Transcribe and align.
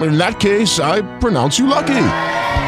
In 0.00 0.18
that 0.18 0.40
case, 0.40 0.80
I 0.80 1.02
pronounce 1.18 1.58
you 1.58 1.66
lucky. 1.66 2.06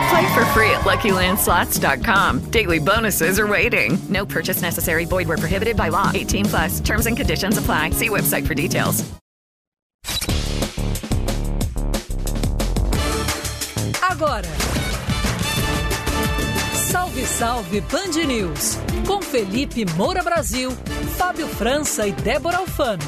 Play 0.08 0.34
for 0.34 0.44
free 0.46 0.70
at 0.70 0.82
LuckyLandSlots.com. 0.82 2.50
Daily 2.50 2.78
bonuses 2.78 3.38
are 3.40 3.46
waiting. 3.46 3.98
No 4.08 4.24
purchase 4.24 4.62
necessary. 4.62 5.04
Void 5.04 5.26
where 5.28 5.36
prohibited 5.38 5.76
by 5.76 5.88
law. 5.88 6.10
18 6.14 6.44
plus. 6.46 6.80
Terms 6.80 7.06
and 7.06 7.16
conditions 7.16 7.58
apply. 7.58 7.90
See 7.90 8.08
website 8.08 8.46
for 8.46 8.54
details. 8.54 9.04
Agora. 14.02 14.44
Salve, 16.72 17.26
salve 17.26 17.80
Band 17.90 18.16
News. 18.26 18.78
Com 19.06 19.20
Felipe 19.20 19.84
Moura 19.96 20.22
Brasil, 20.22 20.70
Fábio 21.18 21.46
França 21.48 22.06
e 22.06 22.12
Débora 22.12 22.58
Alfano. 22.58 23.02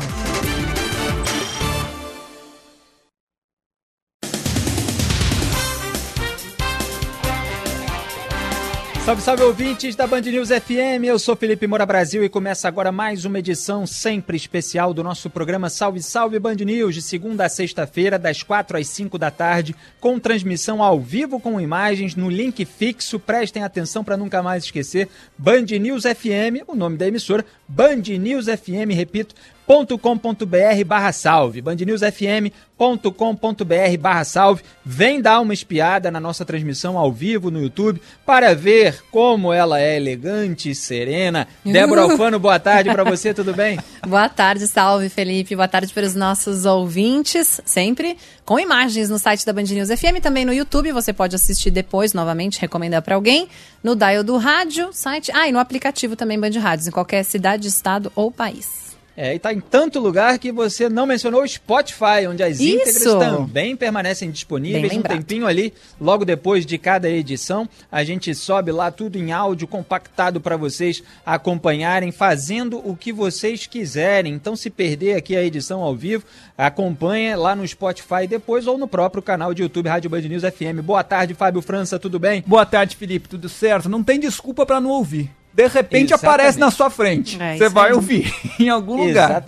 Salve, 9.08 9.22
salve 9.22 9.42
ouvintes 9.42 9.96
da 9.96 10.06
Band 10.06 10.20
News 10.20 10.50
FM, 10.50 11.04
eu 11.04 11.18
sou 11.18 11.34
Felipe 11.34 11.66
Moura 11.66 11.86
Brasil 11.86 12.22
e 12.22 12.28
começa 12.28 12.68
agora 12.68 12.92
mais 12.92 13.24
uma 13.24 13.38
edição 13.38 13.86
sempre 13.86 14.36
especial 14.36 14.92
do 14.92 15.02
nosso 15.02 15.30
programa 15.30 15.70
Salve, 15.70 16.02
Salve 16.02 16.38
Band 16.38 16.56
News, 16.56 16.94
de 16.94 17.00
segunda 17.00 17.46
a 17.46 17.48
sexta-feira, 17.48 18.18
das 18.18 18.42
quatro 18.42 18.76
às 18.76 18.86
cinco 18.86 19.16
da 19.16 19.30
tarde, 19.30 19.74
com 19.98 20.20
transmissão 20.20 20.82
ao 20.82 21.00
vivo 21.00 21.40
com 21.40 21.58
imagens 21.58 22.14
no 22.14 22.28
link 22.28 22.62
fixo, 22.66 23.18
prestem 23.18 23.64
atenção 23.64 24.04
para 24.04 24.14
nunca 24.14 24.42
mais 24.42 24.64
esquecer, 24.64 25.08
Band 25.38 25.64
News 25.80 26.02
FM, 26.02 26.68
o 26.68 26.74
nome 26.76 26.98
da 26.98 27.08
emissora, 27.08 27.46
Band 27.66 28.02
News 28.20 28.44
FM, 28.44 28.92
repito, 28.92 29.34
.com.br 29.68 30.84
barra 30.86 31.12
salve, 31.12 31.60
bandnewsfm.com.br 31.60 33.98
barra 34.00 34.24
salve. 34.24 34.62
Vem 34.82 35.20
dar 35.20 35.40
uma 35.40 35.52
espiada 35.52 36.10
na 36.10 36.18
nossa 36.18 36.42
transmissão 36.42 36.96
ao 36.96 37.12
vivo 37.12 37.50
no 37.50 37.60
YouTube 37.60 38.00
para 38.24 38.54
ver 38.54 39.04
como 39.10 39.52
ela 39.52 39.78
é 39.78 39.96
elegante 39.96 40.70
e 40.70 40.74
serena. 40.74 41.46
Débora 41.62 42.02
Alfano, 42.02 42.38
boa 42.38 42.58
tarde 42.58 42.90
para 42.90 43.04
você, 43.04 43.34
tudo 43.34 43.52
bem? 43.52 43.78
Boa 44.06 44.28
tarde, 44.28 44.66
salve 44.66 45.10
Felipe, 45.10 45.54
boa 45.54 45.68
tarde 45.68 45.92
para 45.92 46.06
os 46.06 46.14
nossos 46.14 46.64
ouvintes, 46.64 47.60
sempre 47.66 48.16
com 48.44 48.58
imagens 48.58 49.10
no 49.10 49.18
site 49.18 49.44
da 49.44 49.52
Band 49.52 49.64
News 49.64 49.88
FM, 49.88 50.22
também 50.22 50.46
no 50.46 50.54
YouTube, 50.54 50.92
você 50.92 51.12
pode 51.12 51.36
assistir 51.36 51.70
depois, 51.70 52.14
novamente, 52.14 52.60
recomendar 52.60 53.02
para 53.02 53.16
alguém, 53.16 53.48
no 53.82 53.94
dial 53.94 54.22
do 54.22 54.38
rádio, 54.38 54.90
site, 54.92 55.30
ah, 55.34 55.46
e 55.46 55.52
no 55.52 55.58
aplicativo 55.58 56.16
também 56.16 56.40
Band 56.40 56.58
Rádios, 56.58 56.88
em 56.88 56.90
qualquer 56.90 57.22
cidade, 57.24 57.68
estado 57.68 58.10
ou 58.14 58.30
país. 58.30 58.87
É, 59.20 59.34
e 59.34 59.38
tá 59.40 59.52
em 59.52 59.58
tanto 59.58 59.98
lugar 59.98 60.38
que 60.38 60.52
você 60.52 60.88
não 60.88 61.04
mencionou 61.04 61.42
o 61.42 61.48
Spotify, 61.48 62.28
onde 62.28 62.40
as 62.40 62.60
Isso. 62.60 62.88
íntegras 62.88 63.02
também 63.02 63.74
permanecem 63.74 64.30
disponíveis 64.30 64.96
um 64.96 65.02
tempinho 65.02 65.44
ali, 65.44 65.74
logo 66.00 66.24
depois 66.24 66.64
de 66.64 66.78
cada 66.78 67.10
edição. 67.10 67.68
A 67.90 68.04
gente 68.04 68.32
sobe 68.32 68.70
lá 68.70 68.92
tudo 68.92 69.18
em 69.18 69.32
áudio 69.32 69.66
compactado 69.66 70.40
para 70.40 70.56
vocês 70.56 71.02
acompanharem, 71.26 72.12
fazendo 72.12 72.78
o 72.88 72.94
que 72.94 73.12
vocês 73.12 73.66
quiserem. 73.66 74.34
Então, 74.34 74.54
se 74.54 74.70
perder 74.70 75.16
aqui 75.16 75.34
a 75.34 75.42
edição 75.42 75.82
ao 75.82 75.96
vivo, 75.96 76.22
acompanha 76.56 77.36
lá 77.36 77.56
no 77.56 77.66
Spotify 77.66 78.24
depois 78.28 78.68
ou 78.68 78.78
no 78.78 78.86
próprio 78.86 79.20
canal 79.20 79.52
de 79.52 79.62
YouTube 79.62 79.88
Rádio 79.88 80.10
Band 80.10 80.20
News 80.20 80.44
FM. 80.44 80.80
Boa 80.80 81.02
tarde, 81.02 81.34
Fábio 81.34 81.60
França, 81.60 81.98
tudo 81.98 82.20
bem? 82.20 82.44
Boa 82.46 82.64
tarde, 82.64 82.94
Felipe. 82.94 83.28
Tudo 83.28 83.48
certo? 83.48 83.88
Não 83.88 84.04
tem 84.04 84.20
desculpa 84.20 84.64
pra 84.64 84.80
não 84.80 84.90
ouvir. 84.90 85.28
De 85.58 85.66
repente 85.66 86.12
Exatamente. 86.12 86.14
aparece 86.14 86.58
na 86.60 86.70
sua 86.70 86.88
frente. 86.88 87.36
É, 87.42 87.56
Você 87.56 87.68
vai 87.68 87.92
ouvir 87.92 88.32
em 88.60 88.68
algum 88.68 88.94
lugar. 89.04 89.42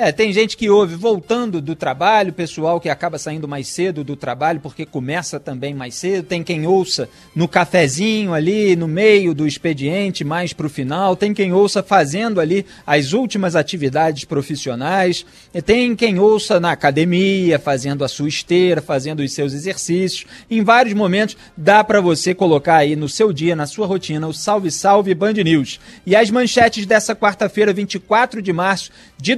É, 0.00 0.12
tem 0.12 0.32
gente 0.32 0.56
que 0.56 0.70
ouve 0.70 0.94
voltando 0.94 1.60
do 1.60 1.74
trabalho, 1.74 2.32
pessoal 2.32 2.80
que 2.80 2.88
acaba 2.88 3.18
saindo 3.18 3.48
mais 3.48 3.66
cedo 3.66 4.04
do 4.04 4.14
trabalho 4.14 4.60
porque 4.60 4.86
começa 4.86 5.40
também 5.40 5.74
mais 5.74 5.96
cedo. 5.96 6.24
Tem 6.24 6.40
quem 6.40 6.68
ouça 6.68 7.08
no 7.34 7.48
cafezinho 7.48 8.32
ali, 8.32 8.76
no 8.76 8.86
meio 8.86 9.34
do 9.34 9.44
expediente, 9.44 10.22
mais 10.22 10.52
pro 10.52 10.70
final. 10.70 11.16
Tem 11.16 11.34
quem 11.34 11.52
ouça 11.52 11.82
fazendo 11.82 12.40
ali 12.40 12.64
as 12.86 13.12
últimas 13.12 13.56
atividades 13.56 14.24
profissionais. 14.24 15.26
Tem 15.66 15.96
quem 15.96 16.20
ouça 16.20 16.60
na 16.60 16.70
academia, 16.70 17.58
fazendo 17.58 18.04
a 18.04 18.08
sua 18.08 18.28
esteira, 18.28 18.80
fazendo 18.80 19.18
os 19.18 19.32
seus 19.32 19.52
exercícios. 19.52 20.26
Em 20.48 20.62
vários 20.62 20.94
momentos 20.94 21.36
dá 21.56 21.82
para 21.82 22.00
você 22.00 22.32
colocar 22.32 22.76
aí 22.76 22.94
no 22.94 23.08
seu 23.08 23.32
dia, 23.32 23.56
na 23.56 23.66
sua 23.66 23.84
rotina, 23.88 24.28
o 24.28 24.32
Salve 24.32 24.70
Salve 24.70 25.12
Band 25.12 25.32
News. 25.32 25.80
E 26.06 26.14
as 26.14 26.30
manchetes 26.30 26.86
dessa 26.86 27.16
quarta-feira, 27.16 27.72
24 27.72 28.40
de 28.40 28.52
março 28.52 28.92
de 29.20 29.34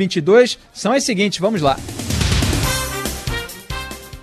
2022, 0.00 0.58
são 0.72 0.92
as 0.92 1.04
seguintes, 1.04 1.38
vamos 1.38 1.60
lá. 1.60 1.78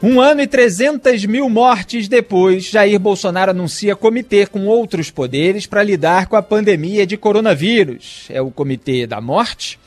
Um 0.01 0.21
ano 0.21 0.41
e 0.41 0.47
300 0.47 1.25
mil 1.25 1.49
mortes 1.49 2.07
depois, 2.07 2.65
Jair 2.65 2.99
Bolsonaro 2.99 3.51
anuncia 3.51 3.95
comitê 3.95 4.45
com 4.45 4.67
outros 4.67 5.09
poderes 5.09 5.65
para 5.65 5.83
lidar 5.83 6.27
com 6.27 6.35
a 6.35 6.41
pandemia 6.41 7.05
de 7.05 7.17
coronavírus. 7.17 8.27
É 8.29 8.39
o 8.39 8.51
Comitê 8.51 9.07
da 9.07 9.19
Morte. 9.19 9.79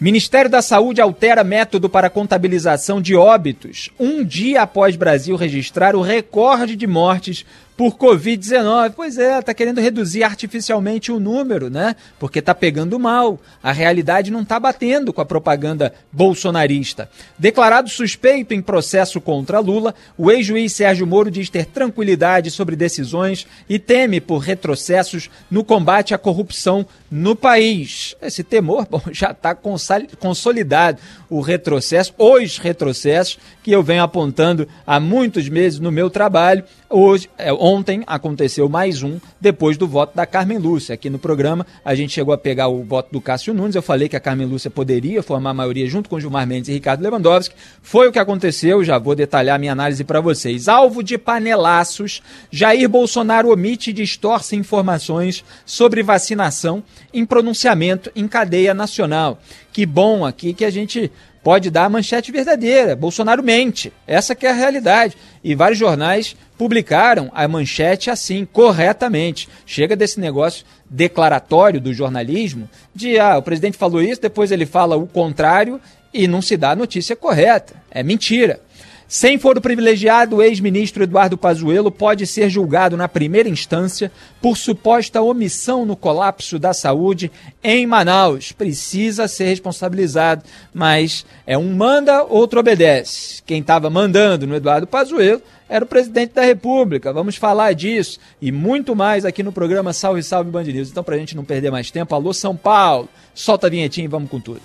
Ministério 0.00 0.50
da 0.50 0.62
Saúde 0.62 1.00
altera 1.00 1.44
método 1.44 1.88
para 1.88 2.08
contabilização 2.08 3.02
de 3.02 3.16
óbitos, 3.16 3.90
um 3.98 4.24
dia 4.24 4.62
após 4.62 4.94
Brasil 4.94 5.34
registrar 5.34 5.96
o 5.96 6.00
recorde 6.00 6.76
de 6.76 6.86
mortes 6.86 7.44
por 7.78 7.96
Covid-19. 7.96 8.92
Pois 8.96 9.16
é, 9.18 9.40
tá 9.40 9.54
querendo 9.54 9.80
reduzir 9.80 10.24
artificialmente 10.24 11.12
o 11.12 11.20
número, 11.20 11.70
né? 11.70 11.94
Porque 12.18 12.42
tá 12.42 12.52
pegando 12.52 12.98
mal. 12.98 13.38
A 13.62 13.70
realidade 13.70 14.32
não 14.32 14.44
tá 14.44 14.58
batendo 14.58 15.12
com 15.12 15.20
a 15.20 15.24
propaganda 15.24 15.94
bolsonarista. 16.10 17.08
Declarado 17.38 17.88
suspeito 17.88 18.52
em 18.52 18.60
processo 18.60 19.20
contra 19.20 19.60
Lula, 19.60 19.94
o 20.16 20.28
ex-juiz 20.28 20.72
Sérgio 20.72 21.06
Moro 21.06 21.30
diz 21.30 21.48
ter 21.48 21.66
tranquilidade 21.66 22.50
sobre 22.50 22.74
decisões 22.74 23.46
e 23.68 23.78
teme 23.78 24.20
por 24.20 24.38
retrocessos 24.38 25.30
no 25.48 25.62
combate 25.62 26.12
à 26.12 26.18
corrupção 26.18 26.84
no 27.08 27.36
país. 27.36 28.16
Esse 28.20 28.42
temor 28.42 28.86
bom, 28.90 29.00
já 29.12 29.30
está 29.30 29.54
consolidado. 29.54 30.98
O 31.30 31.40
retrocesso, 31.40 32.14
os 32.16 32.58
retrocessos 32.58 33.38
que 33.62 33.70
eu 33.70 33.82
venho 33.82 34.02
apontando 34.02 34.66
há 34.86 34.98
muitos 34.98 35.48
meses 35.48 35.78
no 35.78 35.92
meu 35.92 36.08
trabalho. 36.08 36.64
Hoje, 36.88 37.28
é, 37.36 37.52
ontem 37.52 38.02
aconteceu 38.06 38.66
mais 38.66 39.02
um 39.02 39.18
depois 39.38 39.76
do 39.76 39.86
voto 39.86 40.16
da 40.16 40.24
Carmen 40.24 40.56
Lúcia. 40.56 40.94
Aqui 40.94 41.10
no 41.10 41.18
programa 41.18 41.66
a 41.84 41.94
gente 41.94 42.14
chegou 42.14 42.32
a 42.32 42.38
pegar 42.38 42.68
o 42.68 42.82
voto 42.82 43.12
do 43.12 43.20
Cássio 43.20 43.52
Nunes. 43.52 43.76
Eu 43.76 43.82
falei 43.82 44.08
que 44.08 44.16
a 44.16 44.20
Carmen 44.20 44.46
Lúcia 44.46 44.70
poderia 44.70 45.22
formar 45.22 45.50
a 45.50 45.54
maioria 45.54 45.86
junto 45.86 46.08
com 46.08 46.18
Gilmar 46.18 46.46
Mendes 46.46 46.70
e 46.70 46.72
Ricardo 46.72 47.02
Lewandowski. 47.02 47.54
Foi 47.82 48.08
o 48.08 48.12
que 48.12 48.18
aconteceu. 48.18 48.82
Já 48.82 48.98
vou 48.98 49.14
detalhar 49.14 49.58
minha 49.58 49.72
análise 49.72 50.02
para 50.02 50.20
vocês. 50.22 50.66
Alvo 50.66 51.02
de 51.02 51.18
panelaços, 51.18 52.22
Jair 52.50 52.88
Bolsonaro 52.88 53.52
omite 53.52 53.90
e 53.90 53.92
distorce 53.92 54.56
informações 54.56 55.44
sobre 55.66 56.02
vacinação 56.02 56.82
em 57.12 57.26
pronunciamento 57.26 58.10
em 58.16 58.26
cadeia 58.26 58.72
nacional. 58.72 59.38
Que 59.78 59.86
bom 59.86 60.26
aqui 60.26 60.52
que 60.52 60.64
a 60.64 60.70
gente 60.70 61.08
pode 61.40 61.70
dar 61.70 61.84
a 61.84 61.88
manchete 61.88 62.32
verdadeira. 62.32 62.96
Bolsonaro 62.96 63.44
mente. 63.44 63.92
Essa 64.08 64.34
que 64.34 64.44
é 64.44 64.50
a 64.50 64.52
realidade. 64.52 65.16
E 65.44 65.54
vários 65.54 65.78
jornais 65.78 66.34
publicaram 66.58 67.30
a 67.32 67.46
manchete 67.46 68.10
assim, 68.10 68.44
corretamente. 68.44 69.48
Chega 69.64 69.94
desse 69.94 70.18
negócio 70.18 70.66
declaratório 70.90 71.80
do 71.80 71.94
jornalismo 71.94 72.68
de 72.92 73.20
ah, 73.20 73.38
o 73.38 73.42
presidente 73.42 73.78
falou 73.78 74.02
isso, 74.02 74.20
depois 74.20 74.50
ele 74.50 74.66
fala 74.66 74.96
o 74.96 75.06
contrário 75.06 75.80
e 76.12 76.26
não 76.26 76.42
se 76.42 76.56
dá 76.56 76.72
a 76.72 76.76
notícia 76.76 77.14
correta. 77.14 77.80
É 77.88 78.02
mentira. 78.02 78.58
Sem 79.08 79.38
foro 79.38 79.58
privilegiado, 79.58 80.36
o 80.36 80.42
ex-ministro 80.42 81.02
Eduardo 81.02 81.38
Pazuello 81.38 81.90
pode 81.90 82.26
ser 82.26 82.50
julgado 82.50 82.94
na 82.94 83.08
primeira 83.08 83.48
instância 83.48 84.12
por 84.38 84.54
suposta 84.54 85.22
omissão 85.22 85.86
no 85.86 85.96
colapso 85.96 86.58
da 86.58 86.74
saúde 86.74 87.32
em 87.64 87.86
Manaus. 87.86 88.52
Precisa 88.52 89.26
ser 89.26 89.46
responsabilizado, 89.46 90.44
mas 90.74 91.24
é 91.46 91.56
um 91.56 91.74
manda, 91.74 92.22
outro 92.22 92.60
obedece. 92.60 93.42
Quem 93.46 93.62
estava 93.62 93.88
mandando 93.88 94.46
no 94.46 94.54
Eduardo 94.54 94.86
Pazuello 94.86 95.40
era 95.70 95.86
o 95.86 95.88
presidente 95.88 96.34
da 96.34 96.42
República. 96.42 97.10
Vamos 97.10 97.36
falar 97.36 97.72
disso 97.72 98.20
e 98.42 98.52
muito 98.52 98.94
mais 98.94 99.24
aqui 99.24 99.42
no 99.42 99.52
programa 99.52 99.94
Salve 99.94 100.22
Salve 100.22 100.50
Band 100.50 100.64
News. 100.64 100.90
Então, 100.90 101.02
para 101.02 101.14
a 101.14 101.18
gente 101.18 101.34
não 101.34 101.44
perder 101.44 101.70
mais 101.70 101.90
tempo, 101.90 102.14
alô 102.14 102.34
São 102.34 102.54
Paulo, 102.54 103.08
solta 103.34 103.68
a 103.68 103.70
vinhetinha 103.70 104.04
e 104.04 104.08
vamos 104.08 104.28
com 104.28 104.38
tudo. 104.38 104.60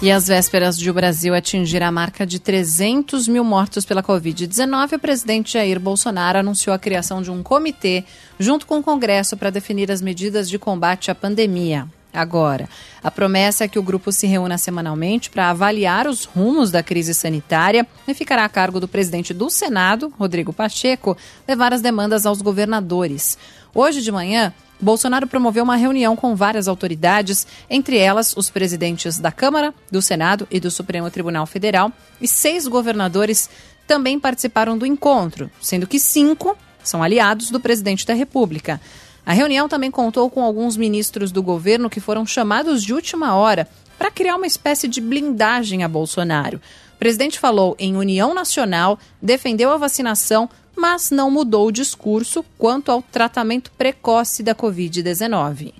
E 0.00 0.12
às 0.12 0.28
vésperas 0.28 0.78
de 0.78 0.88
o 0.88 0.94
Brasil 0.94 1.34
atingir 1.34 1.82
a 1.82 1.90
marca 1.90 2.24
de 2.24 2.38
300 2.38 3.26
mil 3.26 3.42
mortos 3.42 3.84
pela 3.84 4.00
Covid-19, 4.00 4.92
o 4.92 4.98
presidente 4.98 5.54
Jair 5.54 5.80
Bolsonaro 5.80 6.38
anunciou 6.38 6.72
a 6.72 6.78
criação 6.78 7.20
de 7.20 7.32
um 7.32 7.42
comitê 7.42 8.04
junto 8.38 8.64
com 8.64 8.78
o 8.78 8.82
Congresso 8.82 9.36
para 9.36 9.50
definir 9.50 9.90
as 9.90 10.00
medidas 10.00 10.48
de 10.48 10.56
combate 10.56 11.10
à 11.10 11.16
pandemia. 11.16 11.88
Agora, 12.14 12.68
a 13.02 13.10
promessa 13.10 13.64
é 13.64 13.68
que 13.68 13.78
o 13.78 13.82
grupo 13.82 14.12
se 14.12 14.26
reúna 14.28 14.56
semanalmente 14.56 15.30
para 15.30 15.50
avaliar 15.50 16.06
os 16.06 16.24
rumos 16.24 16.70
da 16.70 16.82
crise 16.82 17.12
sanitária 17.12 17.84
e 18.06 18.14
ficará 18.14 18.44
a 18.44 18.48
cargo 18.48 18.78
do 18.78 18.86
presidente 18.86 19.34
do 19.34 19.50
Senado, 19.50 20.12
Rodrigo 20.16 20.52
Pacheco, 20.52 21.16
levar 21.46 21.72
as 21.72 21.82
demandas 21.82 22.24
aos 22.24 22.40
governadores. 22.40 23.36
Hoje 23.74 24.00
de 24.00 24.12
manhã, 24.12 24.54
Bolsonaro 24.80 25.26
promoveu 25.26 25.64
uma 25.64 25.76
reunião 25.76 26.14
com 26.14 26.36
várias 26.36 26.68
autoridades, 26.68 27.46
entre 27.68 27.98
elas 27.98 28.36
os 28.36 28.48
presidentes 28.48 29.18
da 29.18 29.32
Câmara, 29.32 29.74
do 29.90 30.00
Senado 30.00 30.46
e 30.50 30.60
do 30.60 30.70
Supremo 30.70 31.10
Tribunal 31.10 31.46
Federal, 31.46 31.92
e 32.20 32.28
seis 32.28 32.66
governadores 32.68 33.50
também 33.86 34.20
participaram 34.20 34.78
do 34.78 34.86
encontro, 34.86 35.50
sendo 35.60 35.86
que 35.86 35.98
cinco 35.98 36.56
são 36.84 37.02
aliados 37.02 37.50
do 37.50 37.58
presidente 37.58 38.06
da 38.06 38.14
República. 38.14 38.80
A 39.26 39.32
reunião 39.32 39.68
também 39.68 39.90
contou 39.90 40.30
com 40.30 40.42
alguns 40.42 40.76
ministros 40.76 41.32
do 41.32 41.42
governo 41.42 41.90
que 41.90 42.00
foram 42.00 42.24
chamados 42.24 42.82
de 42.82 42.94
última 42.94 43.34
hora 43.34 43.68
para 43.98 44.10
criar 44.10 44.36
uma 44.36 44.46
espécie 44.46 44.86
de 44.86 45.00
blindagem 45.00 45.82
a 45.82 45.88
Bolsonaro. 45.88 46.60
O 46.94 46.98
presidente 46.98 47.38
falou 47.38 47.76
em 47.78 47.96
união 47.96 48.32
nacional, 48.32 48.98
defendeu 49.20 49.70
a 49.70 49.76
vacinação, 49.76 50.48
mas 50.78 51.10
não 51.10 51.28
mudou 51.28 51.66
o 51.66 51.72
discurso 51.72 52.44
quanto 52.56 52.92
ao 52.92 53.02
tratamento 53.02 53.70
precoce 53.76 54.44
da 54.44 54.54
Covid-19. 54.54 55.74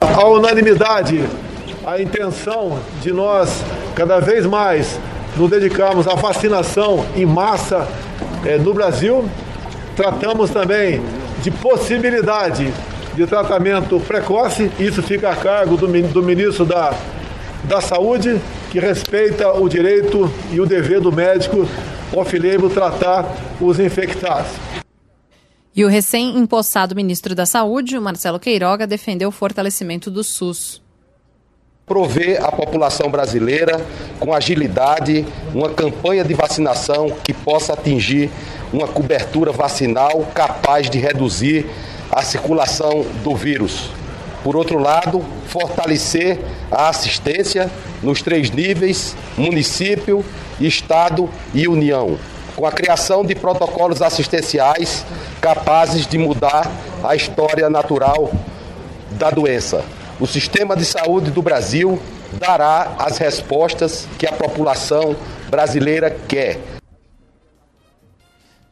A 0.00 0.28
unanimidade, 0.28 1.24
a 1.86 2.00
intenção 2.00 2.78
de 3.00 3.10
nós 3.10 3.64
cada 3.94 4.20
vez 4.20 4.44
mais 4.44 5.00
nos 5.34 5.48
dedicarmos 5.48 6.06
à 6.06 6.14
vacinação 6.14 7.06
em 7.16 7.24
massa 7.24 7.88
eh, 8.44 8.58
no 8.58 8.74
Brasil. 8.74 9.24
Tratamos 9.96 10.50
também 10.50 11.02
de 11.42 11.50
possibilidade 11.50 12.72
de 13.14 13.26
tratamento 13.26 13.98
precoce, 14.00 14.70
isso 14.78 15.02
fica 15.02 15.30
a 15.30 15.36
cargo 15.36 15.76
do, 15.76 15.86
do 15.86 16.22
ministro 16.22 16.66
da, 16.66 16.94
da 17.64 17.80
Saúde, 17.80 18.40
que 18.70 18.78
respeita 18.78 19.52
o 19.52 19.68
direito 19.68 20.30
e 20.50 20.60
o 20.60 20.66
dever 20.66 21.00
do 21.00 21.12
médico 21.12 21.66
off-label 22.14 22.70
tratar 22.70 23.24
os 23.60 23.78
infectados. 23.78 24.50
E 25.74 25.84
o 25.84 25.88
recém-impossado 25.88 26.94
ministro 26.94 27.34
da 27.34 27.46
Saúde, 27.46 27.98
Marcelo 27.98 28.38
Queiroga, 28.38 28.86
defendeu 28.86 29.30
o 29.30 29.32
fortalecimento 29.32 30.10
do 30.10 30.22
SUS. 30.22 30.82
Prover 31.86 32.44
a 32.44 32.52
população 32.52 33.10
brasileira 33.10 33.84
com 34.20 34.34
agilidade 34.34 35.26
uma 35.54 35.70
campanha 35.70 36.22
de 36.22 36.34
vacinação 36.34 37.10
que 37.24 37.32
possa 37.32 37.72
atingir 37.72 38.30
uma 38.72 38.86
cobertura 38.86 39.50
vacinal 39.50 40.26
capaz 40.34 40.88
de 40.88 40.98
reduzir 40.98 41.66
a 42.10 42.22
circulação 42.22 43.04
do 43.24 43.34
vírus. 43.34 43.90
Por 44.42 44.56
outro 44.56 44.78
lado, 44.78 45.24
fortalecer 45.46 46.40
a 46.70 46.88
assistência 46.88 47.70
nos 48.02 48.22
três 48.22 48.50
níveis: 48.50 49.16
município, 49.36 50.24
Estado 50.60 51.30
e 51.54 51.68
União, 51.68 52.18
com 52.56 52.66
a 52.66 52.72
criação 52.72 53.24
de 53.24 53.34
protocolos 53.34 54.02
assistenciais 54.02 55.04
capazes 55.40 56.06
de 56.06 56.18
mudar 56.18 56.70
a 57.04 57.14
história 57.14 57.70
natural 57.70 58.32
da 59.12 59.30
doença. 59.30 59.84
O 60.20 60.26
sistema 60.26 60.76
de 60.76 60.84
saúde 60.84 61.30
do 61.30 61.42
Brasil 61.42 62.00
dará 62.32 62.94
as 62.98 63.18
respostas 63.18 64.06
que 64.18 64.26
a 64.26 64.32
população 64.32 65.16
brasileira 65.50 66.10
quer. 66.10 66.58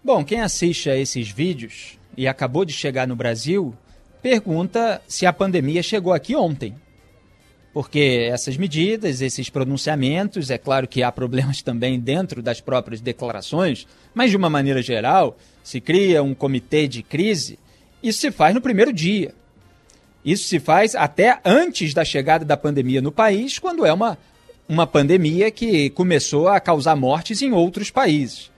Bom, 0.03 0.25
quem 0.25 0.41
assiste 0.41 0.89
a 0.89 0.97
esses 0.97 1.29
vídeos 1.29 1.99
e 2.17 2.27
acabou 2.27 2.65
de 2.65 2.73
chegar 2.73 3.07
no 3.07 3.15
Brasil 3.15 3.75
pergunta 4.21 5.01
se 5.07 5.27
a 5.27 5.33
pandemia 5.33 5.83
chegou 5.83 6.13
aqui 6.13 6.37
ontem. 6.37 6.75
Porque 7.73 8.29
essas 8.31 8.57
medidas, 8.57 9.21
esses 9.21 9.49
pronunciamentos, 9.49 10.51
é 10.51 10.59
claro 10.59 10.89
que 10.89 11.03
há 11.03 11.13
problemas 11.13 11.63
também 11.63 11.99
dentro 11.99 12.43
das 12.43 12.61
próprias 12.61 13.01
declarações, 13.01 13.87
mas 14.13 14.31
de 14.31 14.37
uma 14.37 14.51
maneira 14.51 14.83
geral, 14.83 15.37
se 15.63 15.81
cria 15.81 16.23
um 16.23 16.35
comitê 16.35 16.89
de 16.89 17.03
crise, 17.03 17.59
isso 18.03 18.21
se 18.21 18.31
faz 18.31 18.55
no 18.55 18.61
primeiro 18.61 18.93
dia. 18.93 19.35
Isso 20.25 20.49
se 20.49 20.59
faz 20.59 20.95
até 20.95 21.39
antes 21.45 21.95
da 21.95 22.05
chegada 22.05 22.45
da 22.45 22.57
pandemia 22.57 23.01
no 23.01 23.13
país, 23.13 23.59
quando 23.59 23.87
é 23.87 23.93
uma, 23.93 24.19
uma 24.69 24.87
pandemia 24.87 25.51
que 25.51 25.91
começou 25.91 26.49
a 26.49 26.61
causar 26.61 26.97
mortes 26.97 27.41
em 27.41 27.53
outros 27.53 27.91
países. 27.91 28.51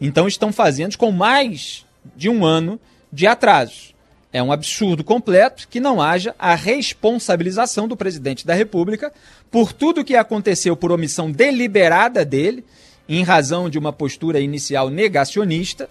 Então 0.00 0.26
estão 0.26 0.52
fazendo 0.52 0.96
com 0.96 1.12
mais 1.12 1.84
de 2.16 2.28
um 2.28 2.44
ano 2.44 2.80
de 3.12 3.26
atraso. 3.26 3.89
É 4.32 4.40
um 4.40 4.52
absurdo 4.52 5.02
completo 5.02 5.66
que 5.68 5.80
não 5.80 6.00
haja 6.00 6.34
a 6.38 6.54
responsabilização 6.54 7.88
do 7.88 7.96
presidente 7.96 8.46
da 8.46 8.54
República 8.54 9.12
por 9.50 9.72
tudo 9.72 10.04
que 10.04 10.14
aconteceu 10.14 10.76
por 10.76 10.92
omissão 10.92 11.32
deliberada 11.32 12.24
dele, 12.24 12.64
em 13.08 13.24
razão 13.24 13.68
de 13.68 13.76
uma 13.76 13.92
postura 13.92 14.38
inicial 14.38 14.88
negacionista, 14.88 15.90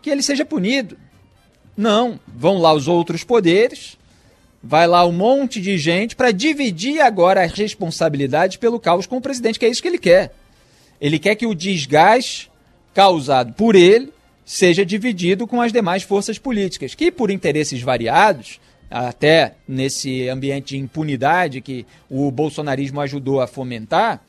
que 0.00 0.08
ele 0.08 0.22
seja 0.22 0.46
punido. 0.46 0.96
Não, 1.76 2.18
vão 2.26 2.56
lá 2.56 2.72
os 2.72 2.88
outros 2.88 3.22
poderes, 3.22 3.98
vai 4.62 4.86
lá 4.86 5.04
um 5.04 5.12
monte 5.12 5.60
de 5.60 5.76
gente 5.76 6.16
para 6.16 6.32
dividir 6.32 7.02
agora 7.02 7.44
as 7.44 7.52
responsabilidades 7.52 8.56
pelo 8.56 8.80
caos 8.80 9.06
com 9.06 9.18
o 9.18 9.20
presidente, 9.20 9.58
que 9.58 9.66
é 9.66 9.68
isso 9.68 9.82
que 9.82 9.88
ele 9.88 9.98
quer. 9.98 10.34
Ele 10.98 11.18
quer 11.18 11.34
que 11.34 11.46
o 11.46 11.54
desgaste 11.54 12.50
causado 12.94 13.52
por 13.52 13.74
ele 13.74 14.10
seja 14.46 14.86
dividido 14.86 15.44
com 15.44 15.60
as 15.60 15.72
demais 15.72 16.04
forças 16.04 16.38
políticas, 16.38 16.94
que 16.94 17.10
por 17.10 17.32
interesses 17.32 17.82
variados, 17.82 18.60
até 18.88 19.54
nesse 19.66 20.28
ambiente 20.28 20.76
de 20.76 20.78
impunidade 20.78 21.60
que 21.60 21.84
o 22.08 22.30
bolsonarismo 22.30 23.00
ajudou 23.00 23.40
a 23.40 23.48
fomentar, 23.48 24.22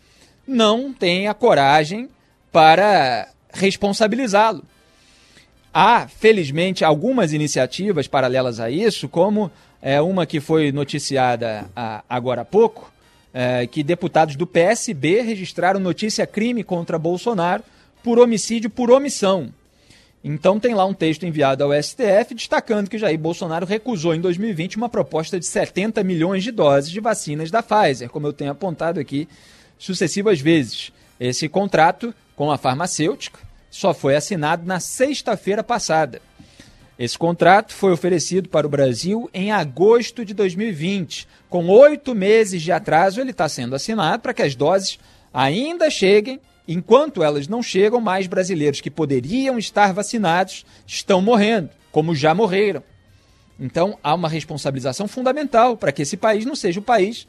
não 0.47 0.91
tem 0.91 1.27
a 1.27 1.35
coragem 1.35 2.09
para 2.51 3.29
responsabilizá-lo. 3.53 4.63
Há, 5.71 6.07
felizmente, 6.07 6.83
algumas 6.83 7.31
iniciativas 7.31 8.07
paralelas 8.07 8.59
a 8.59 8.71
isso, 8.71 9.07
como 9.07 9.51
é, 9.79 10.01
uma 10.01 10.25
que 10.25 10.39
foi 10.39 10.71
noticiada 10.71 11.69
a, 11.75 12.03
agora 12.09 12.41
há 12.41 12.45
pouco, 12.45 12.91
é, 13.31 13.67
que 13.67 13.83
deputados 13.83 14.35
do 14.35 14.47
PSB 14.47 15.21
registraram 15.21 15.79
notícia 15.79 16.25
crime 16.25 16.63
contra 16.63 16.97
Bolsonaro 16.97 17.63
por 18.03 18.17
homicídio 18.17 18.71
por 18.71 18.89
omissão. 18.89 19.53
Então 20.29 20.59
tem 20.59 20.75
lá 20.75 20.85
um 20.85 20.93
texto 20.93 21.25
enviado 21.25 21.63
ao 21.63 21.71
STF 21.81 22.35
destacando 22.35 22.89
que 22.89 22.97
Jair 22.97 23.17
Bolsonaro 23.17 23.65
recusou 23.65 24.13
em 24.13 24.19
2020 24.19 24.75
uma 24.75 24.89
proposta 24.89 25.39
de 25.39 25.45
70 25.45 26.03
milhões 26.03 26.43
de 26.43 26.51
doses 26.51 26.91
de 26.91 26.99
vacinas 26.99 27.49
da 27.49 27.63
Pfizer, 27.63 28.09
como 28.09 28.27
eu 28.27 28.33
tenho 28.33 28.51
apontado 28.51 28.99
aqui 28.99 29.25
sucessivas 29.79 30.41
vezes. 30.41 30.91
Esse 31.17 31.47
contrato 31.47 32.13
com 32.35 32.51
a 32.51 32.57
farmacêutica 32.57 33.39
só 33.71 33.93
foi 33.93 34.17
assinado 34.17 34.65
na 34.65 34.81
sexta-feira 34.81 35.63
passada. 35.63 36.21
Esse 36.99 37.17
contrato 37.17 37.73
foi 37.73 37.93
oferecido 37.93 38.49
para 38.49 38.67
o 38.67 38.69
Brasil 38.69 39.29
em 39.33 39.53
agosto 39.53 40.25
de 40.25 40.33
2020. 40.33 41.25
Com 41.49 41.69
oito 41.69 42.13
meses 42.13 42.61
de 42.61 42.73
atraso, 42.73 43.21
ele 43.21 43.31
está 43.31 43.47
sendo 43.47 43.77
assinado 43.77 44.23
para 44.23 44.33
que 44.33 44.41
as 44.41 44.55
doses 44.55 44.99
ainda 45.33 45.89
cheguem 45.89 46.41
Enquanto 46.67 47.23
elas 47.23 47.47
não 47.47 47.63
chegam, 47.63 48.01
mais 48.01 48.27
brasileiros 48.27 48.81
que 48.81 48.91
poderiam 48.91 49.57
estar 49.57 49.93
vacinados 49.93 50.65
estão 50.85 51.21
morrendo, 51.21 51.69
como 51.91 52.13
já 52.13 52.35
morreram. 52.35 52.83
Então 53.59 53.97
há 54.03 54.13
uma 54.13 54.29
responsabilização 54.29 55.07
fundamental 55.07 55.77
para 55.77 55.91
que 55.91 56.01
esse 56.01 56.17
país 56.17 56.45
não 56.45 56.55
seja 56.55 56.79
o 56.79 56.83
país 56.83 57.27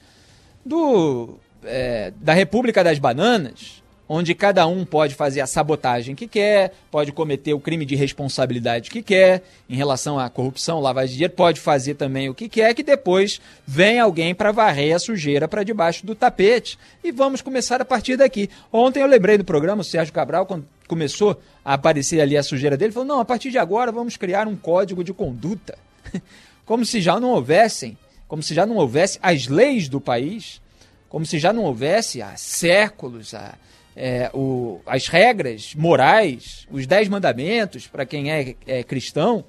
do, 0.64 1.38
é, 1.64 2.12
da 2.20 2.32
República 2.32 2.82
das 2.84 2.98
Bananas, 2.98 3.82
onde 4.08 4.34
cada 4.34 4.66
um 4.66 4.84
pode 4.84 5.14
fazer 5.14 5.40
a 5.40 5.46
sabotagem 5.46 6.14
que 6.14 6.26
quer, 6.26 6.72
pode 6.90 7.12
cometer 7.12 7.52
o 7.52 7.60
crime 7.60 7.84
de 7.84 7.94
responsabilidade 7.94 8.90
que 8.90 9.02
quer 9.02 9.42
em 9.68 9.76
relação 9.76 10.18
à 10.18 10.30
corrupção, 10.30 10.80
lavagem 10.80 11.10
de 11.10 11.14
dinheiro, 11.14 11.34
pode 11.34 11.60
fazer 11.60 11.94
também 11.94 12.28
o 12.28 12.34
que 12.34 12.48
quer, 12.48 12.74
que 12.74 12.82
depois 12.82 13.40
vem 13.66 14.00
alguém 14.00 14.34
para 14.34 14.50
varrer 14.50 14.96
a 14.96 14.98
sujeira 14.98 15.46
para 15.46 15.62
debaixo 15.62 16.06
do 16.06 16.14
tapete. 16.14 16.78
E 17.04 17.12
vamos 17.12 17.42
começar 17.42 17.80
a 17.80 17.84
partir 17.84 18.16
daqui. 18.16 18.48
Ontem 18.72 19.00
eu 19.00 19.06
lembrei 19.06 19.36
do 19.36 19.44
programa, 19.44 19.82
o 19.82 19.84
Sérgio 19.84 20.14
Cabral, 20.14 20.46
quando 20.46 20.66
começou 20.86 21.40
a 21.64 21.74
aparecer 21.74 22.20
ali 22.20 22.36
a 22.36 22.42
sujeira 22.42 22.76
dele, 22.76 22.92
falou: 22.92 23.06
não, 23.06 23.20
a 23.20 23.24
partir 23.24 23.50
de 23.50 23.58
agora 23.58 23.92
vamos 23.92 24.16
criar 24.16 24.48
um 24.48 24.56
código 24.56 25.04
de 25.04 25.12
conduta. 25.12 25.78
como 26.64 26.84
se 26.84 27.00
já 27.00 27.20
não 27.20 27.30
houvessem, 27.30 27.96
como 28.26 28.42
se 28.42 28.54
já 28.54 28.66
não 28.66 28.76
houvesse 28.76 29.18
as 29.22 29.46
leis 29.46 29.88
do 29.88 30.00
país, 30.00 30.60
como 31.08 31.24
se 31.24 31.38
já 31.38 31.52
não 31.52 31.64
houvesse 31.64 32.20
há 32.20 32.36
séculos, 32.36 33.34
há 33.34 33.54
é, 34.00 34.30
o, 34.32 34.80
as 34.86 35.08
regras 35.08 35.74
morais, 35.74 36.68
os 36.70 36.86
dez 36.86 37.08
mandamentos 37.08 37.88
para 37.88 38.06
quem 38.06 38.30
é, 38.30 38.54
é, 38.64 38.82
cristão. 38.84 39.44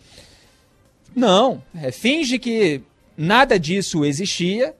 Não, 1.15 1.61
é, 1.79 1.91
finge 1.91 2.39
que 2.39 2.81
nada 3.15 3.59
disso 3.59 4.03
existia 4.03 4.73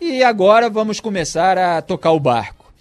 e 0.00 0.22
agora 0.22 0.70
vamos 0.70 1.00
começar 1.00 1.58
a 1.58 1.82
tocar 1.82 2.12
o 2.12 2.20
barco. 2.20 2.72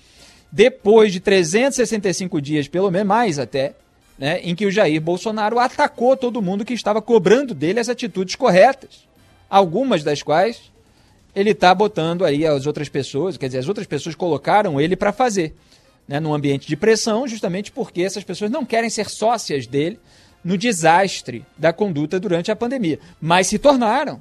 Depois 0.51 1.11
de 1.11 1.19
365 1.19 2.39
dias, 2.39 2.67
pelo 2.67 2.91
menos 2.91 3.07
mais 3.07 3.39
até, 3.39 3.73
né, 4.17 4.39
em 4.43 4.53
que 4.53 4.67
o 4.67 4.71
Jair 4.71 5.01
Bolsonaro 5.01 5.57
atacou 5.57 6.15
todo 6.15 6.43
mundo 6.43 6.63
que 6.63 6.73
estava 6.73 7.01
cobrando 7.01 7.55
dele 7.55 7.79
as 7.79 7.89
atitudes 7.89 8.35
corretas, 8.35 9.07
algumas 9.49 10.03
das 10.03 10.21
quais 10.21 10.71
ele 11.35 11.51
está 11.51 11.73
botando 11.73 12.23
aí 12.23 12.45
as 12.45 12.67
outras 12.67 12.89
pessoas, 12.89 13.35
quer 13.35 13.47
dizer, 13.47 13.59
as 13.59 13.67
outras 13.67 13.87
pessoas 13.87 14.13
colocaram 14.13 14.79
ele 14.79 14.95
para 14.95 15.11
fazer 15.11 15.55
né, 16.09 16.19
num 16.19 16.33
ambiente 16.33 16.67
de 16.67 16.75
pressão, 16.75 17.27
justamente 17.27 17.71
porque 17.71 18.01
essas 18.01 18.23
pessoas 18.23 18.49
não 18.49 18.65
querem 18.65 18.89
ser 18.89 19.07
sócias 19.07 19.67
dele 19.67 19.99
no 20.43 20.57
desastre 20.57 21.45
da 21.55 21.71
conduta 21.71 22.19
durante 22.19 22.51
a 22.51 22.55
pandemia. 22.55 22.99
Mas 23.21 23.45
se 23.45 23.59
tornaram, 23.59 24.19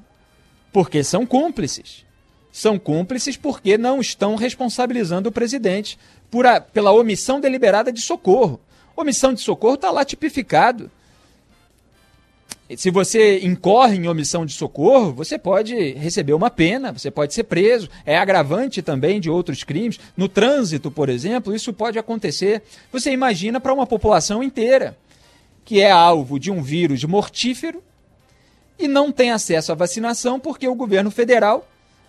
porque 0.70 1.02
são 1.02 1.24
cúmplices. 1.24 2.04
São 2.52 2.78
cúmplices 2.78 3.38
porque 3.38 3.78
não 3.78 4.02
estão 4.02 4.34
responsabilizando 4.34 5.30
o 5.30 5.32
presidente 5.32 5.98
por 6.30 6.44
a, 6.44 6.60
pela 6.60 6.92
omissão 6.92 7.40
deliberada 7.40 7.90
de 7.90 8.02
socorro. 8.02 8.60
Omissão 8.94 9.32
de 9.32 9.40
socorro 9.40 9.76
está 9.76 9.90
lá 9.90 10.04
tipificado 10.04 10.90
se 12.76 12.90
você 12.90 13.40
incorre 13.40 13.96
em 13.96 14.08
omissão 14.08 14.44
de 14.44 14.52
socorro, 14.52 15.12
você 15.12 15.38
pode 15.38 15.92
receber 15.92 16.34
uma 16.34 16.50
pena, 16.50 16.92
você 16.92 17.10
pode 17.10 17.32
ser 17.32 17.44
preso. 17.44 17.88
É 18.04 18.18
agravante 18.18 18.82
também 18.82 19.20
de 19.20 19.30
outros 19.30 19.64
crimes. 19.64 19.98
No 20.14 20.28
trânsito, 20.28 20.90
por 20.90 21.08
exemplo, 21.08 21.54
isso 21.54 21.72
pode 21.72 21.98
acontecer. 21.98 22.62
Você 22.92 23.10
imagina 23.10 23.58
para 23.58 23.72
uma 23.72 23.86
população 23.86 24.42
inteira 24.42 24.96
que 25.64 25.80
é 25.80 25.90
alvo 25.90 26.38
de 26.38 26.50
um 26.50 26.62
vírus 26.62 27.04
mortífero 27.04 27.82
e 28.78 28.86
não 28.86 29.10
tem 29.10 29.30
acesso 29.30 29.72
à 29.72 29.74
vacinação 29.74 30.38
porque 30.38 30.68
o 30.68 30.74
governo 30.74 31.10
federal, 31.10 31.68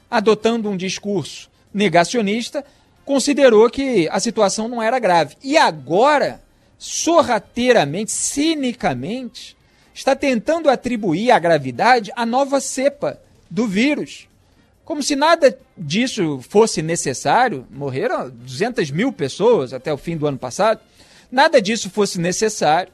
adotando 0.09 0.69
um 0.69 0.77
discurso 0.77 1.49
negacionista, 1.73 2.65
considerou 3.05 3.69
que 3.69 4.07
a 4.11 4.19
situação 4.19 4.67
não 4.67 4.83
era 4.83 4.99
grave. 4.99 5.35
E 5.43 5.57
agora, 5.57 6.41
sorrateiramente, 6.77 8.11
cinicamente, 8.11 9.57
está 9.99 10.15
tentando 10.15 10.69
atribuir 10.69 11.29
a 11.29 11.37
gravidade 11.37 12.09
à 12.15 12.25
nova 12.25 12.61
cepa 12.61 13.19
do 13.49 13.67
vírus. 13.67 14.29
Como 14.85 15.03
se 15.03 15.13
nada 15.13 15.59
disso 15.77 16.39
fosse 16.47 16.81
necessário, 16.81 17.67
morreram 17.69 18.29
200 18.29 18.91
mil 18.91 19.11
pessoas 19.11 19.73
até 19.73 19.91
o 19.91 19.97
fim 19.97 20.15
do 20.15 20.25
ano 20.25 20.37
passado, 20.37 20.79
nada 21.29 21.61
disso 21.61 21.89
fosse 21.89 22.17
necessário 22.17 22.91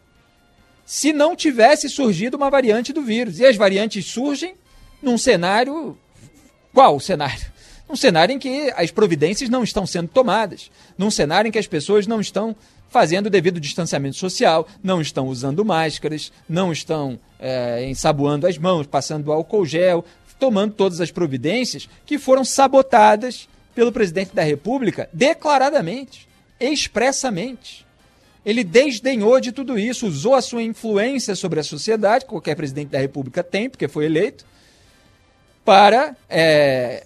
se 0.84 1.14
não 1.14 1.36
tivesse 1.36 1.90
surgido 1.90 2.38
uma 2.38 2.50
variante 2.50 2.92
do 2.92 3.04
vírus. 3.04 3.40
E 3.40 3.46
as 3.46 3.56
variantes 3.56 4.06
surgem 4.06 4.56
num 5.00 5.18
cenário. 5.18 5.96
Qual 6.74 6.96
o 6.96 7.00
cenário? 7.00 7.46
Num 7.88 7.96
cenário 7.96 8.34
em 8.34 8.40
que 8.40 8.74
as 8.76 8.90
providências 8.90 9.48
não 9.48 9.64
estão 9.64 9.86
sendo 9.86 10.08
tomadas, 10.08 10.72
num 10.98 11.12
cenário 11.12 11.50
em 11.50 11.52
que 11.52 11.60
as 11.60 11.68
pessoas 11.68 12.08
não 12.08 12.20
estão 12.20 12.56
fazendo 12.90 13.28
o 13.28 13.30
devido 13.30 13.60
distanciamento 13.60 14.16
social, 14.16 14.68
não 14.84 15.02
estão 15.02 15.28
usando 15.28 15.66
máscaras, 15.66 16.32
não 16.48 16.72
estão 16.72 17.20
é, 17.40 17.86
ensaboando 17.88 18.48
as 18.48 18.58
mãos, 18.58 18.88
passando 18.88 19.32
álcool 19.32 19.66
gel, 19.66 20.06
tomando 20.40 20.74
todas 20.74 21.02
as 21.02 21.12
providências 21.12 21.90
que 22.06 22.18
foram 22.18 22.44
sabotadas 22.44 23.48
pelo 23.74 23.92
presidente 23.92 24.34
da 24.34 24.44
República 24.44 25.10
declaradamente, 25.12 26.28
expressamente. 26.60 27.86
Ele 28.46 28.64
desdenhou 28.64 29.40
de 29.40 29.52
tudo 29.52 29.78
isso, 29.78 30.08
usou 30.08 30.36
a 30.36 30.42
sua 30.42 30.62
influência 30.62 31.36
sobre 31.36 31.60
a 31.60 31.64
sociedade, 31.64 32.26
qualquer 32.26 32.56
presidente 32.56 32.90
da 32.90 33.00
República 33.00 33.44
tem, 33.44 33.70
porque 33.70 33.88
foi 33.88 34.06
eleito, 34.06 34.46
para 35.66 36.16
é, 36.30 37.06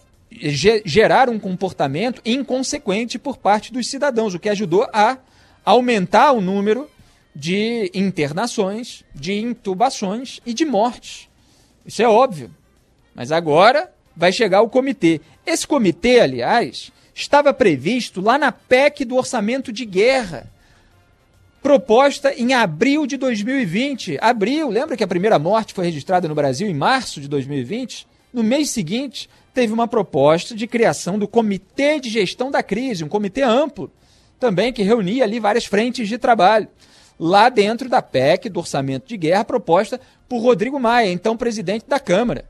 gerar 0.86 1.30
um 1.30 1.40
comportamento 1.40 2.22
inconsequente 2.26 3.18
por 3.18 3.38
parte 3.38 3.72
dos 3.72 3.88
cidadãos, 3.88 4.34
o 4.34 4.40
que 4.40 4.50
ajudou 4.50 4.86
a 4.92 5.18
aumentar 5.64 6.32
o 6.32 6.42
número 6.42 6.90
de 7.36 7.92
internações, 7.94 9.04
de 9.14 9.34
intubações 9.34 10.40
e 10.46 10.54
de 10.54 10.66
mortes. 10.66 11.30
Isso 11.86 12.02
é 12.02 12.08
óbvio. 12.08 12.52
Mas 13.16 13.32
agora 13.32 13.92
vai 14.16 14.32
chegar 14.32 14.62
o 14.62 14.70
comitê. 14.70 15.22
Esse 15.46 15.66
comitê, 15.66 16.20
aliás, 16.20 16.92
estava 17.16 17.54
previsto 17.54 18.22
lá 18.22 18.38
na 18.38 18.52
PEC 18.52 19.06
do 19.06 19.16
orçamento 19.16 19.72
de 19.72 19.86
guerra, 19.86 20.52
proposta 21.62 22.34
em 22.34 22.54
abril 22.54 23.06
de 23.06 23.18
2020. 23.18 24.18
Abril, 24.22 24.70
lembra 24.70 24.96
que 24.96 25.04
a 25.04 25.08
primeira 25.08 25.40
morte 25.40 25.74
foi 25.74 25.86
registrada 25.86 26.28
no 26.28 26.36
Brasil 26.36 26.68
em 26.68 26.74
março 26.74 27.20
de 27.20 27.28
2020? 27.28 28.08
No 28.34 28.44
mês 28.44 28.70
seguinte, 28.70 29.30
teve 29.54 29.74
uma 29.74 29.88
proposta 29.88 30.56
de 30.56 30.68
criação 30.68 31.18
do 31.18 31.28
Comitê 31.28 32.00
de 32.00 32.10
Gestão 32.10 32.52
da 32.52 32.62
Crise, 32.62 33.04
um 33.04 33.10
comitê 33.10 33.42
amplo, 33.42 33.92
também 34.40 34.72
que 34.72 34.84
reunia 34.84 35.24
ali 35.24 35.40
várias 35.40 35.66
frentes 35.66 36.08
de 36.08 36.18
trabalho, 36.18 36.68
lá 37.20 37.50
dentro 37.50 37.90
da 37.90 38.02
PEC, 38.02 38.50
do 38.50 38.60
orçamento 38.60 39.08
de 39.08 39.18
guerra, 39.18 39.44
proposta 39.44 40.00
por 40.28 40.40
Rodrigo 40.40 40.80
Maia, 40.80 41.12
então 41.12 41.36
presidente 41.36 41.86
da 41.88 42.00
Câmara. 42.00 42.46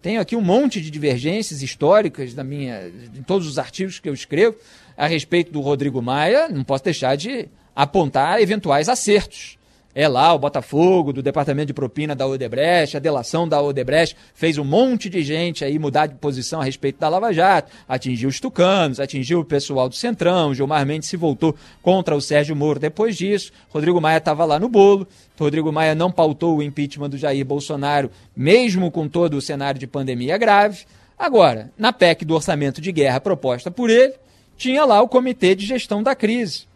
Tenho 0.00 0.20
aqui 0.20 0.36
um 0.36 0.40
monte 0.40 0.80
de 0.80 0.90
divergências 0.90 1.62
históricas 1.62 2.34
da 2.34 2.42
minha, 2.42 2.90
em 3.16 3.22
todos 3.22 3.46
os 3.46 3.58
artigos 3.58 3.98
que 3.98 4.08
eu 4.08 4.14
escrevo 4.14 4.56
a 4.96 5.06
respeito 5.06 5.52
do 5.52 5.60
Rodrigo 5.60 6.02
Maia, 6.02 6.48
não 6.48 6.64
posso 6.64 6.84
deixar 6.84 7.16
de 7.16 7.48
apontar 7.74 8.40
eventuais 8.40 8.88
acertos 8.88 9.58
é 9.94 10.08
lá 10.08 10.32
o 10.32 10.38
Botafogo, 10.38 11.12
do 11.12 11.22
departamento 11.22 11.66
de 11.66 11.74
propina 11.74 12.14
da 12.14 12.26
Odebrecht, 12.26 12.96
a 12.96 13.00
delação 13.00 13.46
da 13.46 13.60
Odebrecht 13.60 14.16
fez 14.34 14.56
um 14.56 14.64
monte 14.64 15.10
de 15.10 15.22
gente 15.22 15.64
aí 15.64 15.78
mudar 15.78 16.06
de 16.06 16.14
posição 16.14 16.60
a 16.60 16.64
respeito 16.64 16.98
da 16.98 17.08
Lava 17.08 17.32
Jato, 17.32 17.70
atingiu 17.86 18.28
os 18.28 18.40
tucanos, 18.40 18.98
atingiu 18.98 19.40
o 19.40 19.44
pessoal 19.44 19.88
do 19.88 19.94
Centrão, 19.94 20.54
Gilmar 20.54 20.86
Mendes 20.86 21.08
se 21.08 21.16
voltou 21.16 21.54
contra 21.82 22.16
o 22.16 22.20
Sérgio 22.20 22.56
Moro 22.56 22.78
depois 22.78 23.16
disso, 23.16 23.52
Rodrigo 23.68 24.00
Maia 24.00 24.18
estava 24.18 24.44
lá 24.44 24.58
no 24.58 24.68
bolo, 24.68 25.06
Rodrigo 25.38 25.72
Maia 25.72 25.94
não 25.94 26.10
pautou 26.10 26.56
o 26.56 26.62
impeachment 26.62 27.10
do 27.10 27.18
Jair 27.18 27.44
Bolsonaro, 27.44 28.10
mesmo 28.34 28.90
com 28.90 29.08
todo 29.08 29.34
o 29.34 29.42
cenário 29.42 29.78
de 29.78 29.86
pandemia 29.86 30.38
grave. 30.38 30.84
Agora, 31.18 31.70
na 31.76 31.92
PEC 31.92 32.24
do 32.24 32.34
orçamento 32.34 32.80
de 32.80 32.92
guerra 32.92 33.20
proposta 33.20 33.70
por 33.70 33.90
ele, 33.90 34.14
tinha 34.56 34.84
lá 34.84 35.02
o 35.02 35.08
Comitê 35.08 35.54
de 35.54 35.66
Gestão 35.66 36.02
da 36.02 36.14
Crise 36.14 36.71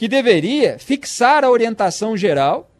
que 0.00 0.08
deveria 0.08 0.78
fixar 0.78 1.44
a 1.44 1.50
orientação 1.50 2.16
geral 2.16 2.70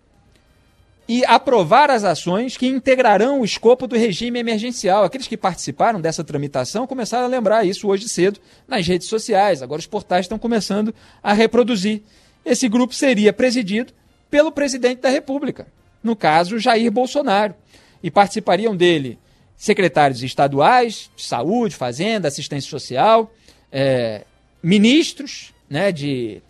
e 1.06 1.22
aprovar 1.26 1.90
as 1.90 2.02
ações 2.02 2.56
que 2.56 2.66
integrarão 2.66 3.42
o 3.42 3.44
escopo 3.44 3.86
do 3.86 3.94
regime 3.94 4.38
emergencial. 4.38 5.04
Aqueles 5.04 5.26
que 5.26 5.36
participaram 5.36 6.00
dessa 6.00 6.24
tramitação 6.24 6.86
começaram 6.86 7.26
a 7.26 7.28
lembrar 7.28 7.66
isso 7.66 7.88
hoje 7.88 8.08
cedo 8.08 8.40
nas 8.66 8.86
redes 8.86 9.06
sociais. 9.06 9.60
Agora 9.60 9.80
os 9.80 9.86
portais 9.86 10.24
estão 10.24 10.38
começando 10.38 10.94
a 11.22 11.34
reproduzir. 11.34 12.00
Esse 12.42 12.70
grupo 12.70 12.94
seria 12.94 13.34
presidido 13.34 13.92
pelo 14.30 14.50
presidente 14.50 15.02
da 15.02 15.10
República, 15.10 15.66
no 16.02 16.16
caso 16.16 16.58
Jair 16.58 16.90
Bolsonaro. 16.90 17.54
E 18.02 18.10
participariam 18.10 18.74
dele 18.74 19.18
secretários 19.58 20.22
estaduais 20.22 21.10
de 21.14 21.22
saúde, 21.22 21.76
fazenda, 21.76 22.28
assistência 22.28 22.70
social, 22.70 23.30
é, 23.70 24.24
ministros 24.62 25.52
né, 25.68 25.92
de 25.92 26.42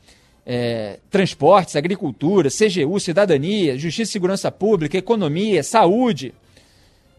é, 0.52 0.99
transportes, 1.09 1.76
agricultura, 1.76 2.49
CGU, 2.50 2.99
cidadania, 2.99 3.78
justiça 3.78 4.11
e 4.11 4.12
segurança 4.12 4.50
pública, 4.50 4.99
economia, 4.99 5.62
saúde, 5.62 6.35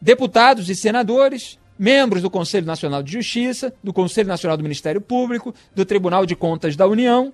deputados 0.01 0.69
e 0.69 0.75
senadores, 0.75 1.57
membros 1.79 2.21
do 2.21 2.29
Conselho 2.29 2.67
Nacional 2.67 3.01
de 3.01 3.13
Justiça, 3.13 3.73
do 3.81 3.93
Conselho 3.93 4.27
Nacional 4.27 4.57
do 4.57 4.63
Ministério 4.63 4.99
Público, 4.99 5.55
do 5.73 5.85
Tribunal 5.85 6.25
de 6.25 6.35
Contas 6.35 6.75
da 6.75 6.85
União. 6.85 7.31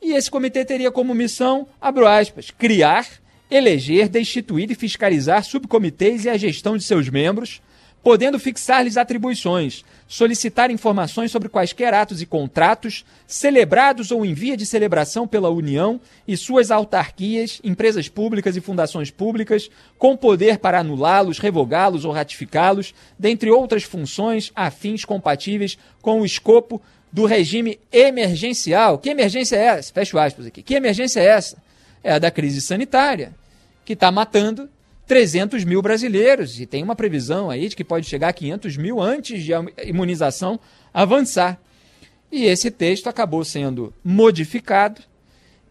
E 0.00 0.12
esse 0.12 0.30
comitê 0.30 0.64
teria 0.64 0.92
como 0.92 1.12
missão, 1.12 1.66
abro 1.80 2.06
aspas, 2.06 2.52
criar, 2.52 3.08
eleger, 3.50 4.08
destituir 4.08 4.70
e 4.70 4.76
fiscalizar 4.76 5.42
subcomitês 5.42 6.24
e 6.24 6.30
a 6.30 6.36
gestão 6.36 6.76
de 6.76 6.84
seus 6.84 7.08
membros, 7.08 7.60
podendo 8.02 8.38
fixar-lhes 8.38 8.96
atribuições, 8.96 9.84
solicitar 10.08 10.70
informações 10.70 11.30
sobre 11.30 11.48
quaisquer 11.48 11.94
atos 11.94 12.20
e 12.20 12.26
contratos 12.26 13.04
celebrados 13.26 14.10
ou 14.10 14.26
em 14.26 14.34
via 14.34 14.56
de 14.56 14.66
celebração 14.66 15.26
pela 15.26 15.48
União 15.48 16.00
e 16.26 16.36
suas 16.36 16.70
autarquias, 16.70 17.60
empresas 17.62 18.08
públicas 18.08 18.56
e 18.56 18.60
fundações 18.60 19.10
públicas, 19.10 19.70
com 19.96 20.16
poder 20.16 20.58
para 20.58 20.80
anulá-los, 20.80 21.38
revogá-los 21.38 22.04
ou 22.04 22.12
ratificá-los, 22.12 22.92
dentre 23.18 23.50
outras 23.50 23.84
funções 23.84 24.50
afins 24.54 25.04
compatíveis 25.04 25.78
com 26.00 26.20
o 26.20 26.26
escopo 26.26 26.82
do 27.12 27.24
regime 27.24 27.78
emergencial. 27.92 28.98
Que 28.98 29.10
emergência 29.10 29.56
é 29.56 29.64
essa? 29.64 29.92
Fecho 29.92 30.18
aspas 30.18 30.46
aqui. 30.46 30.62
Que 30.62 30.74
emergência 30.74 31.20
é 31.20 31.26
essa? 31.26 31.56
É 32.02 32.12
a 32.12 32.18
da 32.18 32.30
crise 32.30 32.60
sanitária, 32.60 33.32
que 33.84 33.92
está 33.92 34.10
matando 34.10 34.68
300 35.06 35.64
mil 35.64 35.82
brasileiros 35.82 36.60
e 36.60 36.66
tem 36.66 36.82
uma 36.82 36.96
previsão 36.96 37.50
aí 37.50 37.68
de 37.68 37.76
que 37.76 37.84
pode 37.84 38.06
chegar 38.06 38.28
a 38.28 38.32
500 38.32 38.76
mil 38.76 39.00
antes 39.00 39.42
de 39.42 39.52
a 39.52 39.64
imunização 39.84 40.58
avançar. 40.92 41.60
E 42.30 42.44
esse 42.44 42.70
texto 42.70 43.08
acabou 43.08 43.44
sendo 43.44 43.92
modificado 44.02 45.02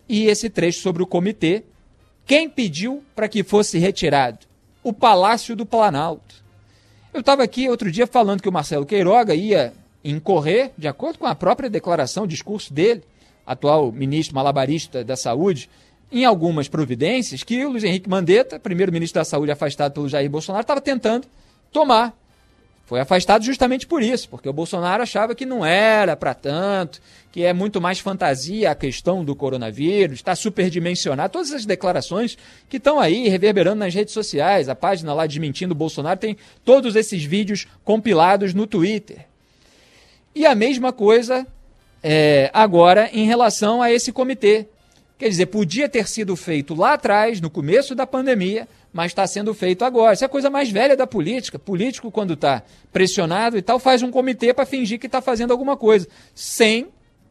e 0.07 0.25
esse 0.25 0.49
trecho 0.49 0.81
sobre 0.81 1.01
o 1.01 1.07
comitê, 1.07 1.63
quem 2.25 2.49
pediu 2.49 3.03
para 3.15 3.27
que 3.27 3.43
fosse 3.43 3.77
retirado? 3.77 4.39
O 4.83 4.93
Palácio 4.93 5.55
do 5.55 5.65
Planalto. 5.65 6.35
Eu 7.13 7.21
estava 7.21 7.43
aqui 7.43 7.69
outro 7.69 7.91
dia 7.91 8.05
falando 8.05 8.41
que 8.41 8.49
o 8.49 8.51
Marcelo 8.51 8.85
Queiroga 8.85 9.33
ia 9.33 9.73
incorrer, 10.03 10.71
de 10.77 10.87
acordo 10.87 11.19
com 11.19 11.25
a 11.25 11.35
própria 11.35 11.69
declaração, 11.69 12.27
discurso 12.27 12.73
dele, 12.73 13.03
atual 13.45 13.91
ministro 13.91 14.35
malabarista 14.35 15.03
da 15.03 15.15
Saúde, 15.15 15.69
em 16.11 16.25
algumas 16.25 16.67
providências 16.67 17.43
que 17.43 17.63
o 17.65 17.69
Luiz 17.69 17.83
Henrique 17.83 18.09
Mandetta, 18.09 18.59
primeiro-ministro 18.59 19.19
da 19.19 19.25
Saúde 19.25 19.51
afastado 19.51 19.93
pelo 19.93 20.09
Jair 20.09 20.29
Bolsonaro, 20.29 20.63
estava 20.63 20.81
tentando 20.81 21.27
tomar. 21.71 22.13
Foi 22.85 22.99
afastado 22.99 23.45
justamente 23.45 23.87
por 23.87 24.03
isso, 24.03 24.27
porque 24.27 24.49
o 24.49 24.53
Bolsonaro 24.53 25.01
achava 25.01 25.33
que 25.33 25.45
não 25.45 25.65
era 25.65 26.13
para 26.17 26.33
tanto, 26.33 27.01
que 27.31 27.45
é 27.45 27.53
muito 27.53 27.79
mais 27.79 27.99
fantasia 27.99 28.69
a 28.69 28.75
questão 28.75 29.23
do 29.23 29.33
coronavírus, 29.33 30.15
está 30.15 30.35
superdimensionado. 30.35 31.31
Todas 31.31 31.53
as 31.53 31.65
declarações 31.65 32.37
que 32.67 32.75
estão 32.75 32.99
aí 32.99 33.29
reverberando 33.29 33.77
nas 33.77 33.95
redes 33.95 34.13
sociais, 34.13 34.67
a 34.67 34.75
página 34.75 35.13
lá 35.13 35.25
desmentindo 35.25 35.73
o 35.73 35.77
Bolsonaro 35.77 36.19
tem 36.19 36.35
todos 36.65 36.97
esses 36.97 37.23
vídeos 37.23 37.65
compilados 37.85 38.53
no 38.53 38.67
Twitter. 38.67 39.25
E 40.35 40.45
a 40.45 40.53
mesma 40.53 40.91
coisa 40.91 41.47
é, 42.03 42.49
agora 42.53 43.09
em 43.13 43.25
relação 43.25 43.81
a 43.81 43.89
esse 43.89 44.11
comitê. 44.11 44.67
Quer 45.21 45.29
dizer, 45.29 45.45
podia 45.45 45.87
ter 45.87 46.07
sido 46.07 46.35
feito 46.35 46.73
lá 46.73 46.93
atrás, 46.93 47.39
no 47.39 47.47
começo 47.47 47.93
da 47.93 48.07
pandemia, 48.07 48.67
mas 48.91 49.11
está 49.11 49.27
sendo 49.27 49.53
feito 49.53 49.85
agora. 49.85 50.15
Isso 50.15 50.23
é 50.23 50.25
a 50.25 50.27
coisa 50.27 50.49
mais 50.49 50.71
velha 50.71 50.97
da 50.97 51.05
política. 51.05 51.59
Político, 51.59 52.09
quando 52.09 52.33
está 52.33 52.63
pressionado 52.91 53.55
e 53.55 53.61
tal, 53.61 53.77
faz 53.77 54.01
um 54.01 54.09
comitê 54.09 54.51
para 54.51 54.65
fingir 54.65 54.99
que 54.99 55.05
está 55.05 55.21
fazendo 55.21 55.51
alguma 55.51 55.77
coisa, 55.77 56.07
sem 56.33 56.87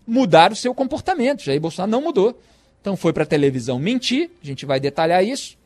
mudar 0.06 0.52
o 0.52 0.54
seu 0.54 0.72
comportamento. 0.72 1.42
Jair 1.42 1.60
Bolsonaro 1.60 1.90
não 1.90 2.00
mudou. 2.00 2.40
Então 2.80 2.96
foi 2.96 3.12
para 3.12 3.24
a 3.24 3.26
televisão 3.26 3.76
mentir, 3.76 4.30
a 4.40 4.46
gente 4.46 4.64
vai 4.64 4.78
detalhar 4.78 5.24
isso, 5.24 5.58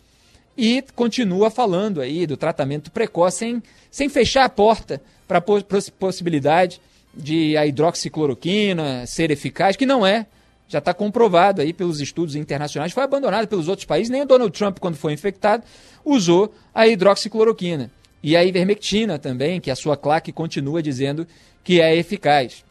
e 0.56 0.82
continua 0.94 1.50
falando 1.50 2.00
aí 2.00 2.26
do 2.26 2.38
tratamento 2.38 2.90
precoce, 2.90 3.36
sem, 3.36 3.62
sem 3.90 4.08
fechar 4.08 4.46
a 4.46 4.48
porta 4.48 4.98
para 5.28 5.40
a 5.40 5.92
possibilidade 5.98 6.80
de 7.14 7.54
a 7.54 7.66
hidroxicloroquina 7.66 9.06
ser 9.06 9.30
eficaz, 9.30 9.76
que 9.76 9.84
não 9.84 10.06
é 10.06 10.24
já 10.68 10.78
está 10.78 10.94
comprovado 10.94 11.60
aí 11.60 11.72
pelos 11.72 12.00
estudos 12.00 12.34
internacionais, 12.34 12.92
foi 12.92 13.02
abandonado 13.02 13.46
pelos 13.46 13.68
outros 13.68 13.84
países, 13.84 14.10
nem 14.10 14.22
o 14.22 14.26
Donald 14.26 14.56
Trump, 14.56 14.78
quando 14.78 14.96
foi 14.96 15.12
infectado, 15.12 15.62
usou 16.04 16.52
a 16.74 16.86
hidroxicloroquina. 16.86 17.90
E 18.22 18.36
a 18.36 18.44
ivermectina 18.44 19.18
também, 19.18 19.60
que 19.60 19.70
a 19.70 19.76
sua 19.76 19.96
claque 19.96 20.32
continua 20.32 20.82
dizendo 20.82 21.26
que 21.62 21.80
é 21.80 21.94
eficaz. 21.94 22.64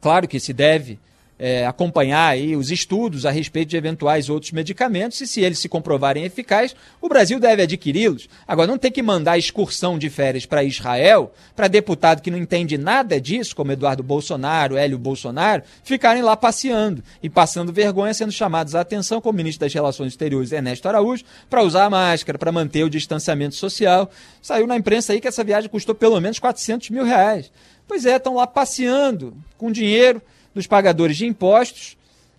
Claro 0.00 0.26
que 0.26 0.40
se 0.40 0.52
deve 0.52 0.98
é, 1.38 1.66
acompanhar 1.66 2.28
aí 2.28 2.54
os 2.54 2.70
estudos 2.70 3.26
a 3.26 3.30
respeito 3.30 3.70
de 3.70 3.76
eventuais 3.76 4.28
outros 4.28 4.52
medicamentos 4.52 5.20
e 5.20 5.26
se 5.26 5.40
eles 5.40 5.58
se 5.58 5.68
comprovarem 5.68 6.24
eficazes, 6.24 6.76
o 7.00 7.08
Brasil 7.08 7.40
deve 7.40 7.62
adquiri-los. 7.62 8.28
Agora, 8.46 8.68
não 8.68 8.78
tem 8.78 8.92
que 8.92 9.02
mandar 9.02 9.38
excursão 9.38 9.98
de 9.98 10.08
férias 10.08 10.46
para 10.46 10.62
Israel 10.62 11.32
para 11.56 11.68
deputado 11.68 12.22
que 12.22 12.30
não 12.30 12.38
entende 12.38 12.78
nada 12.78 13.20
disso, 13.20 13.56
como 13.56 13.72
Eduardo 13.72 14.02
Bolsonaro, 14.02 14.76
Hélio 14.76 14.98
Bolsonaro, 14.98 15.62
ficarem 15.82 16.22
lá 16.22 16.36
passeando 16.36 17.02
e 17.22 17.28
passando 17.28 17.72
vergonha, 17.72 18.14
sendo 18.14 18.32
chamados 18.32 18.74
a 18.74 18.80
atenção 18.80 19.20
como 19.20 19.36
ministro 19.36 19.66
das 19.66 19.74
Relações 19.74 20.12
Exteriores 20.12 20.52
Ernesto 20.52 20.86
Araújo 20.88 21.24
para 21.50 21.62
usar 21.62 21.84
a 21.84 21.90
máscara, 21.90 22.38
para 22.38 22.52
manter 22.52 22.84
o 22.84 22.90
distanciamento 22.90 23.54
social. 23.56 24.10
Saiu 24.40 24.66
na 24.66 24.76
imprensa 24.76 25.12
aí 25.12 25.20
que 25.20 25.28
essa 25.28 25.42
viagem 25.42 25.68
custou 25.68 25.94
pelo 25.94 26.20
menos 26.20 26.38
400 26.38 26.90
mil 26.90 27.04
reais. 27.04 27.50
Pois 27.88 28.06
é, 28.06 28.16
estão 28.16 28.36
lá 28.36 28.46
passeando 28.46 29.36
com 29.58 29.70
dinheiro 29.70 30.22
dos 30.54 30.66
pagadores 30.66 31.16
de 31.16 31.26
impostos 31.26 31.96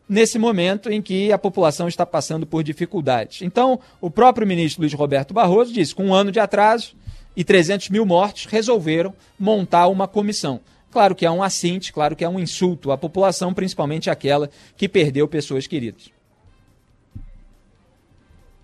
nesse 0.07 0.37
momento 0.37 0.91
em 0.91 1.01
que 1.01 1.31
a 1.31 1.37
população 1.37 1.87
está 1.87 2.05
passando 2.05 2.45
por 2.45 2.63
dificuldades. 2.63 3.41
Então, 3.41 3.79
o 3.99 4.09
próprio 4.09 4.45
ministro 4.45 4.81
Luiz 4.81 4.93
Roberto 4.93 5.33
Barroso 5.33 5.73
disse: 5.73 5.95
com 5.95 6.07
um 6.07 6.13
ano 6.13 6.31
de 6.31 6.39
atraso 6.39 6.95
e 7.35 7.43
300 7.43 7.89
mil 7.89 8.05
mortes, 8.05 8.45
resolveram 8.45 9.13
montar 9.39 9.87
uma 9.87 10.07
comissão. 10.07 10.59
Claro 10.91 11.15
que 11.15 11.25
é 11.25 11.31
um 11.31 11.41
assinte, 11.41 11.91
claro 11.91 12.15
que 12.15 12.23
é 12.23 12.29
um 12.29 12.39
insulto 12.39 12.91
à 12.91 12.97
população, 12.97 13.53
principalmente 13.53 14.11
aquela 14.11 14.49
que 14.77 14.87
perdeu 14.87 15.27
pessoas 15.27 15.65
queridas. 15.65 16.11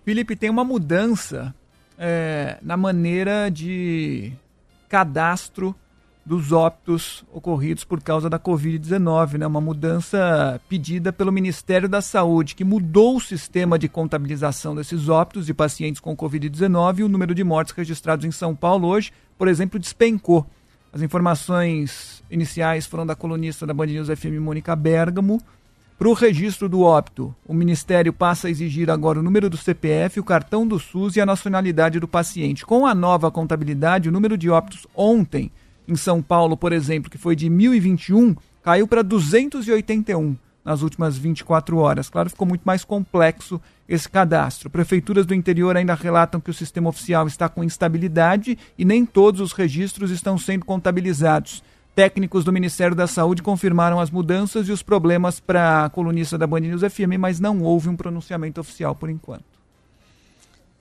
Felipe, 0.04 0.36
tem 0.36 0.48
uma 0.48 0.62
mudança 0.62 1.52
é, 1.98 2.58
na 2.62 2.76
maneira 2.76 3.50
de 3.50 4.32
cadastro 4.88 5.74
dos 6.24 6.52
óbitos 6.52 7.24
ocorridos 7.32 7.84
por 7.84 8.00
causa 8.00 8.28
da 8.28 8.38
Covid-19, 8.38 9.38
né? 9.38 9.46
Uma 9.46 9.60
mudança 9.60 10.60
pedida 10.68 11.12
pelo 11.12 11.32
Ministério 11.32 11.88
da 11.88 12.00
Saúde, 12.00 12.54
que 12.54 12.64
mudou 12.64 13.16
o 13.16 13.20
sistema 13.20 13.78
de 13.78 13.88
contabilização 13.88 14.74
desses 14.74 15.08
óbitos 15.08 15.46
de 15.46 15.54
pacientes 15.54 16.00
com 16.00 16.16
Covid-19 16.16 16.98
e 16.98 17.02
o 17.02 17.08
número 17.08 17.34
de 17.34 17.42
mortes 17.42 17.74
registrados 17.74 18.24
em 18.24 18.30
São 18.30 18.54
Paulo 18.54 18.88
hoje, 18.88 19.12
por 19.38 19.48
exemplo, 19.48 19.78
despencou. 19.78 20.46
As 20.92 21.02
informações 21.02 22.22
iniciais 22.30 22.86
foram 22.86 23.06
da 23.06 23.14
colunista 23.14 23.66
da 23.66 23.72
Band 23.72 23.86
News 23.86 24.08
FM, 24.08 24.40
Mônica 24.40 24.74
Bergamo. 24.74 25.40
Para 25.96 26.08
o 26.08 26.14
registro 26.14 26.68
do 26.68 26.80
óbito, 26.80 27.34
o 27.46 27.52
Ministério 27.52 28.12
passa 28.12 28.48
a 28.48 28.50
exigir 28.50 28.90
agora 28.90 29.20
o 29.20 29.22
número 29.22 29.50
do 29.50 29.56
CPF, 29.56 30.18
o 30.18 30.24
cartão 30.24 30.66
do 30.66 30.78
SUS 30.78 31.14
e 31.14 31.20
a 31.20 31.26
nacionalidade 31.26 32.00
do 32.00 32.08
paciente. 32.08 32.64
Com 32.64 32.86
a 32.86 32.94
nova 32.94 33.30
contabilidade, 33.30 34.08
o 34.08 34.12
número 34.12 34.36
de 34.36 34.48
óbitos 34.48 34.86
ontem 34.94 35.50
em 35.90 35.96
São 35.96 36.22
Paulo, 36.22 36.56
por 36.56 36.72
exemplo, 36.72 37.10
que 37.10 37.18
foi 37.18 37.34
de 37.34 37.50
1021, 37.50 38.36
caiu 38.62 38.86
para 38.86 39.02
281 39.02 40.36
nas 40.64 40.82
últimas 40.82 41.16
24 41.16 41.78
horas. 41.78 42.08
Claro, 42.08 42.30
ficou 42.30 42.46
muito 42.46 42.62
mais 42.62 42.84
complexo 42.84 43.60
esse 43.88 44.08
cadastro. 44.08 44.70
Prefeituras 44.70 45.26
do 45.26 45.34
interior 45.34 45.76
ainda 45.76 45.94
relatam 45.94 46.40
que 46.40 46.50
o 46.50 46.54
sistema 46.54 46.88
oficial 46.88 47.26
está 47.26 47.48
com 47.48 47.64
instabilidade 47.64 48.56
e 48.78 48.84
nem 48.84 49.04
todos 49.04 49.40
os 49.40 49.52
registros 49.52 50.10
estão 50.10 50.38
sendo 50.38 50.64
contabilizados. 50.64 51.62
Técnicos 51.94 52.44
do 52.44 52.52
Ministério 52.52 52.94
da 52.94 53.06
Saúde 53.06 53.42
confirmaram 53.42 53.98
as 53.98 54.10
mudanças 54.10 54.68
e 54.68 54.72
os 54.72 54.82
problemas 54.82 55.40
para 55.40 55.86
a 55.86 55.90
colunista 55.90 56.38
da 56.38 56.46
Band 56.46 56.60
News 56.60 56.82
FM, 56.82 57.18
mas 57.18 57.40
não 57.40 57.62
houve 57.62 57.88
um 57.88 57.96
pronunciamento 57.96 58.60
oficial 58.60 58.94
por 58.94 59.10
enquanto. 59.10 59.44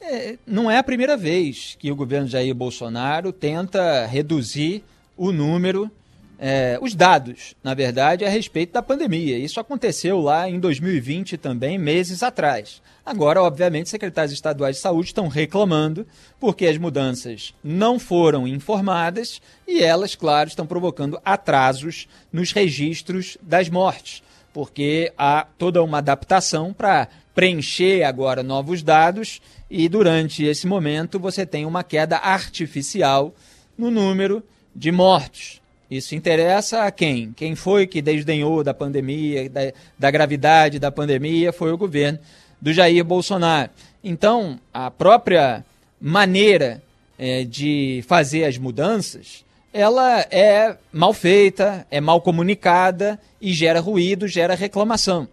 É, 0.01 0.37
não 0.45 0.71
é 0.71 0.77
a 0.77 0.83
primeira 0.83 1.17
vez 1.17 1.75
que 1.77 1.91
o 1.91 1.95
governo 1.95 2.27
Jair 2.27 2.53
Bolsonaro 2.55 3.33
tenta 3.33 4.05
reduzir 4.05 4.83
o 5.19 5.33
número, 5.33 5.91
é, 6.39 6.79
os 6.81 6.95
dados, 6.95 7.53
na 7.61 7.73
verdade, 7.73 8.23
a 8.23 8.29
respeito 8.29 8.71
da 8.71 8.81
pandemia. 8.81 9.37
Isso 9.37 9.59
aconteceu 9.59 10.21
lá 10.21 10.49
em 10.49 10.57
2020 10.57 11.37
também, 11.37 11.77
meses 11.77 12.23
atrás. 12.23 12.81
Agora, 13.05 13.43
obviamente, 13.43 13.87
os 13.87 13.91
secretários 13.91 14.31
estaduais 14.31 14.77
de 14.77 14.81
saúde 14.81 15.09
estão 15.09 15.27
reclamando 15.27 16.07
porque 16.39 16.67
as 16.67 16.77
mudanças 16.77 17.53
não 17.61 17.99
foram 17.99 18.47
informadas 18.47 19.41
e 19.67 19.83
elas, 19.83 20.15
claro, 20.15 20.47
estão 20.47 20.65
provocando 20.65 21.19
atrasos 21.25 22.07
nos 22.31 22.53
registros 22.53 23.37
das 23.41 23.67
mortes, 23.67 24.23
porque 24.53 25.11
há 25.17 25.45
toda 25.57 25.83
uma 25.83 25.97
adaptação 25.97 26.71
para 26.71 27.09
preencher 27.35 28.03
agora 28.03 28.41
novos 28.41 28.81
dados 28.81 29.41
e 29.69 29.89
durante 29.89 30.45
esse 30.45 30.65
momento 30.65 31.19
você 31.19 31.45
tem 31.45 31.65
uma 31.65 31.83
queda 31.83 32.15
artificial 32.17 33.35
no 33.77 33.91
número 33.91 34.41
de 34.79 34.93
mortos. 34.93 35.59
Isso 35.91 36.15
interessa 36.15 36.83
a 36.83 36.91
quem? 36.91 37.33
Quem 37.33 37.53
foi 37.53 37.85
que 37.85 38.01
desdenhou 38.01 38.63
da 38.63 38.73
pandemia, 38.73 39.49
da, 39.49 39.73
da 39.97 40.09
gravidade 40.09 40.79
da 40.79 40.89
pandemia, 40.89 41.51
foi 41.51 41.73
o 41.73 41.77
governo 41.77 42.17
do 42.61 42.71
Jair 42.71 43.03
Bolsonaro. 43.03 43.69
Então, 44.01 44.57
a 44.73 44.89
própria 44.89 45.65
maneira 45.99 46.81
é, 47.17 47.43
de 47.43 48.05
fazer 48.07 48.45
as 48.45 48.57
mudanças, 48.57 49.43
ela 49.73 50.21
é 50.31 50.77
mal 50.93 51.13
feita, 51.13 51.85
é 51.91 51.99
mal 51.99 52.21
comunicada 52.21 53.19
e 53.41 53.51
gera 53.51 53.81
ruído, 53.81 54.29
gera 54.29 54.55
reclamação. 54.55 55.27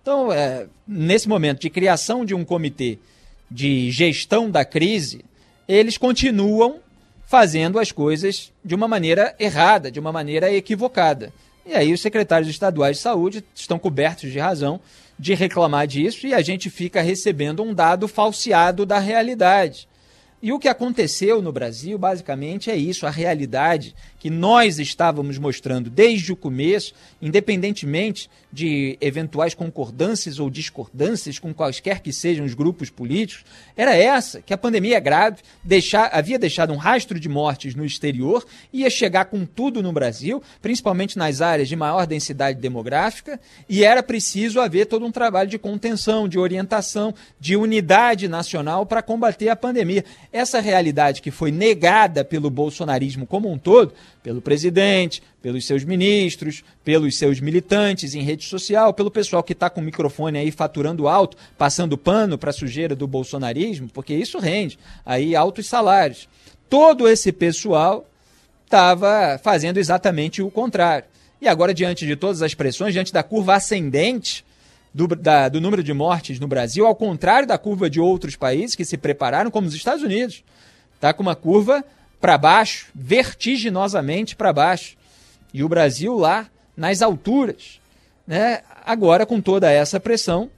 Então, 0.00 0.32
é, 0.32 0.66
nesse 0.86 1.28
momento 1.28 1.60
de 1.60 1.70
criação 1.70 2.24
de 2.24 2.34
um 2.34 2.44
comitê 2.44 2.98
de 3.50 3.90
gestão 3.90 4.48
da 4.48 4.64
crise, 4.64 5.24
eles 5.66 5.98
continuam 5.98 6.80
fazendo 7.32 7.78
as 7.78 7.90
coisas 7.90 8.52
de 8.62 8.74
uma 8.74 8.86
maneira 8.86 9.34
errada, 9.40 9.90
de 9.90 9.98
uma 9.98 10.12
maneira 10.12 10.52
equivocada. 10.52 11.32
E 11.64 11.72
aí 11.72 11.90
os 11.90 12.02
secretários 12.02 12.50
estaduais 12.50 12.98
de 12.98 13.02
saúde 13.02 13.42
estão 13.54 13.78
cobertos 13.78 14.30
de 14.30 14.38
razão 14.38 14.78
de 15.18 15.32
reclamar 15.32 15.86
disso 15.86 16.26
e 16.26 16.34
a 16.34 16.42
gente 16.42 16.68
fica 16.68 17.00
recebendo 17.00 17.62
um 17.62 17.72
dado 17.72 18.06
falseado 18.06 18.84
da 18.84 18.98
realidade. 18.98 19.88
E 20.42 20.52
o 20.52 20.58
que 20.58 20.68
aconteceu 20.68 21.40
no 21.40 21.50
Brasil, 21.50 21.96
basicamente, 21.96 22.70
é 22.70 22.76
isso: 22.76 23.06
a 23.06 23.10
realidade 23.10 23.94
que 24.18 24.28
nós 24.28 24.78
estávamos 24.78 25.38
mostrando 25.38 25.88
desde 25.88 26.34
o 26.34 26.36
começo, 26.36 26.92
independentemente 27.22 28.28
de 28.52 28.98
eventuais 29.00 29.54
concordâncias 29.54 30.38
ou 30.38 30.50
discordâncias 30.50 31.38
com 31.38 31.54
quaisquer 31.54 32.00
que 32.00 32.12
sejam 32.12 32.44
os 32.44 32.52
grupos 32.52 32.90
políticos, 32.90 33.44
era 33.76 33.96
essa: 33.96 34.42
que 34.42 34.52
a 34.52 34.58
pandemia 34.58 34.98
é 34.98 35.00
grave, 35.00 35.38
deixar, 35.64 36.10
havia 36.12 36.38
deixado 36.38 36.72
um 36.72 36.76
rastro 36.76 37.18
de 37.18 37.28
mortes 37.28 37.74
no 37.74 37.84
exterior, 37.84 38.44
ia 38.72 38.90
chegar 38.90 39.24
com 39.26 39.46
tudo 39.46 39.82
no 39.82 39.92
Brasil, 39.92 40.42
principalmente 40.60 41.16
nas 41.16 41.40
áreas 41.40 41.68
de 41.68 41.76
maior 41.76 42.06
densidade 42.06 42.60
demográfica, 42.60 43.40
e 43.68 43.84
era 43.84 44.02
preciso 44.02 44.60
haver 44.60 44.86
todo 44.86 45.06
um 45.06 45.10
trabalho 45.10 45.48
de 45.48 45.58
contenção, 45.58 46.28
de 46.28 46.38
orientação, 46.38 47.14
de 47.40 47.56
unidade 47.56 48.28
nacional 48.28 48.84
para 48.84 49.02
combater 49.02 49.48
a 49.48 49.56
pandemia. 49.56 50.04
Essa 50.32 50.60
realidade 50.60 51.22
que 51.22 51.30
foi 51.30 51.50
negada 51.50 52.24
pelo 52.24 52.50
bolsonarismo 52.50 53.26
como 53.26 53.50
um 53.50 53.58
todo, 53.58 53.94
pelo 54.22 54.42
presidente, 54.42 55.22
pelos 55.42 55.66
seus 55.66 55.84
ministros, 55.84 56.62
pelos 56.84 57.18
seus 57.18 57.40
militantes 57.40 58.14
em 58.14 58.22
rede 58.22 58.44
social, 58.44 58.94
pelo 58.94 59.10
pessoal 59.10 59.42
que 59.42 59.52
está 59.52 59.68
com 59.68 59.80
o 59.80 59.84
microfone 59.84 60.38
aí 60.38 60.50
faturando 60.50 61.08
alto, 61.08 61.36
passando 61.58 61.98
pano 61.98 62.38
para 62.38 62.50
a 62.50 62.54
sujeira 62.54 62.94
do 62.94 63.06
bolsonarismo, 63.06 63.88
porque 63.92 64.14
isso 64.14 64.38
rende 64.38 64.78
aí 65.04 65.34
altos 65.34 65.66
salários. 65.66 66.28
Todo 66.70 67.08
esse 67.08 67.32
pessoal 67.32 68.08
estava 68.64 69.38
fazendo 69.42 69.78
exatamente 69.78 70.40
o 70.40 70.50
contrário. 70.50 71.04
E 71.40 71.48
agora, 71.48 71.74
diante 71.74 72.06
de 72.06 72.14
todas 72.14 72.40
as 72.40 72.54
pressões, 72.54 72.94
diante 72.94 73.12
da 73.12 73.22
curva 73.22 73.56
ascendente 73.56 74.44
do, 74.94 75.08
da, 75.08 75.48
do 75.48 75.60
número 75.60 75.82
de 75.82 75.92
mortes 75.92 76.38
no 76.38 76.46
Brasil, 76.46 76.86
ao 76.86 76.94
contrário 76.94 77.48
da 77.48 77.58
curva 77.58 77.90
de 77.90 78.00
outros 78.00 78.36
países 78.36 78.76
que 78.76 78.84
se 78.84 78.96
prepararam, 78.96 79.50
como 79.50 79.66
os 79.66 79.74
Estados 79.74 80.04
Unidos. 80.04 80.44
Está 80.94 81.12
com 81.12 81.22
uma 81.22 81.34
curva 81.34 81.84
para 82.20 82.38
baixo, 82.38 82.86
vertiginosamente 82.94 84.36
para 84.36 84.52
baixo. 84.52 84.96
E 85.52 85.62
o 85.62 85.68
Brasil 85.68 86.16
lá 86.16 86.48
nas 86.76 87.02
alturas. 87.02 87.80
Né? 88.26 88.60
Agora, 88.84 89.26
com 89.26 89.40
toda 89.40 89.70
essa 89.70 90.00
pressão, 90.00 90.50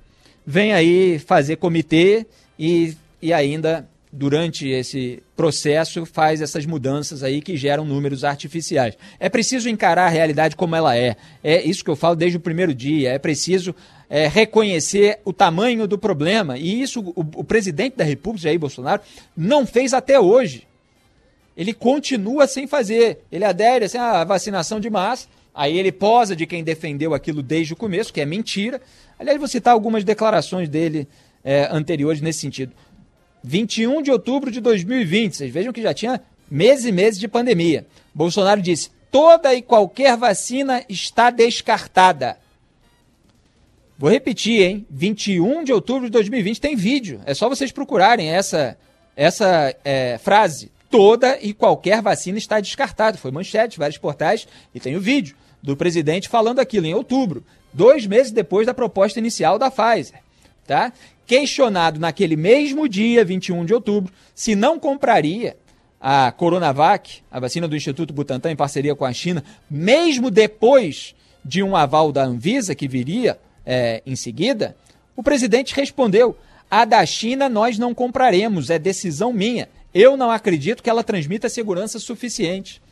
vem 0.46 0.72
aí 0.72 1.18
fazer 1.18 1.56
comitê 1.56 2.26
e, 2.58 2.96
e 3.20 3.32
ainda 3.32 3.88
durante 4.16 4.68
esse 4.68 5.22
processo 5.36 6.06
faz 6.06 6.40
essas 6.40 6.64
mudanças 6.64 7.24
aí 7.24 7.42
que 7.42 7.56
geram 7.56 7.84
números 7.84 8.22
artificiais. 8.22 8.96
É 9.18 9.28
preciso 9.28 9.68
encarar 9.68 10.06
a 10.06 10.10
realidade 10.10 10.54
como 10.54 10.76
ela 10.76 10.96
é. 10.96 11.16
É 11.42 11.60
isso 11.62 11.84
que 11.84 11.90
eu 11.90 11.96
falo 11.96 12.14
desde 12.14 12.36
o 12.36 12.40
primeiro 12.40 12.72
dia. 12.72 13.10
É 13.10 13.18
preciso 13.18 13.74
é, 14.08 14.28
reconhecer 14.28 15.18
o 15.24 15.32
tamanho 15.32 15.88
do 15.88 15.98
problema. 15.98 16.56
E 16.56 16.80
isso 16.80 17.00
o, 17.00 17.20
o 17.40 17.44
presidente 17.44 17.96
da 17.96 18.04
República, 18.04 18.44
Jair 18.44 18.58
Bolsonaro, 18.58 19.02
não 19.36 19.66
fez 19.66 19.92
até 19.92 20.20
hoje. 20.20 20.64
Ele 21.56 21.72
continua 21.72 22.46
sem 22.46 22.66
fazer. 22.66 23.20
Ele 23.30 23.44
adere 23.44 23.84
assim, 23.84 23.98
à 23.98 24.24
vacinação 24.24 24.80
de 24.80 24.90
massa. 24.90 25.28
Aí 25.54 25.78
ele 25.78 25.92
posa 25.92 26.34
de 26.34 26.46
quem 26.46 26.64
defendeu 26.64 27.14
aquilo 27.14 27.42
desde 27.42 27.72
o 27.72 27.76
começo, 27.76 28.12
que 28.12 28.20
é 28.20 28.26
mentira. 28.26 28.80
Aliás, 29.18 29.38
vou 29.38 29.46
citar 29.46 29.72
algumas 29.72 30.02
declarações 30.02 30.68
dele 30.68 31.06
é, 31.44 31.68
anteriores 31.70 32.20
nesse 32.20 32.40
sentido. 32.40 32.72
21 33.44 34.02
de 34.02 34.10
outubro 34.10 34.50
de 34.50 34.60
2020. 34.60 35.36
Vocês 35.36 35.52
vejam 35.52 35.72
que 35.72 35.82
já 35.82 35.94
tinha 35.94 36.20
meses 36.50 36.86
e 36.86 36.92
meses 36.92 37.20
de 37.20 37.28
pandemia. 37.28 37.86
Bolsonaro 38.12 38.60
disse: 38.60 38.90
toda 39.10 39.54
e 39.54 39.62
qualquer 39.62 40.16
vacina 40.16 40.84
está 40.88 41.30
descartada. 41.30 42.38
Vou 43.96 44.10
repetir, 44.10 44.60
hein? 44.62 44.86
21 44.90 45.62
de 45.62 45.72
outubro 45.72 46.06
de 46.06 46.10
2020 46.10 46.60
tem 46.60 46.74
vídeo. 46.74 47.20
É 47.24 47.32
só 47.32 47.48
vocês 47.48 47.70
procurarem 47.70 48.28
essa, 48.28 48.76
essa 49.14 49.72
é, 49.84 50.18
frase. 50.18 50.72
Toda 50.96 51.38
e 51.42 51.52
qualquer 51.52 52.00
vacina 52.00 52.38
está 52.38 52.60
descartada. 52.60 53.18
Foi 53.18 53.32
manchete, 53.32 53.80
vários 53.80 53.98
portais, 53.98 54.46
e 54.72 54.78
tem 54.78 54.94
o 54.94 55.00
vídeo 55.00 55.34
do 55.60 55.76
presidente 55.76 56.28
falando 56.28 56.60
aquilo 56.60 56.86
em 56.86 56.94
outubro, 56.94 57.42
dois 57.72 58.06
meses 58.06 58.30
depois 58.30 58.64
da 58.64 58.72
proposta 58.72 59.18
inicial 59.18 59.58
da 59.58 59.72
Pfizer. 59.72 60.22
Tá? 60.64 60.92
questionado 61.26 61.98
naquele 61.98 62.36
mesmo 62.36 62.88
dia, 62.88 63.24
21 63.24 63.64
de 63.64 63.74
outubro, 63.74 64.12
se 64.34 64.54
não 64.54 64.78
compraria 64.78 65.56
a 66.00 66.30
Coronavac, 66.30 67.22
a 67.28 67.40
vacina 67.40 67.66
do 67.66 67.74
Instituto 67.74 68.12
Butantan 68.12 68.52
em 68.52 68.56
parceria 68.56 68.94
com 68.94 69.04
a 69.04 69.12
China, 69.12 69.42
mesmo 69.70 70.30
depois 70.30 71.14
de 71.44 71.60
um 71.62 71.74
aval 71.74 72.12
da 72.12 72.24
Anvisa 72.24 72.74
que 72.74 72.86
viria 72.86 73.38
é, 73.66 74.00
em 74.04 74.14
seguida, 74.14 74.76
o 75.16 75.22
presidente 75.22 75.74
respondeu: 75.74 76.36
a 76.70 76.84
da 76.84 77.04
China 77.06 77.48
nós 77.48 77.78
não 77.78 77.94
compraremos, 77.94 78.70
é 78.70 78.78
decisão 78.78 79.32
minha. 79.32 79.68
Eu 79.94 80.16
não 80.16 80.30
acredito 80.30 80.82
que 80.82 80.90
ela 80.90 81.04
transmita 81.04 81.48
segurança 81.48 82.00
suficiente. 82.00 82.82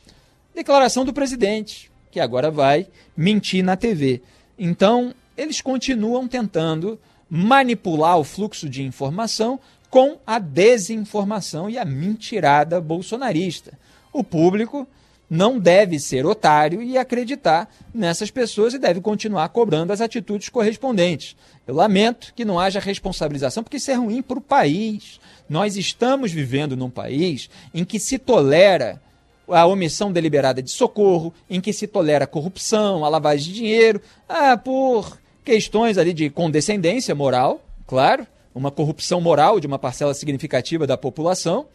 Declaração 0.54 1.04
do 1.04 1.12
presidente, 1.12 1.90
que 2.12 2.20
agora 2.20 2.48
vai 2.48 2.86
mentir 3.16 3.64
na 3.64 3.76
TV. 3.76 4.22
Então, 4.56 5.12
eles 5.36 5.60
continuam 5.60 6.28
tentando 6.28 7.00
manipular 7.28 8.18
o 8.18 8.24
fluxo 8.24 8.68
de 8.68 8.82
informação 8.82 9.58
com 9.90 10.18
a 10.24 10.38
desinformação 10.38 11.68
e 11.68 11.76
a 11.76 11.84
mentirada 11.84 12.80
bolsonarista. 12.80 13.76
O 14.12 14.22
público 14.22 14.86
não 15.32 15.58
deve 15.58 15.98
ser 15.98 16.26
otário 16.26 16.82
e 16.82 16.98
acreditar 16.98 17.66
nessas 17.94 18.30
pessoas 18.30 18.74
e 18.74 18.78
deve 18.78 19.00
continuar 19.00 19.48
cobrando 19.48 19.90
as 19.90 20.02
atitudes 20.02 20.50
correspondentes. 20.50 21.34
Eu 21.66 21.74
lamento 21.74 22.34
que 22.36 22.44
não 22.44 22.60
haja 22.60 22.78
responsabilização, 22.78 23.62
porque 23.62 23.78
isso 23.78 23.90
é 23.90 23.94
ruim 23.94 24.20
para 24.20 24.36
o 24.36 24.42
país. 24.42 25.18
Nós 25.48 25.74
estamos 25.74 26.30
vivendo 26.32 26.76
num 26.76 26.90
país 26.90 27.48
em 27.72 27.82
que 27.82 27.98
se 27.98 28.18
tolera 28.18 29.00
a 29.48 29.64
omissão 29.64 30.12
deliberada 30.12 30.62
de 30.62 30.70
socorro, 30.70 31.32
em 31.48 31.62
que 31.62 31.72
se 31.72 31.86
tolera 31.86 32.24
a 32.24 32.28
corrupção, 32.28 33.02
a 33.02 33.08
lavagem 33.08 33.46
de 33.46 33.54
dinheiro, 33.54 34.02
ah, 34.28 34.58
por 34.58 35.18
questões 35.42 35.96
ali 35.96 36.12
de 36.12 36.28
condescendência 36.28 37.14
moral, 37.14 37.64
claro, 37.86 38.26
uma 38.54 38.70
corrupção 38.70 39.18
moral 39.18 39.58
de 39.58 39.66
uma 39.66 39.78
parcela 39.78 40.12
significativa 40.12 40.86
da 40.86 40.98
população, 40.98 41.68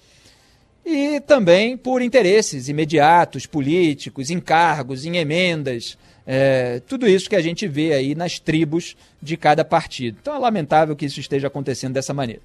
e 0.88 1.20
também 1.20 1.76
por 1.76 2.02
interesses 2.02 2.70
imediatos, 2.70 3.46
políticos, 3.46 4.30
encargos, 4.30 5.04
em 5.04 5.18
emendas, 5.18 5.98
é, 6.26 6.82
tudo 6.88 7.06
isso 7.06 7.30
que 7.30 7.36
a 7.36 7.42
gente 7.42 7.68
vê 7.68 7.92
aí 7.92 8.16
nas 8.16 8.40
tribos 8.40 8.96
de 9.22 9.36
cada 9.36 9.66
partido. 9.66 10.18
Então 10.22 10.34
é 10.34 10.40
lamentável 10.40 10.96
que 10.96 11.06
isso 11.06 11.20
esteja 11.20 11.48
acontecendo 11.48 11.94
dessa 11.94 12.14
maneira. 12.14 12.42